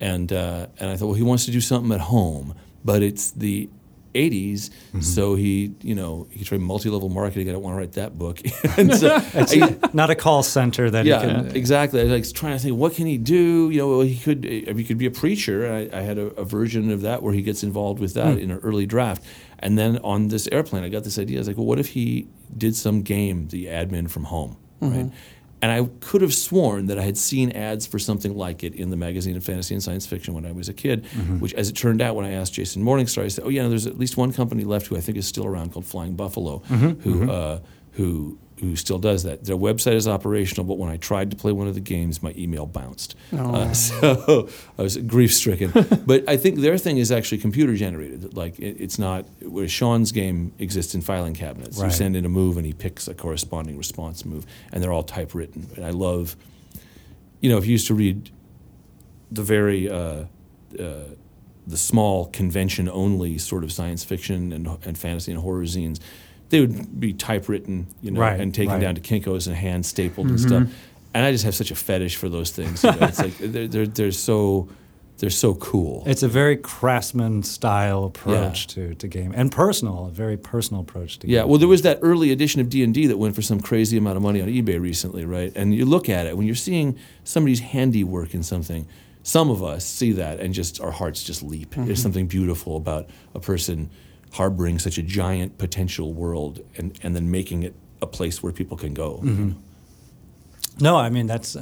and 0.00 0.32
uh, 0.32 0.68
and 0.78 0.90
I 0.90 0.96
thought, 0.96 1.06
well, 1.06 1.14
he 1.14 1.22
wants 1.22 1.44
to 1.44 1.50
do 1.50 1.60
something 1.60 1.92
at 1.92 2.00
home, 2.00 2.54
but 2.82 3.02
it's 3.02 3.30
the 3.30 3.68
80s, 4.14 4.70
mm-hmm. 4.70 5.00
so 5.00 5.34
he, 5.34 5.74
you 5.82 5.94
know, 5.94 6.26
he 6.30 6.44
tried 6.44 6.60
multi-level 6.60 7.08
marketing. 7.08 7.48
I 7.48 7.52
don't 7.52 7.62
want 7.62 7.74
to 7.74 7.78
write 7.78 7.92
that 7.92 8.18
book. 8.18 8.40
and 8.78 8.94
so, 8.96 9.16
I- 9.16 9.78
Not 9.92 10.10
a 10.10 10.14
call 10.14 10.42
center 10.42 10.90
that 10.90 11.04
yeah, 11.04 11.20
he 11.20 11.26
can. 11.26 11.56
exactly. 11.56 12.00
I 12.00 12.04
was 12.04 12.12
like 12.12 12.34
trying 12.34 12.56
to 12.56 12.58
think, 12.58 12.76
what 12.76 12.94
can 12.94 13.06
he 13.06 13.18
do? 13.18 13.70
You 13.70 13.78
know, 13.78 13.88
well, 13.88 14.00
he 14.00 14.16
could 14.16 14.44
he 14.44 14.84
could 14.84 14.98
be 14.98 15.06
a 15.06 15.10
preacher. 15.10 15.72
I, 15.72 15.98
I 15.98 16.02
had 16.02 16.18
a, 16.18 16.26
a 16.34 16.44
version 16.44 16.90
of 16.90 17.02
that 17.02 17.22
where 17.22 17.32
he 17.32 17.42
gets 17.42 17.62
involved 17.62 18.00
with 18.00 18.14
that 18.14 18.34
hmm. 18.34 18.38
in 18.38 18.50
an 18.50 18.58
early 18.58 18.86
draft. 18.86 19.22
And 19.60 19.78
then 19.78 19.98
on 19.98 20.28
this 20.28 20.48
airplane, 20.50 20.84
I 20.84 20.88
got 20.88 21.04
this 21.04 21.18
idea. 21.18 21.38
I 21.38 21.40
was 21.40 21.48
like, 21.48 21.56
well, 21.56 21.66
what 21.66 21.78
if 21.78 21.88
he 21.88 22.28
did 22.56 22.74
some 22.74 23.02
game, 23.02 23.48
the 23.48 23.66
admin 23.66 24.10
from 24.10 24.24
home, 24.24 24.56
mm-hmm. 24.80 24.96
right? 24.96 25.12
And 25.62 25.70
I 25.70 25.88
could 26.00 26.22
have 26.22 26.32
sworn 26.32 26.86
that 26.86 26.98
I 26.98 27.02
had 27.02 27.18
seen 27.18 27.52
ads 27.52 27.86
for 27.86 27.98
something 27.98 28.34
like 28.34 28.64
it 28.64 28.74
in 28.74 28.90
the 28.90 28.96
magazine 28.96 29.36
of 29.36 29.44
fantasy 29.44 29.74
and 29.74 29.82
science 29.82 30.06
fiction 30.06 30.32
when 30.32 30.46
I 30.46 30.52
was 30.52 30.68
a 30.68 30.72
kid. 30.72 31.04
Mm-hmm. 31.04 31.40
Which, 31.40 31.52
as 31.54 31.68
it 31.68 31.74
turned 31.74 32.00
out, 32.00 32.16
when 32.16 32.24
I 32.24 32.32
asked 32.32 32.54
Jason 32.54 32.82
Morningstar, 32.82 33.24
I 33.24 33.28
said, 33.28 33.44
"Oh 33.44 33.50
yeah, 33.50 33.68
there's 33.68 33.86
at 33.86 33.98
least 33.98 34.16
one 34.16 34.32
company 34.32 34.64
left 34.64 34.86
who 34.86 34.96
I 34.96 35.00
think 35.00 35.18
is 35.18 35.26
still 35.26 35.46
around 35.46 35.72
called 35.72 35.84
Flying 35.84 36.14
Buffalo, 36.14 36.60
mm-hmm. 36.68 37.00
who 37.00 37.14
mm-hmm. 37.14 37.30
uh, 37.30 37.58
who 37.92 38.38
who 38.60 38.76
still 38.76 38.98
does 38.98 39.22
that. 39.22 39.44
Their 39.44 39.56
website 39.56 39.94
is 39.94 40.06
operational, 40.06 40.64
but 40.64 40.78
when 40.78 40.90
I 40.90 40.96
tried 40.96 41.30
to 41.30 41.36
play 41.36 41.52
one 41.52 41.66
of 41.66 41.74
the 41.74 41.80
games, 41.80 42.22
my 42.22 42.34
email 42.36 42.66
bounced. 42.66 43.14
Uh, 43.36 43.72
so 43.72 44.48
I 44.78 44.82
was 44.82 44.96
grief 44.98 45.34
stricken. 45.34 45.72
but 46.06 46.28
I 46.28 46.36
think 46.36 46.58
their 46.58 46.78
thing 46.78 46.98
is 46.98 47.10
actually 47.10 47.38
computer 47.38 47.74
generated. 47.74 48.36
Like 48.36 48.58
it, 48.58 48.76
it's 48.78 48.98
not 48.98 49.26
where 49.42 49.68
Sean's 49.68 50.12
game 50.12 50.52
exists 50.58 50.94
in 50.94 51.00
filing 51.00 51.34
cabinets. 51.34 51.80
You 51.80 51.90
send 51.90 52.16
in 52.16 52.24
a 52.24 52.28
move 52.28 52.56
and 52.56 52.66
he 52.66 52.72
picks 52.72 53.08
a 53.08 53.14
corresponding 53.14 53.78
response 53.78 54.24
move, 54.24 54.46
and 54.72 54.82
they're 54.82 54.92
all 54.92 55.02
typewritten. 55.02 55.68
And 55.76 55.84
I 55.84 55.90
love, 55.90 56.36
you 57.40 57.50
know, 57.50 57.58
if 57.58 57.64
you 57.64 57.72
used 57.72 57.86
to 57.86 57.94
read 57.94 58.30
the 59.30 59.42
very 59.42 59.88
uh, 59.88 60.24
uh, 60.78 61.04
the 61.66 61.76
small 61.76 62.26
convention 62.26 62.88
only 62.88 63.38
sort 63.38 63.64
of 63.64 63.72
science 63.72 64.02
fiction 64.02 64.52
and, 64.52 64.66
and 64.84 64.98
fantasy 64.98 65.30
and 65.30 65.40
horror 65.40 65.64
zines, 65.64 66.00
they 66.50 66.60
would 66.60 67.00
be 67.00 67.12
typewritten, 67.12 67.86
you 68.02 68.10
know, 68.10 68.20
Right, 68.20 68.38
and 68.38 68.54
taken 68.54 68.74
right. 68.74 68.80
down 68.80 68.94
to 68.96 69.00
Kinkos 69.00 69.46
and 69.46 69.56
hand 69.56 69.86
stapled 69.86 70.28
and 70.28 70.38
mm-hmm. 70.38 70.64
stuff. 70.64 70.74
And 71.14 71.24
I 71.24 71.32
just 71.32 71.44
have 71.44 71.54
such 71.54 71.70
a 71.70 71.74
fetish 71.74 72.16
for 72.16 72.28
those 72.28 72.50
things. 72.50 72.84
You 72.84 72.92
know? 72.92 72.98
it's 73.00 73.18
like 73.18 73.38
they're, 73.38 73.66
they're 73.66 73.86
they're 73.86 74.12
so 74.12 74.68
they're 75.18 75.30
so 75.30 75.54
cool. 75.54 76.02
It's 76.06 76.22
a 76.22 76.28
very 76.28 76.56
craftsman 76.56 77.42
style 77.42 78.04
approach 78.04 78.76
Yeah. 78.76 78.88
to, 78.88 78.94
to 78.94 79.08
game 79.08 79.32
and 79.36 79.52
personal, 79.52 80.06
a 80.06 80.10
very 80.10 80.36
personal 80.36 80.82
approach 80.82 81.18
to 81.20 81.26
Yeah, 81.26 81.30
game. 81.30 81.36
Yeah, 81.36 81.44
well, 81.50 81.58
there 81.58 81.68
was 81.68 81.82
that 81.82 81.98
early 82.02 82.32
edition 82.32 82.60
of 82.60 82.68
D 82.70 82.82
and 82.82 82.92
D 82.94 83.06
that 83.06 83.18
went 83.18 83.34
for 83.34 83.42
some 83.42 83.60
crazy 83.60 83.96
amount 83.96 84.16
of 84.16 84.22
money 84.22 84.40
on 84.40 84.48
eBay 84.48 84.80
recently, 84.80 85.24
right? 85.24 85.52
And 85.54 85.74
you 85.74 85.84
look 85.84 86.08
at 86.08 86.26
it 86.26 86.36
when 86.36 86.46
you're 86.46 86.56
seeing 86.56 86.98
somebody's 87.22 87.60
handiwork 87.60 88.34
in 88.34 88.42
something. 88.42 88.88
Some 89.22 89.50
of 89.50 89.62
us 89.62 89.84
see 89.84 90.12
that 90.12 90.40
and 90.40 90.54
just 90.54 90.80
our 90.80 90.90
hearts 90.90 91.22
just 91.22 91.42
leap. 91.42 91.74
There's 91.74 91.86
mm-hmm. 91.86 91.94
something 91.96 92.26
beautiful 92.26 92.76
about 92.76 93.10
a 93.34 93.40
person 93.40 93.90
harboring 94.32 94.78
such 94.78 94.98
a 94.98 95.02
giant 95.02 95.58
potential 95.58 96.12
world 96.12 96.60
and, 96.76 96.98
and 97.02 97.16
then 97.16 97.30
making 97.30 97.62
it 97.62 97.74
a 98.00 98.06
place 98.06 98.42
where 98.42 98.52
people 98.52 98.76
can 98.76 98.94
go. 98.94 99.20
No, 100.80 100.96
I 100.96 101.10
mean 101.10 101.26
that's 101.26 101.56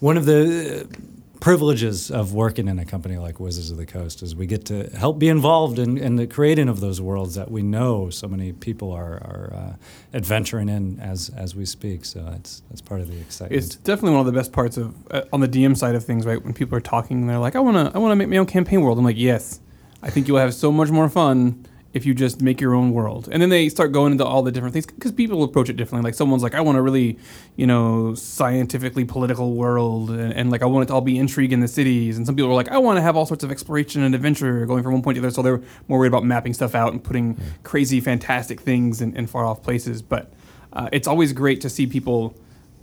one 0.00 0.16
of 0.16 0.26
the 0.26 0.82
uh, 0.82 0.96
privileges 1.40 2.10
of 2.10 2.34
working 2.34 2.68
in 2.68 2.78
a 2.78 2.84
company 2.84 3.16
like 3.16 3.38
Wizards 3.38 3.70
of 3.70 3.76
the 3.76 3.86
Coast 3.86 4.22
is 4.22 4.34
we 4.34 4.46
get 4.46 4.64
to 4.66 4.90
help 4.90 5.18
be 5.18 5.28
involved 5.28 5.78
in, 5.78 5.96
in 5.96 6.16
the 6.16 6.26
creating 6.26 6.68
of 6.68 6.80
those 6.80 7.00
worlds 7.00 7.36
that 7.36 7.50
we 7.50 7.62
know 7.62 8.10
so 8.10 8.26
many 8.26 8.52
people 8.52 8.90
are, 8.92 9.14
are 9.14 9.52
uh, 9.54 9.72
adventuring 10.12 10.68
in 10.68 10.98
as 11.00 11.30
as 11.36 11.54
we 11.54 11.64
speak. 11.64 12.04
So 12.04 12.20
that's 12.24 12.62
that's 12.68 12.80
part 12.80 13.00
of 13.00 13.08
the 13.08 13.18
excitement. 13.18 13.62
It's 13.62 13.76
definitely 13.76 14.12
one 14.18 14.20
of 14.20 14.26
the 14.26 14.38
best 14.38 14.52
parts 14.52 14.76
of 14.76 14.94
uh, 15.10 15.22
on 15.32 15.40
the 15.40 15.48
DM 15.48 15.76
side 15.76 15.94
of 15.94 16.04
things, 16.04 16.26
right? 16.26 16.42
When 16.42 16.52
people 16.52 16.76
are 16.76 16.82
talking 16.82 17.20
and 17.20 17.30
they're 17.30 17.38
like, 17.38 17.56
"I 17.56 17.60
want 17.60 17.76
to, 17.76 17.96
I 17.96 17.98
want 17.98 18.12
to 18.12 18.16
make 18.16 18.28
my 18.28 18.36
own 18.36 18.46
campaign 18.46 18.82
world." 18.82 18.98
I'm 18.98 19.04
like, 19.04 19.16
"Yes, 19.16 19.60
I 20.02 20.10
think 20.10 20.28
you'll 20.28 20.38
have 20.38 20.54
so 20.54 20.70
much 20.72 20.90
more 20.90 21.08
fun 21.08 21.64
if 21.94 22.04
you 22.04 22.14
just 22.14 22.40
make 22.42 22.60
your 22.60 22.74
own 22.74 22.92
world." 22.92 23.28
And 23.32 23.40
then 23.42 23.48
they 23.48 23.68
start 23.68 23.92
going 23.92 24.12
into 24.12 24.24
all 24.24 24.42
the 24.42 24.52
different 24.52 24.72
things 24.72 24.86
because 24.86 25.12
people 25.12 25.42
approach 25.42 25.68
it 25.68 25.76
differently. 25.76 26.06
Like 26.08 26.14
someone's 26.14 26.42
like, 26.42 26.54
"I 26.54 26.60
want 26.60 26.78
a 26.78 26.82
really, 26.82 27.18
you 27.56 27.66
know, 27.66 28.14
scientifically 28.14 29.04
political 29.04 29.54
world," 29.54 30.10
and, 30.10 30.32
and 30.32 30.50
like 30.50 30.62
I 30.62 30.66
want 30.66 30.84
it 30.84 30.86
to 30.88 30.94
all 30.94 31.00
be 31.00 31.18
intrigue 31.18 31.52
in 31.52 31.60
the 31.60 31.68
cities. 31.68 32.16
And 32.16 32.26
some 32.26 32.36
people 32.36 32.50
are 32.50 32.54
like, 32.54 32.68
"I 32.70 32.78
want 32.78 32.96
to 32.98 33.02
have 33.02 33.16
all 33.16 33.26
sorts 33.26 33.44
of 33.44 33.50
exploration 33.50 34.02
and 34.02 34.14
adventure 34.14 34.66
going 34.66 34.82
from 34.82 34.92
one 34.92 35.02
point 35.02 35.16
to 35.16 35.20
the 35.20 35.26
other." 35.28 35.34
So 35.34 35.42
they're 35.42 35.62
more 35.88 35.98
worried 35.98 36.08
about 36.08 36.24
mapping 36.24 36.54
stuff 36.54 36.74
out 36.74 36.92
and 36.92 37.02
putting 37.02 37.36
crazy, 37.62 38.00
fantastic 38.00 38.60
things 38.60 39.00
in, 39.00 39.16
in 39.16 39.26
far 39.26 39.44
off 39.46 39.62
places. 39.62 40.02
But 40.02 40.32
uh, 40.72 40.88
it's 40.92 41.08
always 41.08 41.32
great 41.32 41.60
to 41.62 41.70
see 41.70 41.86
people 41.86 42.34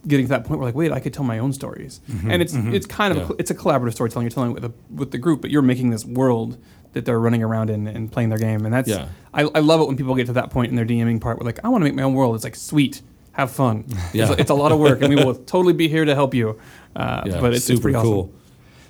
getting 0.08 0.28
to 0.28 0.30
that 0.30 0.43
point 0.45 0.60
where 0.60 0.68
like, 0.68 0.76
wait, 0.76 0.91
I 0.91 0.99
could 0.99 1.14
tell 1.14 1.24
my 1.24 1.39
own 1.39 1.51
stories, 1.53 1.99
and 2.28 2.41
it's 2.41 2.53
it's 2.53 2.86
kind 2.86 3.12
of 3.12 3.18
Yeah. 3.18 3.26
cl- 3.28 3.36
it's 3.39 3.51
a 3.51 3.56
collaborative 3.56 3.93
storytelling. 3.93 4.26
You're 4.26 4.32
telling 4.32 4.53
with 4.53 4.66
a, 4.66 4.74
with 4.93 5.12
the 5.12 5.18
group, 5.18 5.41
but 5.41 5.49
you're 5.51 5.64
making 5.64 5.89
this 5.89 6.06
world 6.06 6.58
that 6.96 7.06
they're 7.06 7.20
running 7.20 7.43
around 7.43 7.70
in 7.70 7.88
and 7.88 8.12
playing 8.12 8.30
their 8.30 8.39
game, 8.39 8.66
and 8.66 8.74
that's 8.74 8.89
Yeah. 8.89 9.08
I, 9.34 9.43
I 9.43 9.60
love 9.60 9.82
it 9.82 9.88
when 9.88 9.96
people 9.98 10.16
get 10.16 10.26
to 10.28 10.34
that 10.34 10.50
point 10.50 10.70
in 10.72 10.76
their 10.76 10.86
DMing 10.86 11.22
part 11.22 11.38
where 11.38 11.46
like, 11.46 11.60
I 11.64 11.70
want 11.70 11.82
to 11.82 11.86
make 11.86 11.93
my 11.93 12.04
own 12.04 12.14
world. 12.16 12.34
It's 12.36 12.43
like 12.43 12.56
sweet, 12.56 13.02
have 13.34 13.52
fun. 13.52 13.86
Yeah. 14.14 14.32
It's, 14.32 14.41
it's 14.41 14.50
a 14.50 14.56
lot 14.56 14.72
of 14.72 14.80
work, 14.80 15.02
and 15.02 15.10
we 15.14 15.24
will 15.24 15.36
totally 15.54 15.74
be 15.74 15.88
here 15.88 16.06
to 16.06 16.16
help 16.16 16.34
you. 16.34 16.60
Uh, 16.96 17.22
Yeah, 17.26 17.39
but 17.41 17.54
it's, 17.54 17.70
it's 17.70 17.80
super 17.80 17.89
awesome. 17.89 18.02
cool. 18.02 18.34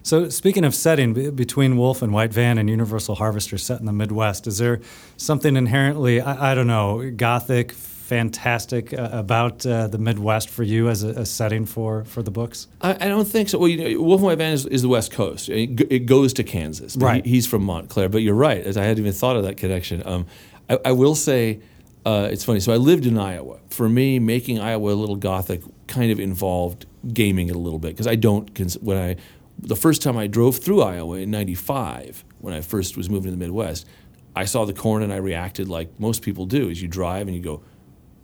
So, 0.04 0.30
speaking 0.30 0.64
of 0.64 0.76
setting 0.76 1.14
be- 1.16 1.32
between 1.32 1.78
Wolf 1.78 2.04
in 2.04 2.12
White 2.12 2.32
Van 2.32 2.60
and 2.60 2.70
Universal 2.70 3.16
Harvester 3.16 3.58
set 3.58 3.80
in 3.80 3.88
the 3.88 3.92
Midwest, 3.92 4.46
is 4.46 4.60
there 4.60 4.80
something 5.18 5.56
inherently, 5.58 6.22
I, 6.22 6.52
I 6.52 6.54
don't 6.56 6.68
know, 6.68 7.10
gothic, 7.10 7.72
fantastic 8.06 8.94
uh, 8.94 9.10
about 9.12 9.66
uh, 9.66 9.88
the 9.88 9.98
Midwest 9.98 10.50
for 10.50 10.64
you 10.64 10.90
as 10.90 11.04
a, 11.04 11.10
a 11.10 11.26
setting 11.26 11.66
for, 11.66 12.06
for 12.06 12.22
the 12.22 12.32
books? 12.32 12.68
I, 12.82 12.92
I 12.94 13.08
don't 13.08 13.28
think 13.28 13.50
so. 13.50 13.58
Well, 13.58 13.68
you 13.68 13.96
know, 13.96 14.02
Wolf 14.02 14.22
in 14.22 14.26
White 14.26 14.38
Van 14.38 14.54
is, 14.54 14.66
is 14.68 14.84
the 14.84 14.88
West 14.88 15.12
Coast. 15.12 15.50
It, 15.50 15.76
g- 15.76 15.88
it 15.90 16.00
goes 16.06 16.32
to 16.34 16.44
Kansas. 16.44 16.96
Right. 16.96 17.26
He, 17.26 17.32
he's 17.32 17.48
from 17.48 17.64
Montclair. 17.64 18.10
But 18.10 18.22
you're 18.22 18.36
right. 18.36 18.64
As 18.64 18.78
I 18.78 18.84
hadn't 18.84 19.00
even 19.00 19.12
thought 19.12 19.36
of 19.36 19.44
that 19.44 19.58
connection. 19.58 20.04
Um, 20.06 20.28
I, 20.70 20.80
I 20.86 20.92
will 20.92 21.16
say, 21.16 21.62
uh, 22.06 22.30
it's 22.32 22.44
funny. 22.46 22.60
So 22.60 22.72
I 22.72 22.78
lived 22.78 23.08
in 23.08 23.18
Iowa. 23.18 23.58
For 23.70 23.90
me, 23.90 24.20
making 24.20 24.60
Iowa 24.60 24.94
a 24.94 24.96
little 24.96 25.16
gothic 25.16 25.64
kind 25.88 26.12
of 26.12 26.20
involved 26.20 26.86
gaming 27.12 27.48
it 27.50 27.56
a 27.56 27.60
little 27.60 27.80
bit 27.80 27.90
because 27.90 28.08
I 28.08 28.16
don't. 28.16 28.54
Cons- 28.54 28.78
when 28.80 28.98
I 28.98 29.16
the 29.58 29.76
first 29.76 30.02
time 30.02 30.18
I 30.18 30.28
drove 30.28 30.58
through 30.58 30.84
Iowa 30.84 31.18
in 31.18 31.32
'95, 31.32 32.24
when 32.40 32.54
I 32.54 32.62
first 32.62 32.98
was 32.98 33.10
moving 33.10 33.32
to 33.32 33.38
the 33.38 33.44
Midwest, 33.44 33.88
I 34.36 34.46
saw 34.46 34.66
the 34.66 34.74
corn 34.74 35.02
and 35.02 35.12
I 35.12 35.18
reacted 35.18 35.70
like 35.70 36.00
most 36.00 36.22
people 36.22 36.46
do. 36.46 36.70
Is 36.70 36.82
you 36.82 36.88
drive 36.88 37.28
and 37.28 37.36
you 37.36 37.42
go, 37.42 37.64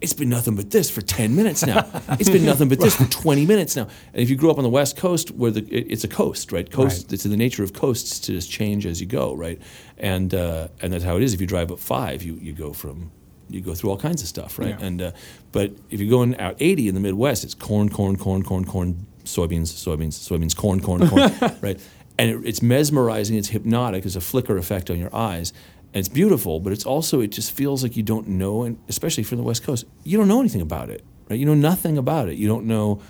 it's 0.01 0.13
been 0.13 0.29
nothing 0.29 0.55
but 0.55 0.71
this 0.71 0.89
for 0.89 1.01
10 1.01 1.35
minutes 1.35 1.65
now. 1.65 1.85
It's 2.19 2.29
been 2.29 2.43
nothing 2.45 2.67
but 2.69 2.79
this 2.79 2.95
for 2.95 3.05
20 3.05 3.45
minutes 3.45 3.75
now. 3.75 3.83
And 4.13 4.21
if 4.21 4.29
you 4.29 4.35
grew 4.35 4.49
up 4.51 4.57
on 4.57 4.63
the 4.63 4.69
West 4.69 4.97
Coast, 4.97 5.31
where 5.31 5.51
the 5.51 5.61
it- 5.69 5.87
it's 5.91 6.03
a 6.03 6.07
coast, 6.07 6.51
right? 6.51 6.69
Coast. 6.69 7.05
Right. 7.05 7.13
It's 7.13 7.25
in 7.25 7.31
the 7.31 7.37
nature 7.37 7.63
of 7.63 7.73
coasts 7.73 8.19
to 8.21 8.31
just 8.33 8.49
change 8.51 8.85
as 8.85 8.99
you 8.99 9.07
go, 9.07 9.33
right? 9.35 9.61
And 9.97 10.33
uh, 10.33 10.67
and 10.81 10.91
that's 10.91 11.03
how 11.03 11.15
it 11.17 11.23
is. 11.23 11.33
If 11.33 11.39
you 11.41 11.47
drive 11.47 11.71
up 11.71 11.79
five, 11.79 12.23
you 12.23 12.33
you 12.41 12.53
go 12.53 12.73
from 12.73 13.11
you 13.49 13.61
go 13.61 13.75
through 13.75 13.89
all 13.91 13.97
kinds 13.97 14.21
of 14.21 14.27
stuff, 14.27 14.57
right? 14.59 14.77
Yeah. 14.79 14.85
And 14.87 15.01
uh, 15.01 15.11
but 15.51 15.71
if 15.89 15.99
you're 15.99 16.09
going 16.09 16.37
out 16.39 16.55
80 16.59 16.87
in 16.87 16.95
the 16.95 17.01
Midwest, 17.01 17.43
it's 17.43 17.53
corn, 17.53 17.89
corn, 17.89 18.15
corn, 18.15 18.43
corn, 18.43 18.65
corn, 18.65 19.05
soybeans, 19.25 19.67
soybeans, 19.73 20.13
soybeans, 20.13 20.55
corn, 20.55 20.79
corn, 20.81 21.07
corn, 21.09 21.31
right? 21.61 21.79
And 22.17 22.29
it, 22.31 22.47
it's 22.47 22.61
mesmerizing. 22.61 23.35
It's 23.37 23.49
hypnotic. 23.49 24.03
There's 24.03 24.15
a 24.15 24.21
flicker 24.21 24.57
effect 24.57 24.89
on 24.89 24.97
your 24.99 25.13
eyes. 25.15 25.53
And 25.93 25.99
it's 25.99 26.09
beautiful, 26.09 26.59
but 26.59 26.71
it's 26.71 26.85
also 26.85 27.19
it 27.19 27.27
just 27.27 27.51
feels 27.51 27.83
like 27.83 27.97
you 27.97 28.03
don't 28.03 28.27
know, 28.27 28.63
and 28.63 28.79
especially 28.87 29.23
from 29.23 29.37
the 29.37 29.43
West 29.43 29.63
Coast, 29.63 29.85
you 30.03 30.17
don't 30.17 30.27
know 30.27 30.39
anything 30.39 30.61
about 30.61 30.89
it, 30.89 31.03
right? 31.29 31.37
You 31.37 31.45
know 31.45 31.53
nothing 31.53 31.97
about 31.97 32.29
it. 32.29 32.37
You 32.37 32.47
don't 32.47 32.65
know 32.65 33.01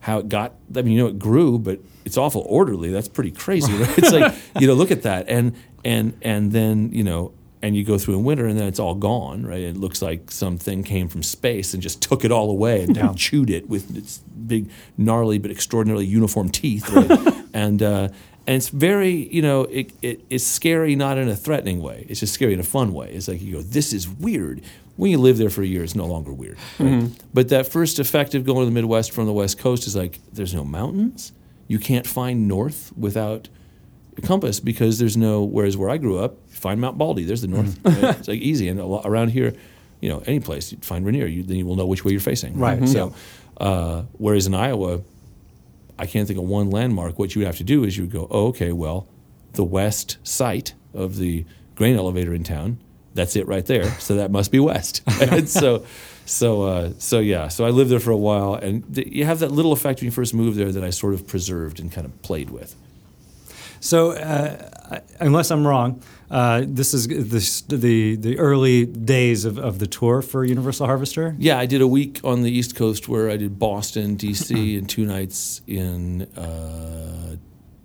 how 0.00 0.18
it 0.18 0.28
got. 0.28 0.54
I 0.76 0.82
mean, 0.82 0.94
you 0.94 1.02
know 1.02 1.08
it 1.08 1.18
grew, 1.18 1.58
but 1.58 1.80
it's 2.04 2.16
awful 2.16 2.44
orderly. 2.48 2.90
That's 2.90 3.08
pretty 3.08 3.32
crazy. 3.32 3.72
Right? 3.72 3.98
It's 3.98 4.12
like 4.12 4.34
you 4.60 4.66
know, 4.66 4.74
look 4.74 4.90
at 4.90 5.02
that, 5.02 5.28
and 5.28 5.54
and 5.84 6.16
and 6.22 6.52
then 6.52 6.92
you 6.92 7.02
know, 7.02 7.32
and 7.62 7.76
you 7.76 7.84
go 7.84 7.98
through 7.98 8.14
in 8.14 8.24
winter, 8.24 8.46
and 8.46 8.58
then 8.58 8.68
it's 8.68 8.78
all 8.78 8.94
gone, 8.94 9.44
right? 9.44 9.60
It 9.60 9.76
looks 9.76 10.00
like 10.00 10.30
something 10.30 10.84
came 10.84 11.08
from 11.08 11.24
space 11.24 11.74
and 11.74 11.82
just 11.82 12.00
took 12.00 12.24
it 12.24 12.30
all 12.30 12.50
away 12.50 12.84
and 12.84 13.18
chewed 13.18 13.50
it 13.50 13.68
with 13.68 13.96
its 13.96 14.18
big, 14.18 14.70
gnarly 14.96 15.38
but 15.38 15.50
extraordinarily 15.50 16.06
uniform 16.06 16.48
teeth, 16.48 16.88
right? 16.90 17.44
and 17.52 17.82
uh, 17.82 18.08
and 18.46 18.56
it's 18.56 18.68
very, 18.68 19.32
you 19.32 19.42
know, 19.42 19.64
it, 19.64 19.92
it 20.02 20.24
it's 20.30 20.44
scary 20.44 20.96
not 20.96 21.18
in 21.18 21.28
a 21.28 21.36
threatening 21.36 21.80
way. 21.80 22.06
It's 22.08 22.20
just 22.20 22.32
scary 22.34 22.52
in 22.52 22.60
a 22.60 22.64
fun 22.64 22.92
way. 22.92 23.12
It's 23.12 23.28
like 23.28 23.40
you 23.40 23.56
go, 23.56 23.62
this 23.62 23.92
is 23.92 24.08
weird. 24.08 24.62
When 24.96 25.10
you 25.10 25.18
live 25.18 25.38
there 25.38 25.50
for 25.50 25.62
a 25.62 25.66
year, 25.66 25.82
it's 25.82 25.94
no 25.94 26.06
longer 26.06 26.32
weird. 26.32 26.58
Right? 26.78 26.90
Mm-hmm. 26.90 27.26
But 27.32 27.48
that 27.50 27.66
first 27.66 27.98
effect 27.98 28.34
of 28.34 28.44
going 28.44 28.60
to 28.60 28.64
the 28.66 28.70
Midwest 28.70 29.12
from 29.12 29.26
the 29.26 29.32
West 29.32 29.58
Coast 29.58 29.86
is 29.86 29.96
like, 29.96 30.20
there's 30.32 30.52
no 30.52 30.64
mountains. 30.64 31.32
You 31.68 31.78
can't 31.78 32.06
find 32.06 32.48
north 32.48 32.92
without 32.96 33.48
a 34.18 34.20
compass 34.20 34.60
because 34.60 34.98
there's 34.98 35.16
no. 35.16 35.44
Whereas 35.44 35.76
where 35.76 35.88
I 35.88 35.96
grew 35.96 36.18
up, 36.18 36.36
find 36.50 36.80
Mount 36.80 36.98
Baldy. 36.98 37.24
There's 37.24 37.42
the 37.42 37.46
mm-hmm. 37.46 37.56
north. 37.56 38.02
right? 38.02 38.18
It's 38.18 38.28
like 38.28 38.40
easy. 38.40 38.68
And 38.68 38.80
a 38.80 38.84
lot, 38.84 39.06
around 39.06 39.28
here, 39.28 39.54
you 40.00 40.08
know, 40.08 40.22
any 40.26 40.40
place 40.40 40.72
you 40.72 40.78
find 40.78 41.06
Rainier, 41.06 41.26
you, 41.26 41.42
then 41.42 41.56
you 41.56 41.66
will 41.66 41.76
know 41.76 41.86
which 41.86 42.04
way 42.04 42.12
you're 42.12 42.20
facing. 42.20 42.58
Right. 42.58 42.80
Mm-hmm. 42.80 42.86
So, 42.86 43.14
uh, 43.58 44.02
whereas 44.12 44.46
in 44.46 44.54
Iowa, 44.54 45.02
I 46.00 46.06
can't 46.06 46.26
think 46.26 46.38
of 46.38 46.46
one 46.46 46.70
landmark. 46.70 47.18
What 47.18 47.34
you 47.34 47.40
would 47.40 47.46
have 47.46 47.58
to 47.58 47.64
do 47.64 47.84
is 47.84 47.96
you 47.96 48.04
would 48.04 48.12
go, 48.12 48.26
oh, 48.30 48.46
okay, 48.48 48.72
well, 48.72 49.06
the 49.52 49.64
west 49.64 50.16
site 50.22 50.72
of 50.94 51.18
the 51.18 51.44
grain 51.74 51.96
elevator 51.96 52.32
in 52.32 52.42
town, 52.42 52.78
that's 53.14 53.36
it 53.36 53.46
right 53.46 53.66
there. 53.66 53.84
So 54.00 54.16
that 54.16 54.30
must 54.30 54.50
be 54.50 54.60
west. 54.60 55.02
and 55.20 55.46
so, 55.48 55.84
so, 56.24 56.62
uh, 56.62 56.92
so 56.98 57.18
yeah. 57.18 57.48
So 57.48 57.66
I 57.66 57.70
lived 57.70 57.90
there 57.90 58.00
for 58.00 58.12
a 58.12 58.16
while, 58.16 58.54
and 58.54 58.94
th- 58.94 59.08
you 59.08 59.26
have 59.26 59.40
that 59.40 59.50
little 59.50 59.72
effect 59.72 60.00
when 60.00 60.06
you 60.06 60.10
first 60.10 60.32
move 60.32 60.54
there 60.54 60.72
that 60.72 60.82
I 60.82 60.88
sort 60.88 61.12
of 61.12 61.26
preserved 61.26 61.80
and 61.80 61.92
kind 61.92 62.06
of 62.06 62.22
played 62.22 62.48
with. 62.48 62.74
So, 63.80 64.12
uh, 64.12 65.00
unless 65.20 65.50
I'm 65.50 65.66
wrong, 65.66 66.02
uh, 66.30 66.62
this 66.66 66.92
is 66.94 67.08
the, 67.08 67.76
the 67.76 68.16
the 68.16 68.38
early 68.38 68.86
days 68.86 69.44
of, 69.44 69.58
of 69.58 69.78
the 69.78 69.86
tour 69.86 70.22
for 70.22 70.44
Universal 70.44 70.86
Harvester. 70.86 71.34
Yeah, 71.38 71.58
I 71.58 71.66
did 71.66 71.80
a 71.80 71.86
week 71.88 72.20
on 72.22 72.42
the 72.42 72.50
East 72.50 72.76
Coast 72.76 73.08
where 73.08 73.30
I 73.30 73.36
did 73.36 73.58
Boston, 73.58 74.16
D.C., 74.16 74.76
and 74.76 74.88
two 74.88 75.04
nights 75.06 75.62
in 75.66 76.22
uh, 76.36 77.36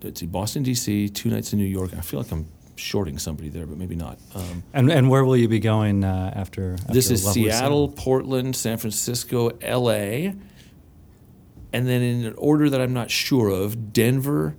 let's 0.03 0.19
see, 0.19 0.25
Boston, 0.27 0.63
D.C., 0.63 1.09
two 1.09 1.29
nights 1.29 1.53
in 1.53 1.59
New 1.59 1.65
York. 1.65 1.91
I 1.97 2.01
feel 2.01 2.19
like 2.21 2.31
I'm 2.31 2.47
shorting 2.75 3.17
somebody 3.17 3.49
there, 3.49 3.65
but 3.65 3.77
maybe 3.77 3.95
not. 3.95 4.19
Um, 4.35 4.63
And 4.73 4.91
and 4.91 5.09
where 5.09 5.23
will 5.25 5.37
you 5.37 5.47
be 5.47 5.59
going 5.59 6.03
uh, 6.03 6.33
after, 6.35 6.73
after? 6.73 6.93
this 6.93 7.09
is 7.09 7.25
Seattle, 7.25 7.87
Summer? 7.87 8.01
Portland, 8.01 8.55
San 8.55 8.77
Francisco, 8.77 9.49
L.A., 9.61 10.35
and 11.73 11.87
then 11.87 12.01
in 12.01 12.25
an 12.25 12.33
order 12.37 12.69
that 12.69 12.79
I'm 12.79 12.93
not 12.93 13.11
sure 13.11 13.49
of, 13.49 13.91
Denver, 13.91 14.55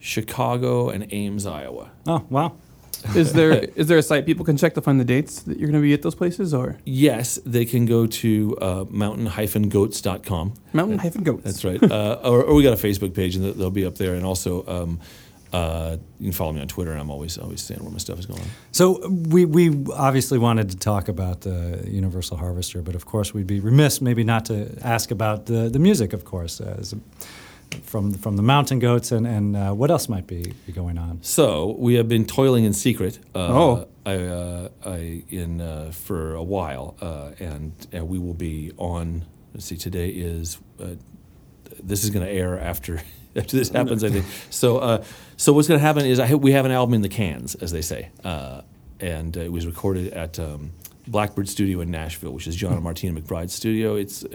Chicago, 0.00 0.88
and 0.90 1.06
Ames, 1.12 1.46
Iowa. 1.46 1.90
Oh 2.06 2.24
wow! 2.30 2.52
Is 3.14 3.32
there 3.32 3.52
is 3.52 3.86
there 3.86 3.98
a 3.98 4.02
site 4.02 4.26
people 4.26 4.44
can 4.44 4.56
check 4.56 4.74
to 4.74 4.80
find 4.80 4.98
the 4.98 5.04
dates 5.04 5.42
that 5.42 5.58
you're 5.58 5.68
going 5.70 5.80
to 5.80 5.86
be 5.86 5.92
at 5.94 6.02
those 6.02 6.14
places, 6.14 6.52
or 6.52 6.78
Yes, 6.84 7.38
they 7.46 7.64
can 7.64 7.86
go 7.86 8.06
to 8.06 8.56
uh, 8.60 8.84
mountain-goats.com. 8.90 10.54
mountain 10.72 10.98
hyphen 10.98 11.22
goats? 11.22 11.44
That's 11.44 11.64
right. 11.64 11.82
Uh, 11.82 12.18
or, 12.24 12.42
or 12.44 12.54
we 12.54 12.62
got 12.62 12.72
a 12.72 12.86
Facebook 12.86 13.14
page, 13.14 13.36
and 13.36 13.54
they'll 13.54 13.70
be 13.70 13.86
up 13.86 13.96
there. 13.96 14.14
And 14.14 14.24
also, 14.24 14.66
um, 14.66 15.00
uh, 15.52 15.96
you 16.18 16.26
can 16.26 16.32
follow 16.32 16.52
me 16.52 16.60
on 16.60 16.68
Twitter, 16.68 16.90
and 16.92 17.00
I'm 17.00 17.10
always 17.10 17.38
always 17.38 17.62
saying 17.62 17.82
where 17.82 17.90
my 17.90 17.98
stuff 17.98 18.18
is 18.18 18.26
going. 18.26 18.42
So 18.72 19.08
we 19.08 19.44
we 19.44 19.84
obviously 19.94 20.38
wanted 20.38 20.70
to 20.70 20.76
talk 20.76 21.08
about 21.08 21.42
the 21.42 21.84
Universal 21.86 22.36
Harvester, 22.36 22.82
but 22.82 22.94
of 22.94 23.06
course 23.06 23.32
we'd 23.32 23.46
be 23.46 23.60
remiss 23.60 24.00
maybe 24.00 24.24
not 24.24 24.44
to 24.46 24.76
ask 24.82 25.10
about 25.10 25.46
the, 25.46 25.68
the 25.70 25.78
music, 25.78 26.12
of 26.12 26.24
course, 26.24 26.60
as 26.60 26.94
from 27.82 28.14
from 28.14 28.36
the 28.36 28.42
Mountain 28.42 28.78
Goats 28.78 29.12
and 29.12 29.26
and 29.26 29.56
uh, 29.56 29.72
what 29.72 29.90
else 29.90 30.08
might 30.08 30.26
be, 30.26 30.54
be 30.66 30.72
going 30.72 30.98
on. 30.98 31.18
So 31.22 31.76
we 31.78 31.94
have 31.94 32.08
been 32.08 32.24
toiling 32.24 32.64
in 32.64 32.72
secret. 32.72 33.18
Uh, 33.34 33.38
Oh. 33.48 33.88
I, 34.06 34.14
uh, 34.14 34.68
I 34.86 35.22
in 35.28 35.60
uh, 35.60 35.90
for 35.92 36.34
a 36.34 36.42
while, 36.42 36.96
uh, 37.02 37.32
and 37.38 37.72
and 37.92 38.08
we 38.08 38.18
will 38.18 38.32
be 38.34 38.72
on. 38.78 39.24
Let's 39.52 39.66
see. 39.66 39.76
Today 39.76 40.08
is. 40.08 40.58
Uh, 40.80 40.94
this 41.82 42.02
is 42.04 42.10
going 42.10 42.24
to 42.24 42.32
air 42.32 42.58
after 42.58 43.00
after 43.36 43.56
this 43.56 43.68
happens, 43.68 44.02
I 44.02 44.08
think. 44.10 44.24
So 44.50 44.78
uh, 44.78 45.04
so 45.36 45.52
what's 45.52 45.68
going 45.68 45.78
to 45.78 45.84
happen 45.86 46.06
is 46.06 46.18
I 46.18 46.26
hope 46.26 46.40
we 46.42 46.52
have 46.52 46.64
an 46.64 46.72
album 46.72 46.94
in 46.94 47.02
the 47.02 47.08
cans, 47.10 47.54
as 47.56 47.70
they 47.70 47.82
say, 47.82 48.08
uh, 48.24 48.62
and 49.00 49.36
uh, 49.36 49.40
it 49.40 49.52
was 49.52 49.66
recorded 49.66 50.12
at. 50.12 50.38
Um, 50.38 50.72
Blackbird 51.06 51.48
Studio 51.48 51.80
in 51.80 51.90
Nashville, 51.90 52.32
which 52.32 52.46
is 52.46 52.54
John 52.54 52.74
and 52.74 52.82
Martina 52.82 53.18
McBride's 53.18 53.54
studio. 53.54 53.94
It's 53.94 54.24
uh, 54.24 54.28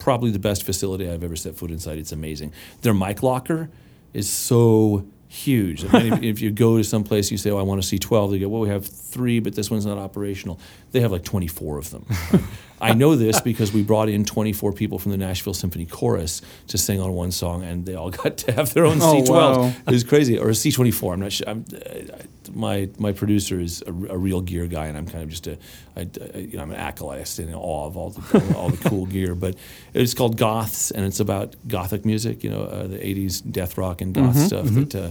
probably 0.00 0.30
the 0.30 0.38
best 0.40 0.64
facility 0.64 1.08
I've 1.08 1.22
ever 1.22 1.36
set 1.36 1.54
foot 1.56 1.70
inside. 1.70 1.98
It's 1.98 2.12
amazing. 2.12 2.52
Their 2.82 2.94
mic 2.94 3.22
locker 3.22 3.70
is 4.12 4.28
so 4.28 5.06
huge. 5.28 5.84
many- 5.92 6.28
if 6.28 6.40
you 6.40 6.50
go 6.50 6.76
to 6.78 6.82
some 6.84 7.04
place, 7.04 7.30
you 7.30 7.36
say, 7.38 7.50
"Oh, 7.50 7.58
I 7.58 7.62
want 7.62 7.80
to 7.82 7.98
C12. 7.98 8.30
They 8.32 8.38
go, 8.40 8.48
"Well, 8.48 8.62
we 8.62 8.68
have 8.70 8.84
three, 8.86 9.38
but 9.38 9.54
this 9.54 9.70
one's 9.70 9.86
not 9.86 9.98
operational." 9.98 10.58
They 10.90 11.00
have 11.00 11.12
like 11.12 11.22
24 11.24 11.78
of 11.78 11.90
them. 11.90 12.04
I 12.80 12.94
know 12.94 13.14
this 13.16 13.40
because 13.40 13.72
we 13.72 13.82
brought 13.82 14.08
in 14.08 14.24
24 14.24 14.72
people 14.72 14.98
from 14.98 15.12
the 15.12 15.18
Nashville 15.18 15.54
Symphony 15.54 15.86
Chorus 15.86 16.42
to 16.68 16.78
sing 16.78 17.00
on 17.00 17.12
one 17.12 17.30
song, 17.30 17.62
and 17.62 17.84
they 17.86 17.94
all 17.94 18.10
got 18.22 18.38
to 18.38 18.52
have 18.52 18.72
their 18.74 18.86
own 18.86 18.98
Oh, 19.02 19.22
C12. 19.22 19.28
wow. 19.28 19.72
It 19.86 19.90
was 19.90 20.04
crazy, 20.04 20.38
or 20.38 20.48
a 20.48 20.52
C24. 20.52 21.12
I'm 21.12 21.20
not 21.20 21.32
sure. 21.32 21.48
I'm, 21.48 21.64
uh, 21.74 22.16
my 22.52 22.88
my 22.98 23.12
producer 23.12 23.60
is 23.60 23.82
a, 23.86 23.90
a 23.90 24.18
real 24.18 24.40
gear 24.40 24.66
guy, 24.66 24.86
and 24.86 24.98
I'm 24.98 25.06
kind 25.06 25.22
of 25.22 25.28
just 25.30 25.46
a, 25.46 25.56
I, 25.96 26.00
I- 26.34 26.38
you 26.38 26.56
know, 26.56 26.62
I'm 26.62 26.70
an 26.70 26.78
acolyte. 26.78 27.20
I 27.20 27.24
stand 27.24 27.48
in 27.50 27.54
awe 27.54 27.86
of 27.86 27.96
all 27.96 28.10
the 28.10 28.54
all 28.56 28.70
the 28.70 28.88
cool 28.88 29.06
gear. 29.14 29.34
But 29.34 29.54
it's 29.94 30.14
called 30.14 30.36
Goths, 30.36 30.90
and 30.90 31.04
it's 31.06 31.20
about 31.20 31.54
gothic 31.68 32.04
music. 32.04 32.42
You 32.42 32.50
know, 32.50 32.62
uh, 32.62 32.86
the 32.88 32.98
'80s 32.98 33.40
death 33.52 33.78
rock 33.78 34.00
and 34.00 34.12
goth 34.14 34.36
stuff 34.38 34.66
that 34.66 34.94
uh, 34.94 35.10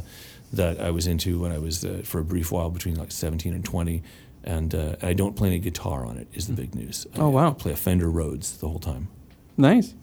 that 0.54 0.82
I 0.82 0.90
was 0.92 1.08
into 1.08 1.40
when 1.40 1.52
I 1.52 1.60
was 1.60 1.86
uh, 1.86 2.02
for 2.04 2.20
a 2.20 2.26
brief 2.26 2.52
while 2.52 2.70
between 2.72 2.96
like 2.96 3.12
17 3.12 3.54
and 3.54 3.64
20. 3.64 4.02
And 4.44 4.74
uh, 4.74 4.96
I 5.02 5.14
don't 5.14 5.36
play 5.36 5.50
any 5.50 5.60
guitar 5.60 6.06
on 6.06 6.18
it. 6.18 6.28
Is 6.34 6.48
the 6.48 6.54
big 6.54 6.74
news. 6.76 7.06
Oh, 7.16 7.28
I, 7.28 7.30
wow. 7.30 7.50
I 7.50 7.54
play 7.54 7.72
a 7.74 7.76
Fender 7.76 8.10
Rhodes 8.10 8.58
the 8.58 8.68
whole 8.68 8.80
time. 8.80 9.10
Nice. 9.58 9.94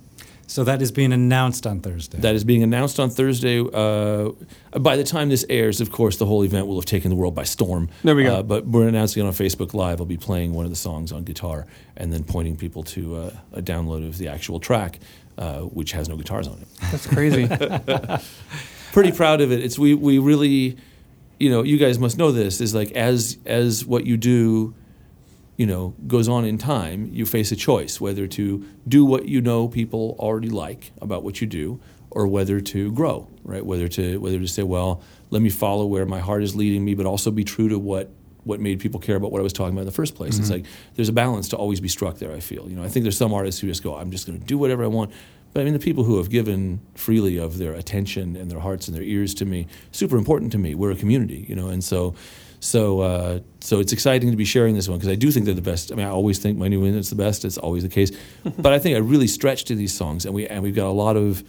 So 0.48 0.62
that 0.64 0.80
is 0.80 0.92
being 0.92 1.12
announced 1.12 1.66
on 1.66 1.80
Thursday. 1.80 2.18
That 2.18 2.36
is 2.36 2.44
being 2.44 2.62
announced 2.62 3.00
on 3.00 3.10
Thursday. 3.10 3.58
Uh, 3.60 4.30
by 4.78 4.96
the 4.96 5.02
time 5.02 5.28
this 5.28 5.44
airs, 5.50 5.80
of 5.80 5.90
course, 5.90 6.18
the 6.18 6.26
whole 6.26 6.44
event 6.44 6.68
will 6.68 6.76
have 6.76 6.84
taken 6.84 7.10
the 7.10 7.16
world 7.16 7.34
by 7.34 7.42
storm. 7.42 7.88
There 8.04 8.14
we 8.14 8.22
go. 8.24 8.36
Uh, 8.36 8.42
but 8.42 8.66
we're 8.66 8.86
announcing 8.86 9.24
it 9.24 9.26
on 9.26 9.32
Facebook 9.32 9.74
Live. 9.74 10.00
I'll 10.00 10.06
be 10.06 10.16
playing 10.16 10.54
one 10.54 10.64
of 10.64 10.70
the 10.70 10.76
songs 10.76 11.10
on 11.10 11.24
guitar 11.24 11.66
and 11.96 12.12
then 12.12 12.22
pointing 12.22 12.56
people 12.56 12.84
to 12.84 13.16
uh, 13.16 13.30
a 13.54 13.62
download 13.62 14.06
of 14.06 14.18
the 14.18 14.28
actual 14.28 14.60
track, 14.60 15.00
uh, 15.36 15.62
which 15.62 15.92
has 15.92 16.08
no 16.08 16.16
guitars 16.16 16.46
on 16.46 16.58
it. 16.58 16.68
That's 16.92 17.06
crazy. 17.08 17.48
Pretty 18.92 19.12
proud 19.12 19.40
of 19.40 19.50
it. 19.50 19.64
It's 19.64 19.78
we 19.78 19.94
we 19.94 20.18
really, 20.18 20.76
you 21.38 21.50
know, 21.50 21.62
you 21.62 21.78
guys 21.78 21.98
must 21.98 22.18
know 22.18 22.32
this. 22.32 22.60
Is 22.60 22.74
like 22.74 22.92
as 22.92 23.38
as 23.46 23.84
what 23.84 24.06
you 24.06 24.16
do 24.16 24.74
you 25.56 25.66
know 25.66 25.94
goes 26.06 26.28
on 26.28 26.44
in 26.44 26.58
time 26.58 27.08
you 27.12 27.24
face 27.24 27.50
a 27.50 27.56
choice 27.56 28.00
whether 28.00 28.26
to 28.26 28.64
do 28.86 29.04
what 29.04 29.26
you 29.26 29.40
know 29.40 29.68
people 29.68 30.14
already 30.18 30.50
like 30.50 30.92
about 31.00 31.22
what 31.22 31.40
you 31.40 31.46
do 31.46 31.80
or 32.10 32.26
whether 32.26 32.60
to 32.60 32.92
grow 32.92 33.26
right 33.42 33.64
whether 33.64 33.88
to 33.88 34.18
whether 34.18 34.38
to 34.38 34.46
say 34.46 34.62
well 34.62 35.02
let 35.30 35.40
me 35.40 35.48
follow 35.48 35.86
where 35.86 36.04
my 36.04 36.20
heart 36.20 36.42
is 36.42 36.54
leading 36.54 36.84
me 36.84 36.94
but 36.94 37.06
also 37.06 37.30
be 37.30 37.42
true 37.42 37.68
to 37.68 37.78
what 37.78 38.10
what 38.46 38.60
made 38.60 38.78
people 38.78 39.00
care 39.00 39.16
about 39.16 39.32
what 39.32 39.40
I 39.40 39.42
was 39.42 39.52
talking 39.52 39.72
about 39.72 39.80
in 39.80 39.86
the 39.86 39.92
first 39.92 40.14
place. 40.14 40.38
It's 40.38 40.48
mm-hmm. 40.48 40.62
like 40.62 40.66
there's 40.94 41.08
a 41.08 41.12
balance 41.12 41.48
to 41.48 41.56
always 41.56 41.80
be 41.80 41.88
struck 41.88 42.18
there. 42.18 42.32
I 42.32 42.38
feel 42.38 42.68
you 42.68 42.76
know 42.76 42.84
I 42.84 42.88
think 42.88 43.02
there's 43.02 43.16
some 43.16 43.34
artists 43.34 43.60
who 43.60 43.66
just 43.66 43.82
go 43.82 43.96
I'm 43.96 44.12
just 44.12 44.24
going 44.24 44.38
to 44.38 44.46
do 44.46 44.56
whatever 44.56 44.84
I 44.84 44.86
want, 44.86 45.12
but 45.52 45.60
I 45.60 45.64
mean 45.64 45.72
the 45.72 45.78
people 45.78 46.04
who 46.04 46.18
have 46.18 46.30
given 46.30 46.80
freely 46.94 47.38
of 47.38 47.58
their 47.58 47.72
attention 47.72 48.36
and 48.36 48.50
their 48.50 48.60
hearts 48.60 48.88
and 48.88 48.96
their 48.96 49.02
ears 49.02 49.34
to 49.34 49.44
me 49.44 49.66
super 49.92 50.16
important 50.16 50.52
to 50.52 50.58
me. 50.58 50.74
We're 50.74 50.90
a 50.90 50.96
community, 50.96 51.46
you 51.48 51.54
know, 51.54 51.68
and 51.68 51.82
so 51.82 52.14
so 52.60 53.00
uh, 53.00 53.40
so 53.60 53.80
it's 53.80 53.92
exciting 53.92 54.30
to 54.30 54.36
be 54.36 54.44
sharing 54.44 54.74
this 54.74 54.88
one 54.88 54.98
because 54.98 55.10
I 55.10 55.14
do 55.14 55.30
think 55.30 55.46
they're 55.46 55.54
the 55.54 55.62
best. 55.62 55.92
I 55.92 55.94
mean, 55.94 56.06
I 56.06 56.10
always 56.10 56.38
think 56.38 56.58
my 56.58 56.68
new 56.68 56.84
is 56.84 57.10
the 57.10 57.16
best. 57.16 57.44
It's 57.44 57.58
always 57.58 57.82
the 57.82 57.88
case, 57.88 58.10
but 58.58 58.72
I 58.72 58.78
think 58.78 58.96
I 58.96 58.98
really 58.98 59.26
stretched 59.26 59.66
to 59.68 59.74
these 59.74 59.94
songs, 59.94 60.24
and 60.24 60.34
we 60.34 60.46
and 60.46 60.62
we've 60.62 60.74
got 60.74 60.86
a 60.86 60.92
lot 60.92 61.16
of 61.16 61.44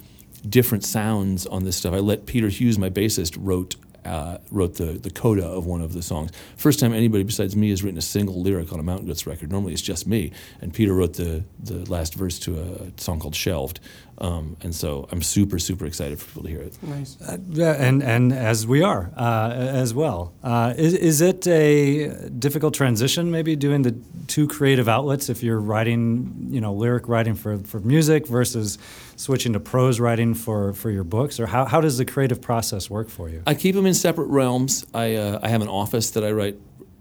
different 0.48 0.84
sounds 0.84 1.46
on 1.46 1.64
this 1.64 1.76
stuff. 1.76 1.94
I 1.94 2.00
let 2.00 2.26
Peter 2.26 2.50
Hughes, 2.50 2.78
my 2.78 2.90
bassist, 2.90 3.38
wrote. 3.40 3.76
Uh, 4.06 4.38
wrote 4.52 4.76
the, 4.76 4.94
the 4.94 5.10
coda 5.10 5.46
of 5.46 5.66
one 5.66 5.82
of 5.82 5.94
the 5.94 6.02
songs. 6.02 6.32
First 6.56 6.80
time 6.80 6.94
anybody 6.94 7.24
besides 7.24 7.56
me 7.56 7.70
has 7.72 7.84
written 7.84 7.98
a 7.98 8.02
single 8.02 8.42
lyric 8.42 8.72
on 8.72 8.80
a 8.80 8.84
Mountain 8.84 9.08
Goats 9.08 9.28
record. 9.28 9.52
Normally 9.52 9.74
it's 9.74 9.82
just 9.82 10.08
me. 10.08 10.32
And 10.62 10.74
Peter 10.74 10.94
wrote 10.94 11.16
the, 11.16 11.44
the 11.62 11.90
last 11.92 12.14
verse 12.16 12.40
to 12.40 12.60
a 12.60 13.02
song 13.02 13.20
called 13.20 13.36
Shelved. 13.36 13.80
Um, 14.20 14.58
and 14.62 14.74
so 14.74 15.08
I'm 15.12 15.22
super, 15.22 15.60
super 15.60 15.86
excited 15.86 16.20
for 16.20 16.26
people 16.26 16.44
to 16.44 16.50
hear 16.50 16.62
it. 16.62 16.82
nice. 16.82 17.22
Uh, 17.22 17.38
yeah, 17.50 17.74
and 17.74 18.02
and 18.02 18.34
as 18.34 18.66
we 18.66 18.82
are 18.82 19.12
uh, 19.16 19.52
as 19.54 19.94
well. 19.94 20.34
Uh, 20.44 20.74
is 20.76 20.94
is 20.94 21.22
it 21.22 21.46
a 21.48 22.30
difficult 22.30 22.74
transition? 22.74 23.30
Maybe 23.30 23.56
doing 23.56 23.84
the 23.84 23.96
two 24.28 24.48
creative 24.48 24.90
outlets 24.90 25.30
if 25.30 25.44
you're 25.44 25.60
writing, 25.60 26.48
you 26.50 26.62
know, 26.62 26.74
lyric 26.74 27.08
writing 27.08 27.36
for, 27.36 27.60
for 27.60 27.80
music 27.80 28.28
versus 28.28 28.78
switching 29.18 29.52
to 29.54 29.60
prose 29.60 30.00
writing 30.00 30.34
for, 30.34 30.72
for 30.74 30.90
your 30.90 31.04
books, 31.04 31.40
or 31.40 31.48
how, 31.48 31.66
how 31.66 31.82
does 31.82 31.98
the 31.98 32.06
creative 32.06 32.42
process 32.42 32.90
work 32.90 33.10
for 33.10 33.28
you? 33.28 33.44
I 33.46 33.56
keep 33.56 33.76
them 33.76 33.86
in 33.86 33.94
separate 33.94 34.28
realms. 34.28 34.86
I, 34.94 35.16
uh, 35.16 35.40
I 35.42 35.50
have 35.50 35.62
an 35.62 35.68
office 35.68 36.12
that 36.12 36.24
I 36.24 36.32
write 36.32 36.56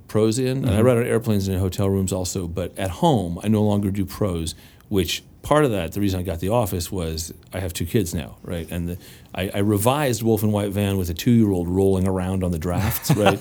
prose 0.08 0.38
in, 0.38 0.64
and 0.64 0.74
I 0.74 0.80
write 0.80 0.96
on 0.96 1.04
airplanes 1.04 1.46
and 1.46 1.54
in 1.54 1.60
hotel 1.60 1.88
rooms 1.90 2.12
also. 2.12 2.48
But 2.48 2.76
at 2.78 2.90
home, 2.90 3.38
I 3.42 3.48
no 3.48 3.62
longer 3.62 3.90
do 3.90 4.04
prose, 4.04 4.54
which 4.88 5.22
part 5.46 5.64
of 5.64 5.70
that, 5.70 5.92
the 5.92 6.00
reason 6.00 6.18
I 6.18 6.24
got 6.24 6.40
the 6.40 6.48
office 6.48 6.90
was 6.90 7.32
I 7.52 7.60
have 7.60 7.72
two 7.72 7.86
kids 7.86 8.12
now, 8.14 8.36
right? 8.42 8.68
And 8.68 8.88
the, 8.88 8.98
I, 9.32 9.48
I 9.54 9.58
revised 9.58 10.22
Wolf 10.24 10.42
in 10.42 10.50
White 10.50 10.70
Van 10.72 10.96
with 10.98 11.08
a 11.08 11.14
two 11.14 11.30
year 11.30 11.52
old 11.52 11.68
rolling 11.68 12.08
around 12.08 12.42
on 12.42 12.50
the 12.50 12.58
drafts, 12.58 13.10
right? 13.14 13.38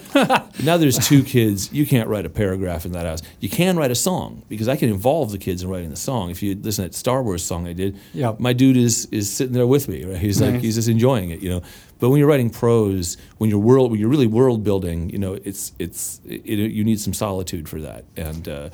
now 0.63 0.77
there's 0.77 0.99
two 1.07 1.23
kids. 1.23 1.73
You 1.73 1.85
can't 1.87 2.07
write 2.07 2.25
a 2.25 2.29
paragraph 2.29 2.85
in 2.85 2.91
that 2.91 3.07
house. 3.07 3.23
You 3.39 3.49
can 3.49 3.75
write 3.75 3.89
a 3.89 3.95
song 3.95 4.43
because 4.49 4.67
I 4.67 4.75
can 4.75 4.89
involve 4.89 5.31
the 5.31 5.39
kids 5.39 5.63
in 5.63 5.69
writing 5.69 5.89
the 5.89 5.95
song. 5.95 6.29
If 6.29 6.43
you 6.43 6.53
listen 6.53 6.83
to 6.83 6.89
that 6.89 6.95
Star 6.95 7.23
Wars 7.23 7.43
song 7.43 7.67
I 7.67 7.73
did, 7.73 7.97
Yep. 8.13 8.39
my 8.39 8.53
dude 8.53 8.77
is 8.77 9.07
is 9.11 9.31
sitting 9.31 9.53
there 9.53 9.65
with 9.67 9.87
me, 9.87 10.05
right? 10.05 10.17
He's 10.17 10.39
like 10.39 10.61
he's 10.61 10.75
just 10.75 10.87
enjoying 10.89 11.31
it, 11.31 11.39
you 11.41 11.49
know. 11.49 11.61
But 11.99 12.09
when 12.09 12.19
you're 12.19 12.27
writing 12.27 12.49
prose, 12.51 13.17
when 13.39 13.49
you're 13.49 13.57
world, 13.57 13.89
when 13.89 13.99
you're 13.99 14.09
really 14.09 14.27
world 14.27 14.63
building, 14.63 15.09
you 15.09 15.17
know, 15.17 15.33
it's 15.43 15.71
it's 15.79 16.21
it, 16.25 16.45
you 16.45 16.83
need 16.83 16.99
some 16.99 17.13
solitude 17.13 17.67
for 17.67 17.81
that, 17.81 18.03
and 18.15 18.47
uh, 18.47 18.69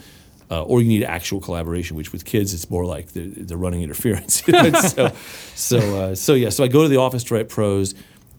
uh, 0.51 0.63
or 0.63 0.81
you 0.81 0.87
need 0.87 1.03
actual 1.03 1.39
collaboration. 1.39 1.95
Which 1.95 2.11
with 2.11 2.25
kids, 2.25 2.53
it's 2.53 2.69
more 2.69 2.85
like 2.85 3.13
they're 3.13 3.57
running 3.57 3.81
interference. 3.81 4.43
So, 4.81 5.11
so 5.55 5.77
uh, 5.77 6.15
so 6.15 6.33
yeah. 6.33 6.49
So 6.49 6.63
I 6.63 6.67
go 6.67 6.83
to 6.83 6.89
the 6.89 6.97
office 6.97 7.23
to 7.25 7.35
write 7.35 7.49
prose, 7.49 7.95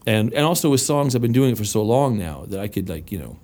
and 0.06 0.32
and 0.34 0.44
also 0.44 0.70
with 0.70 0.80
songs, 0.80 1.14
I've 1.14 1.22
been 1.22 1.32
doing 1.32 1.52
it 1.52 1.58
for 1.58 1.64
so 1.64 1.82
long 1.82 2.18
now 2.18 2.44
that 2.48 2.60
I 2.60 2.68
could 2.68 2.88
like 2.88 3.10
you 3.10 3.18
know, 3.18 3.38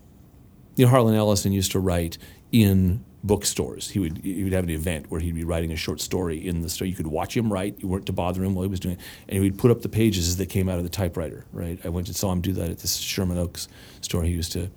you 0.77 0.85
know, 0.85 0.91
Harlan 0.91 1.15
Ellison 1.15 1.53
used 1.53 1.73
to 1.73 1.81
write 1.81 2.19
in 2.53 3.05
bookstores. 3.25 3.91
He 3.91 3.99
would 3.99 4.19
he 4.19 4.45
would 4.45 4.53
have 4.53 4.65
an 4.65 4.71
event 4.71 5.11
where 5.11 5.21
he'd 5.21 5.35
be 5.35 5.45
writing 5.45 5.73
a 5.73 5.77
short 5.77 6.01
story 6.01 6.47
in 6.47 6.63
the 6.63 6.69
store. 6.69 6.87
You 6.87 6.95
could 6.95 7.07
watch 7.07 7.37
him 7.37 7.53
write. 7.53 7.77
You 7.81 7.89
weren't 7.89 8.07
to 8.07 8.13
bother 8.13 8.45
him 8.45 8.55
while 8.55 8.63
he 8.63 8.69
was 8.69 8.81
doing 8.81 8.97
it, 8.97 9.01
and 9.29 9.35
he 9.35 9.41
would 9.41 9.59
put 9.59 9.71
up 9.71 9.83
the 9.83 9.89
pages 9.89 10.29
as 10.29 10.37
they 10.37 10.47
came 10.47 10.69
out 10.69 10.79
of 10.79 10.85
the 10.85 10.91
typewriter. 10.91 11.45
Right. 11.53 11.79
I 11.85 11.89
went 11.89 12.09
and 12.09 12.17
saw 12.17 12.33
him 12.33 12.41
do 12.41 12.53
that 12.55 12.71
at 12.71 12.79
this 12.79 12.97
Sherman 12.97 13.39
Oaks 13.39 13.69
store 14.01 14.23
he 14.25 14.33
used 14.33 14.53
to 14.53 14.71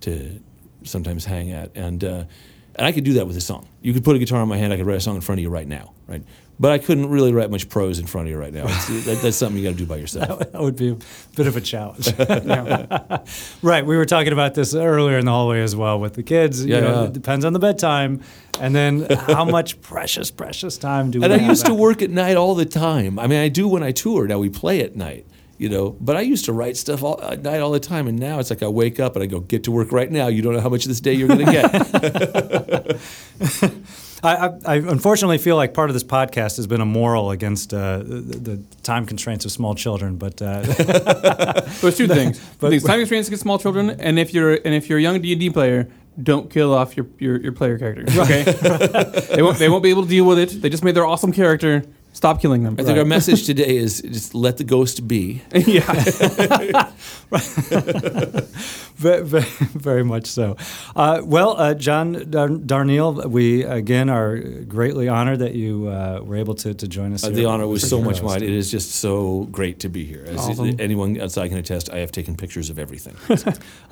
to 0.00 0.40
sometimes 0.84 1.24
hang 1.24 1.50
at, 1.52 1.70
and 1.74 2.04
uh, 2.04 2.24
and 2.78 2.86
I 2.86 2.92
could 2.92 3.04
do 3.04 3.14
that 3.14 3.26
with 3.26 3.36
a 3.36 3.40
song. 3.40 3.68
You 3.82 3.92
could 3.92 4.04
put 4.04 4.16
a 4.16 4.18
guitar 4.18 4.42
in 4.42 4.48
my 4.48 4.56
hand. 4.56 4.72
I 4.72 4.76
could 4.76 4.86
write 4.86 4.96
a 4.96 5.00
song 5.00 5.16
in 5.16 5.20
front 5.20 5.38
of 5.40 5.42
you 5.42 5.50
right 5.50 5.66
now. 5.68 5.92
Right. 6.06 6.22
But 6.60 6.72
I 6.72 6.78
couldn't 6.78 7.08
really 7.10 7.32
write 7.32 7.50
much 7.52 7.68
prose 7.68 8.00
in 8.00 8.06
front 8.06 8.26
of 8.26 8.32
you 8.32 8.38
right 8.38 8.52
now. 8.52 8.66
That, 9.06 9.20
that's 9.22 9.36
something 9.36 9.58
you 9.62 9.64
got 9.68 9.72
to 9.72 9.84
do 9.84 9.86
by 9.86 9.96
yourself. 9.96 10.38
That 10.40 10.60
would 10.60 10.74
be 10.76 10.88
a 10.90 10.96
bit 11.36 11.46
of 11.46 11.56
a 11.56 11.60
challenge. 11.60 12.08
right. 13.62 13.84
We 13.86 13.96
were 13.96 14.04
talking 14.06 14.32
about 14.32 14.54
this 14.54 14.74
earlier 14.74 15.18
in 15.18 15.24
the 15.24 15.30
hallway 15.30 15.60
as 15.62 15.76
well 15.76 16.00
with 16.00 16.14
the 16.14 16.22
kids. 16.22 16.64
You 16.64 16.74
Yeah, 16.74 16.80
know, 16.80 17.02
yeah. 17.02 17.06
It 17.08 17.12
depends 17.12 17.44
on 17.44 17.52
the 17.52 17.58
bedtime. 17.58 18.22
And 18.60 18.74
then 18.74 19.06
how 19.08 19.44
much 19.44 19.80
precious, 19.82 20.30
precious 20.30 20.76
time 20.78 21.10
do 21.12 21.20
we 21.20 21.22
have? 21.22 21.32
And 21.32 21.42
I 21.42 21.48
used 21.48 21.66
to 21.66 21.74
work 21.74 22.02
at 22.02 22.10
night 22.10 22.36
all 22.36 22.54
the 22.56 22.64
time. 22.66 23.18
I 23.18 23.26
mean, 23.28 23.38
I 23.38 23.48
do 23.48 23.68
when 23.68 23.82
I 23.84 23.92
tour. 23.92 24.26
Now 24.26 24.38
we 24.40 24.48
play 24.50 24.80
at 24.82 24.96
night, 24.96 25.26
you 25.58 25.68
know. 25.68 25.96
But 26.00 26.16
I 26.16 26.20
used 26.22 26.44
to 26.46 26.52
write 26.52 26.76
stuff 26.76 27.02
all, 27.02 27.20
at 27.22 27.42
night 27.42 27.60
all 27.60 27.70
the 27.70 27.80
time, 27.80 28.06
and 28.08 28.18
now 28.18 28.38
it's 28.38 28.50
like 28.50 28.62
I 28.62 28.68
wake 28.68 28.98
up 29.00 29.14
and 29.16 29.22
I 29.22 29.26
go, 29.26 29.40
"Get 29.40 29.64
to 29.64 29.70
work 29.70 29.92
right 29.92 30.10
now." 30.10 30.28
You 30.28 30.40
don't 30.42 30.54
know 30.54 30.60
how 30.60 30.68
much 30.70 30.84
of 30.84 30.88
this 30.88 31.00
day 31.00 31.12
you're 31.14 31.28
going 31.28 31.44
to 31.44 31.52
get. 31.52 32.98
I, 34.20 34.34
I, 34.48 34.50
I 34.66 34.74
unfortunately 34.76 35.38
feel 35.38 35.54
like 35.54 35.74
part 35.74 35.90
of 35.90 35.94
this 35.94 36.02
podcast 36.02 36.56
has 36.56 36.66
been 36.66 36.80
a 36.80 36.84
moral 36.86 37.30
against 37.30 37.72
uh, 37.72 37.98
the, 37.98 38.14
the 38.20 38.62
time 38.82 39.06
constraints 39.06 39.44
of 39.44 39.52
small 39.52 39.74
children, 39.76 40.16
but 40.16 40.42
uh, 40.42 40.62
There's 41.80 41.96
two 41.96 42.08
things. 42.08 42.40
but- 42.58 42.70
These 42.70 42.82
time 42.84 42.98
constraints 42.98 43.28
against 43.28 43.42
small 43.42 43.58
children, 43.60 43.90
and 43.90 44.18
if 44.18 44.34
you're 44.34 44.54
and 44.54 44.74
if 44.74 44.88
you're 44.88 44.98
a 44.98 45.02
young 45.02 45.20
D 45.20 45.32
and 45.32 45.40
D 45.40 45.50
player, 45.50 45.88
don't 46.20 46.50
kill 46.50 46.74
off 46.74 46.96
your, 46.96 47.06
your, 47.20 47.40
your 47.40 47.52
player 47.52 47.78
characters. 47.78 48.18
Okay, 48.18 48.42
they 49.36 49.40
won't 49.42 49.58
they 49.58 49.68
won't 49.68 49.84
be 49.84 49.90
able 49.90 50.02
to 50.02 50.08
deal 50.08 50.24
with 50.24 50.38
it. 50.40 50.62
They 50.62 50.68
just 50.68 50.82
made 50.82 50.96
their 50.96 51.06
awesome 51.06 51.32
character. 51.32 51.84
Stop 52.18 52.40
killing 52.40 52.64
them. 52.64 52.74
I 52.80 52.82
think 52.82 52.98
our 52.98 53.04
message 53.04 53.46
today 53.52 53.76
is 53.76 54.02
just 54.02 54.34
let 54.34 54.56
the 54.56 54.64
ghost 54.64 55.06
be. 55.06 55.40
yeah. 55.54 55.92
very, 58.96 59.22
very, 59.22 59.44
very 59.86 60.02
much 60.02 60.26
so. 60.26 60.56
Uh, 60.96 61.20
well, 61.22 61.54
uh, 61.56 61.74
John 61.74 62.28
Dar- 62.28 62.48
Darnielle, 62.48 63.24
we 63.30 63.62
again 63.62 64.10
are 64.10 64.36
greatly 64.64 65.06
honored 65.06 65.38
that 65.38 65.54
you 65.54 65.86
uh, 65.86 66.18
were 66.24 66.34
able 66.34 66.56
to, 66.56 66.74
to 66.74 66.88
join 66.88 67.12
us. 67.12 67.22
Uh, 67.22 67.28
here 67.28 67.36
the 67.36 67.44
honor 67.44 67.68
was 67.68 67.88
so 67.88 68.02
much 68.02 68.20
mine. 68.20 68.42
It 68.42 68.50
is 68.50 68.68
just 68.68 68.96
so 68.96 69.44
great 69.52 69.78
to 69.80 69.88
be 69.88 70.04
here. 70.04 70.24
As 70.26 70.40
Awesome. 70.40 70.74
anyone 70.80 71.20
outside 71.20 71.50
can 71.50 71.58
attest, 71.58 71.88
I 71.88 71.98
have 71.98 72.10
taken 72.10 72.34
pictures 72.36 72.68
of 72.68 72.80
everything. 72.80 73.14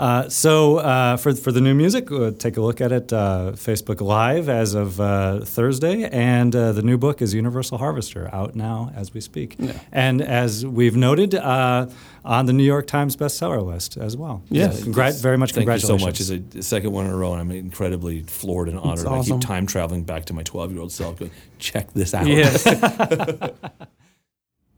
Uh, 0.01 0.29
so 0.29 0.79
uh, 0.79 1.17
for 1.17 1.33
for 1.33 1.53
the 1.53 1.61
new 1.61 1.75
music, 1.75 2.09
take 2.39 2.57
a 2.57 2.61
look 2.61 2.81
at 2.81 2.91
it 2.91 3.13
uh, 3.13 3.53
Facebook 3.55 4.01
Live 4.01 4.49
as 4.49 4.75
of 4.75 5.01
uh, 5.01 5.45
Thursday, 5.45 6.09
and 6.11 6.57
uh, 6.57 6.73
the 6.73 6.83
new 6.83 6.99
book 6.99 7.23
is 7.23 7.33
Universal 7.33 7.79
Harvester 7.79 8.16
out 8.33 8.55
now 8.55 8.93
as 8.95 9.13
we 9.15 9.21
speak, 9.21 9.57
and 9.93 10.21
as 10.23 10.65
we've 10.65 10.97
noted 10.97 11.35
uh, 11.35 11.89
on 12.25 12.47
the 12.47 12.53
New 12.53 12.65
York 12.65 12.87
Times 12.87 13.17
bestseller 13.17 13.65
list 13.65 13.97
as 13.97 14.17
well. 14.17 14.43
Yes. 14.49 14.81
So 14.81 14.87
congrat- 14.87 15.21
very 15.21 15.39
much 15.39 15.53
Thank 15.53 15.67
you 15.69 15.79
so 15.79 15.97
congratulations. 15.97 16.31
much. 16.31 16.41
It's 16.47 16.57
a 16.57 16.63
second 16.63 16.93
one 16.93 17.07
in 17.07 17.13
a 17.13 17.17
row, 17.17 17.33
and 17.33 17.41
I'm 17.41 17.51
incredibly 17.51 18.23
floored 18.23 18.69
and 18.69 18.79
honored. 18.79 19.07
I 19.07 19.23
keep 19.23 19.41
time 19.41 19.67
traveling 19.67 20.05
back 20.05 20.27
to 20.27 20.33
my 20.33 20.43
12 20.43 20.73
year 20.73 20.81
old 20.81 20.93
self, 20.93 21.19
going, 21.19 21.31
"Check 21.59 21.93
this 21.93 22.15
out." 22.15 22.27
Yes. 22.27 22.67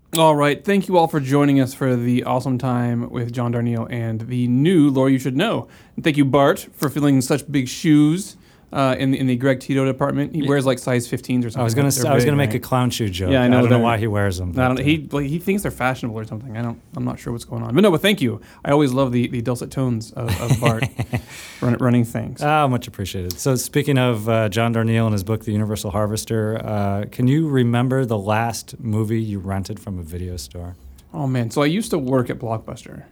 all 0.16 0.34
right. 0.34 0.64
Thank 0.64 0.88
you 0.88 0.96
all 0.96 1.06
for 1.06 1.20
joining 1.20 1.60
us 1.60 1.74
for 1.74 1.94
the 1.94 2.24
awesome 2.24 2.58
time 2.58 3.10
with 3.10 3.32
John 3.32 3.52
Darnielle 3.52 3.86
and 3.92 4.22
the 4.22 4.48
new 4.48 4.90
Lore 4.90 5.10
You 5.10 5.18
Should 5.18 5.36
Know. 5.36 5.68
And 5.96 6.04
thank 6.04 6.16
you, 6.16 6.24
Bart, 6.24 6.68
for 6.72 6.88
filling 6.88 7.20
such 7.20 7.50
big 7.50 7.68
shoes 7.68 8.36
uh, 8.72 8.96
in 8.98 9.10
the 9.10 9.18
in 9.18 9.26
the 9.26 9.36
Greg 9.36 9.60
Tito 9.60 9.84
department. 9.84 10.34
He 10.34 10.46
wears 10.46 10.66
like 10.66 10.78
size 10.78 11.08
15s 11.08 11.44
or 11.44 11.50
something. 11.50 11.60
I 11.60 11.64
was 11.64 11.74
gonna 11.74 12.10
I 12.10 12.14
was 12.14 12.24
gonna 12.24 12.36
make 12.36 12.50
right? 12.50 12.56
a 12.56 12.60
clown 12.60 12.90
shoe 12.90 13.08
joke. 13.08 13.30
Yeah, 13.30 13.42
I 13.42 13.48
know 13.48 13.58
I 13.58 13.60
don't 13.62 13.70
know 13.70 13.78
why 13.78 13.98
he 13.98 14.06
wears 14.06 14.38
them. 14.38 14.50
I 14.50 14.68
don't, 14.68 14.80
uh, 14.80 14.82
he 14.82 15.08
like, 15.10 15.26
he 15.26 15.38
thinks 15.38 15.62
they're 15.62 15.70
fashionable 15.70 16.18
or 16.18 16.24
something. 16.24 16.56
I 16.56 16.62
don't. 16.62 16.80
I'm 16.96 17.04
not 17.04 17.18
sure 17.18 17.32
what's 17.32 17.44
going 17.44 17.62
on. 17.62 17.74
But 17.74 17.80
no. 17.80 17.90
But 17.90 18.02
thank 18.02 18.20
you. 18.20 18.40
I 18.64 18.70
always 18.70 18.92
love 18.92 19.12
the, 19.12 19.28
the 19.28 19.40
dulcet 19.40 19.70
tones 19.70 20.12
of, 20.12 20.28
of 20.40 20.60
Bart 20.60 20.84
run, 21.60 21.74
running 21.74 22.04
things. 22.04 22.42
Ah, 22.42 22.66
much 22.68 22.86
appreciated. 22.86 23.38
So, 23.38 23.54
speaking 23.56 23.98
of 23.98 24.28
uh, 24.28 24.48
John 24.48 24.74
Darnielle 24.74 25.06
and 25.06 25.12
his 25.12 25.24
book, 25.24 25.44
The 25.44 25.52
Universal 25.52 25.92
Harvester, 25.92 26.60
uh, 26.64 27.04
can 27.10 27.26
you 27.26 27.48
remember 27.48 28.04
the 28.04 28.18
last 28.18 28.78
movie 28.78 29.20
you 29.20 29.38
rented 29.38 29.80
from 29.80 29.98
a 29.98 30.02
video 30.02 30.36
store? 30.36 30.76
Oh 31.12 31.26
man. 31.26 31.50
So 31.50 31.62
I 31.62 31.66
used 31.66 31.90
to 31.90 31.98
work 31.98 32.28
at 32.30 32.38
Blockbuster, 32.38 33.04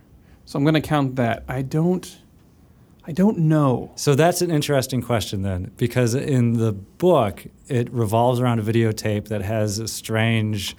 so 0.44 0.58
I'm 0.58 0.64
gonna 0.64 0.80
count 0.80 1.16
that. 1.16 1.44
I 1.48 1.62
don't. 1.62 2.18
I 3.08 3.12
don't 3.12 3.38
know. 3.38 3.92
So 3.96 4.14
that's 4.14 4.42
an 4.42 4.50
interesting 4.50 5.00
question 5.00 5.42
then, 5.42 5.70
because 5.76 6.14
in 6.14 6.54
the 6.54 6.72
book, 6.72 7.44
it 7.68 7.90
revolves 7.92 8.40
around 8.40 8.58
a 8.58 8.62
videotape 8.62 9.28
that 9.28 9.42
has 9.42 9.78
a 9.78 9.86
strange 9.86 10.76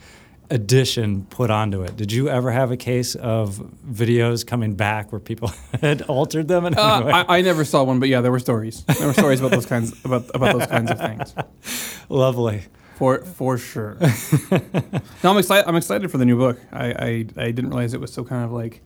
addition 0.49 1.25
put 1.25 1.49
onto 1.49 1.81
it. 1.83 1.95
Did 1.97 2.11
you 2.11 2.29
ever 2.29 2.51
have 2.51 2.71
a 2.71 2.77
case 2.77 3.15
of 3.15 3.57
videos 3.89 4.45
coming 4.47 4.75
back 4.75 5.11
where 5.11 5.19
people 5.19 5.51
had 5.81 6.01
altered 6.03 6.47
them 6.47 6.65
in 6.65 6.73
any 6.73 6.81
Uh, 6.81 7.03
way? 7.05 7.11
I, 7.11 7.37
I 7.37 7.41
never 7.41 7.63
saw 7.65 7.83
one, 7.83 7.99
but 7.99 8.09
yeah, 8.09 8.21
there 8.21 8.31
were 8.31 8.39
stories. 8.39 8.83
There 8.85 9.07
were 9.07 9.13
stories 9.13 9.39
about 9.39 9.51
those 9.51 9.65
kinds 9.65 9.93
about 10.05 10.29
about 10.33 10.57
those 10.57 10.67
kinds 10.67 10.91
of 10.91 10.99
things. 10.99 11.33
Lovely. 12.09 12.63
For 12.95 13.19
for 13.25 13.57
sure. 13.57 13.97
no, 14.51 15.31
I'm 15.31 15.37
excited. 15.37 15.67
I'm 15.67 15.75
excited 15.75 16.09
for 16.09 16.17
the 16.17 16.25
new 16.25 16.37
book. 16.37 16.59
I, 16.71 16.85
I, 16.87 17.07
I 17.37 17.51
didn't 17.51 17.69
realize 17.69 17.93
it 17.93 18.01
was 18.01 18.11
so 18.13 18.23
kind 18.23 18.43
of 18.45 18.51
like 18.51 18.81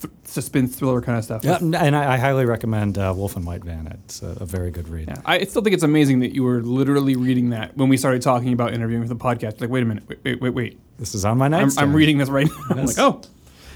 th- 0.00 0.12
suspense 0.24 0.76
thriller 0.76 1.00
kind 1.00 1.18
of 1.18 1.24
stuff. 1.24 1.44
Yeah, 1.44 1.58
and 1.60 1.74
I, 1.74 2.14
I 2.14 2.16
highly 2.16 2.44
recommend 2.44 2.98
uh, 2.98 3.12
Wolf 3.16 3.36
in 3.36 3.44
White 3.44 3.64
Van. 3.64 3.86
It's 4.04 4.22
a, 4.22 4.36
a 4.40 4.44
very 4.46 4.70
good 4.70 4.88
read. 4.88 5.08
Yeah. 5.08 5.22
I 5.24 5.44
still 5.44 5.62
think 5.62 5.74
it's 5.74 5.82
amazing 5.82 6.20
that 6.20 6.34
you 6.34 6.42
were 6.42 6.62
literally 6.62 7.16
reading 7.16 7.50
that 7.50 7.76
when 7.76 7.88
we 7.88 7.96
started 7.96 8.22
talking 8.22 8.52
about 8.52 8.72
interviewing 8.72 9.02
for 9.02 9.08
the 9.08 9.16
podcast. 9.16 9.60
Like, 9.60 9.70
wait 9.70 9.82
a 9.82 9.86
minute, 9.86 10.04
wait, 10.08 10.20
wait, 10.24 10.40
wait, 10.40 10.50
wait. 10.50 10.80
This 10.98 11.14
is 11.14 11.24
on 11.24 11.38
my 11.38 11.46
I'm, 11.46 11.52
nightstand. 11.52 11.88
I'm 11.90 11.96
reading 11.96 12.18
this 12.18 12.28
right 12.28 12.46
now. 12.46 12.76
I'm 12.76 12.86
like, 12.86 12.98
oh, 12.98 13.20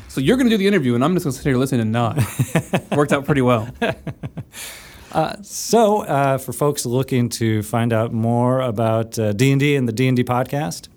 so 0.09 0.20
you're 0.20 0.37
going 0.37 0.49
to 0.49 0.51
do 0.51 0.59
the 0.59 0.66
interview, 0.66 0.95
and 0.95 1.05
I'm 1.05 1.14
just 1.14 1.25
going 1.25 1.33
to 1.33 1.39
sit 1.39 1.49
here 1.49 1.57
listen 1.57 1.81
and 1.81 1.91
nod. 1.91 2.25
Worked 2.93 3.12
out 3.12 3.25
pretty 3.25 3.43
well. 3.43 3.68
So, 5.43 6.03
uh, 6.03 6.39
for 6.39 6.53
folks 6.53 6.85
looking 6.85 7.29
to 7.29 7.62
find 7.62 7.93
out 7.93 8.12
more 8.12 8.61
about 8.61 9.16
uh, 9.16 9.33
D&D 9.33 9.77
and 9.77 9.87
the 9.87 9.93
D&D 9.93 10.25
podcast, 10.25 10.89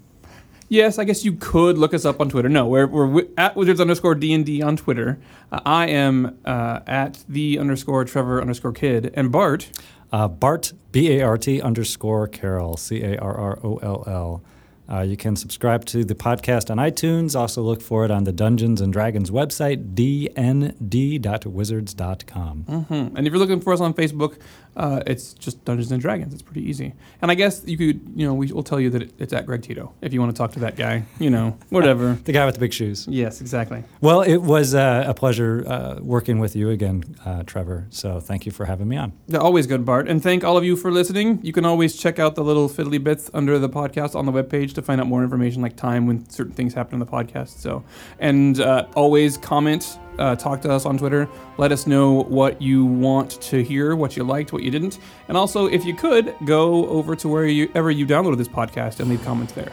Yes, 0.70 1.00
I 1.00 1.06
guess 1.06 1.24
you 1.24 1.32
could 1.34 1.78
look 1.78 1.94
us 1.94 2.04
up 2.04 2.20
on 2.20 2.30
Twitter. 2.30 2.50
No, 2.50 2.68
we're, 2.68 2.88
we're 2.88 3.26
at 3.38 3.56
wizards 3.56 3.80
underscore 3.80 4.16
D 4.16 4.34
and 4.34 4.46
D 4.46 4.62
on 4.62 4.76
Twitter. 4.76 5.18
Uh, 5.52 5.62
I 5.66 5.88
am 5.88 6.38
uh, 6.44 6.82
at 6.86 7.24
the 7.30 7.58
underscore 7.58 8.04
Trevor 8.04 8.42
underscore 8.42 8.74
Kidd, 8.74 9.12
and 9.16 9.32
Bart. 9.32 9.70
uh, 10.12 10.28
Bart, 10.28 10.74
B-A-R-T 10.92 11.62
underscore 11.62 12.28
Carroll, 12.28 12.76
C-A-R-R-O-L-L. 12.78 14.44
Uh, 14.90 15.02
you 15.02 15.18
can 15.18 15.36
subscribe 15.36 15.84
to 15.84 16.06
the 16.06 16.16
podcast 16.16 16.72
on 16.72 16.78
iTunes. 16.78 17.38
Also 17.38 17.62
look 17.62 17.82
for 17.82 18.06
it 18.06 18.12
on 18.12 18.24
the 18.24 18.32
Dungeons 18.32 18.80
and 18.80 18.94
Dragons 18.94 19.30
website, 19.30 19.94
dnd.wizards.com. 19.96 22.64
Hmm. 22.64 22.94
And 22.94 23.28
if 23.28 23.34
you're 23.34 23.40
looking 23.40 23.60
for 23.60 23.74
us 23.74 23.82
on 23.82 23.94
Facebook, 23.94 24.38
uh, 24.78 25.02
it's 25.08 25.34
just 25.34 25.66
Dungeons 25.66 25.92
and 25.92 26.00
Dragons. 26.00 26.34
It's 26.34 26.44
pretty 26.44 26.62
easy. 26.62 26.94
And 27.22 27.32
I 27.32 27.34
guess 27.34 27.64
you 27.66 27.78
could, 27.78 28.00
you 28.16 28.26
know, 28.28 28.34
we 28.34 28.52
will 28.52 28.64
tell 28.64 28.80
you 28.80 28.90
that 28.92 29.02
it, 29.02 29.14
it's 29.18 29.34
at 29.34 29.46
Greg 29.48 29.64
Tito 29.64 29.92
if 30.02 30.14
you 30.14 30.22
want 30.22 30.34
to 30.34 30.38
talk 30.38 30.52
to 30.52 30.60
that 30.60 30.76
guy. 30.76 31.04
You 31.20 31.32
know, 31.32 31.58
whatever. 31.70 32.14
The 32.14 32.32
guy 32.32 32.46
with 32.46 32.54
the 32.56 32.60
big 32.60 32.74
shoes. 32.74 33.08
yes, 33.10 33.42
exactly. 33.42 33.84
Well, 34.02 34.22
it 34.22 34.38
was 34.38 34.76
uh, 34.76 35.04
a 35.08 35.14
pleasure 35.16 35.64
uh, 35.68 36.00
working 36.02 36.38
with 36.38 36.56
you 36.56 36.70
again, 36.70 37.04
uh, 37.26 37.44
Trevor. 37.44 37.88
So 37.90 38.20
thank 38.20 38.46
you 38.46 38.52
for 38.52 38.66
having 38.66 38.88
me 38.88 38.98
on. 38.98 39.14
Yeah, 39.28 39.40
always 39.40 39.66
good, 39.66 39.84
Bart. 39.84 40.08
And 40.08 40.22
thank 40.22 40.44
all 40.44 40.58
of 40.58 40.64
you 40.64 40.76
for 40.76 40.92
listening. 40.92 41.40
You 41.42 41.54
can 41.54 41.66
always 41.66 41.98
check 41.98 42.20
out 42.20 42.36
the 42.36 42.44
little 42.44 42.70
fiddly 42.70 43.04
bits 43.04 43.32
under 43.34 43.58
the 43.58 43.70
podcast 43.70 44.16
on 44.16 44.28
the 44.28 44.32
webpage 44.32 44.74
to 44.76 44.84
find 44.84 45.02
out 45.02 45.08
more 45.08 45.24
information, 45.24 45.62
like 45.64 45.76
time 45.76 46.06
when 46.06 46.30
certain 46.30 46.54
things 46.54 46.76
happen 46.76 46.94
in 46.94 47.00
the 47.00 47.06
podcast. 47.06 47.58
So, 47.60 47.84
and 48.20 48.60
uh, 48.60 48.86
always 48.96 49.38
comment, 49.38 49.98
uh, 50.20 50.36
talk 50.36 50.62
to 50.62 50.72
us 50.72 50.86
on 50.86 50.98
Twitter. 50.98 51.28
Let 51.58 51.72
us 51.72 51.88
know 51.88 52.24
what 52.24 52.62
you 52.62 52.86
want 52.86 53.42
to 53.42 53.64
hear, 53.64 53.96
what 53.96 54.16
you 54.18 54.24
liked, 54.24 54.54
what 54.54 54.64
you 54.64 54.72
didn't, 54.72 55.00
and 55.28 55.38
also 55.38 55.68
if 55.68 55.86
you 55.86 55.94
could 55.94 56.36
go 56.46 56.88
over 56.88 57.16
to 57.16 57.28
wherever 57.28 57.92
you 57.92 58.06
downloaded 58.06 58.38
this 58.38 58.48
podcast 58.48 59.00
and 59.00 59.10
leave 59.10 59.24
comments 59.24 59.54
there. 59.54 59.72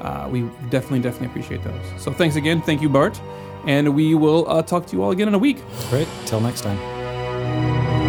Uh, 0.00 0.28
we 0.30 0.42
definitely, 0.68 1.00
definitely 1.00 1.28
appreciate 1.28 1.64
those. 1.64 2.02
So, 2.02 2.12
thanks 2.12 2.36
again. 2.36 2.60
Thank 2.60 2.82
you, 2.82 2.90
Bart. 2.90 3.18
And 3.66 3.94
we 3.94 4.14
will 4.14 4.46
uh, 4.50 4.62
talk 4.62 4.86
to 4.86 4.96
you 4.96 5.02
all 5.02 5.12
again 5.12 5.28
in 5.28 5.34
a 5.34 5.38
week. 5.38 5.62
Great. 5.88 6.08
Till 6.26 6.40
next 6.40 6.60
time. 6.60 8.03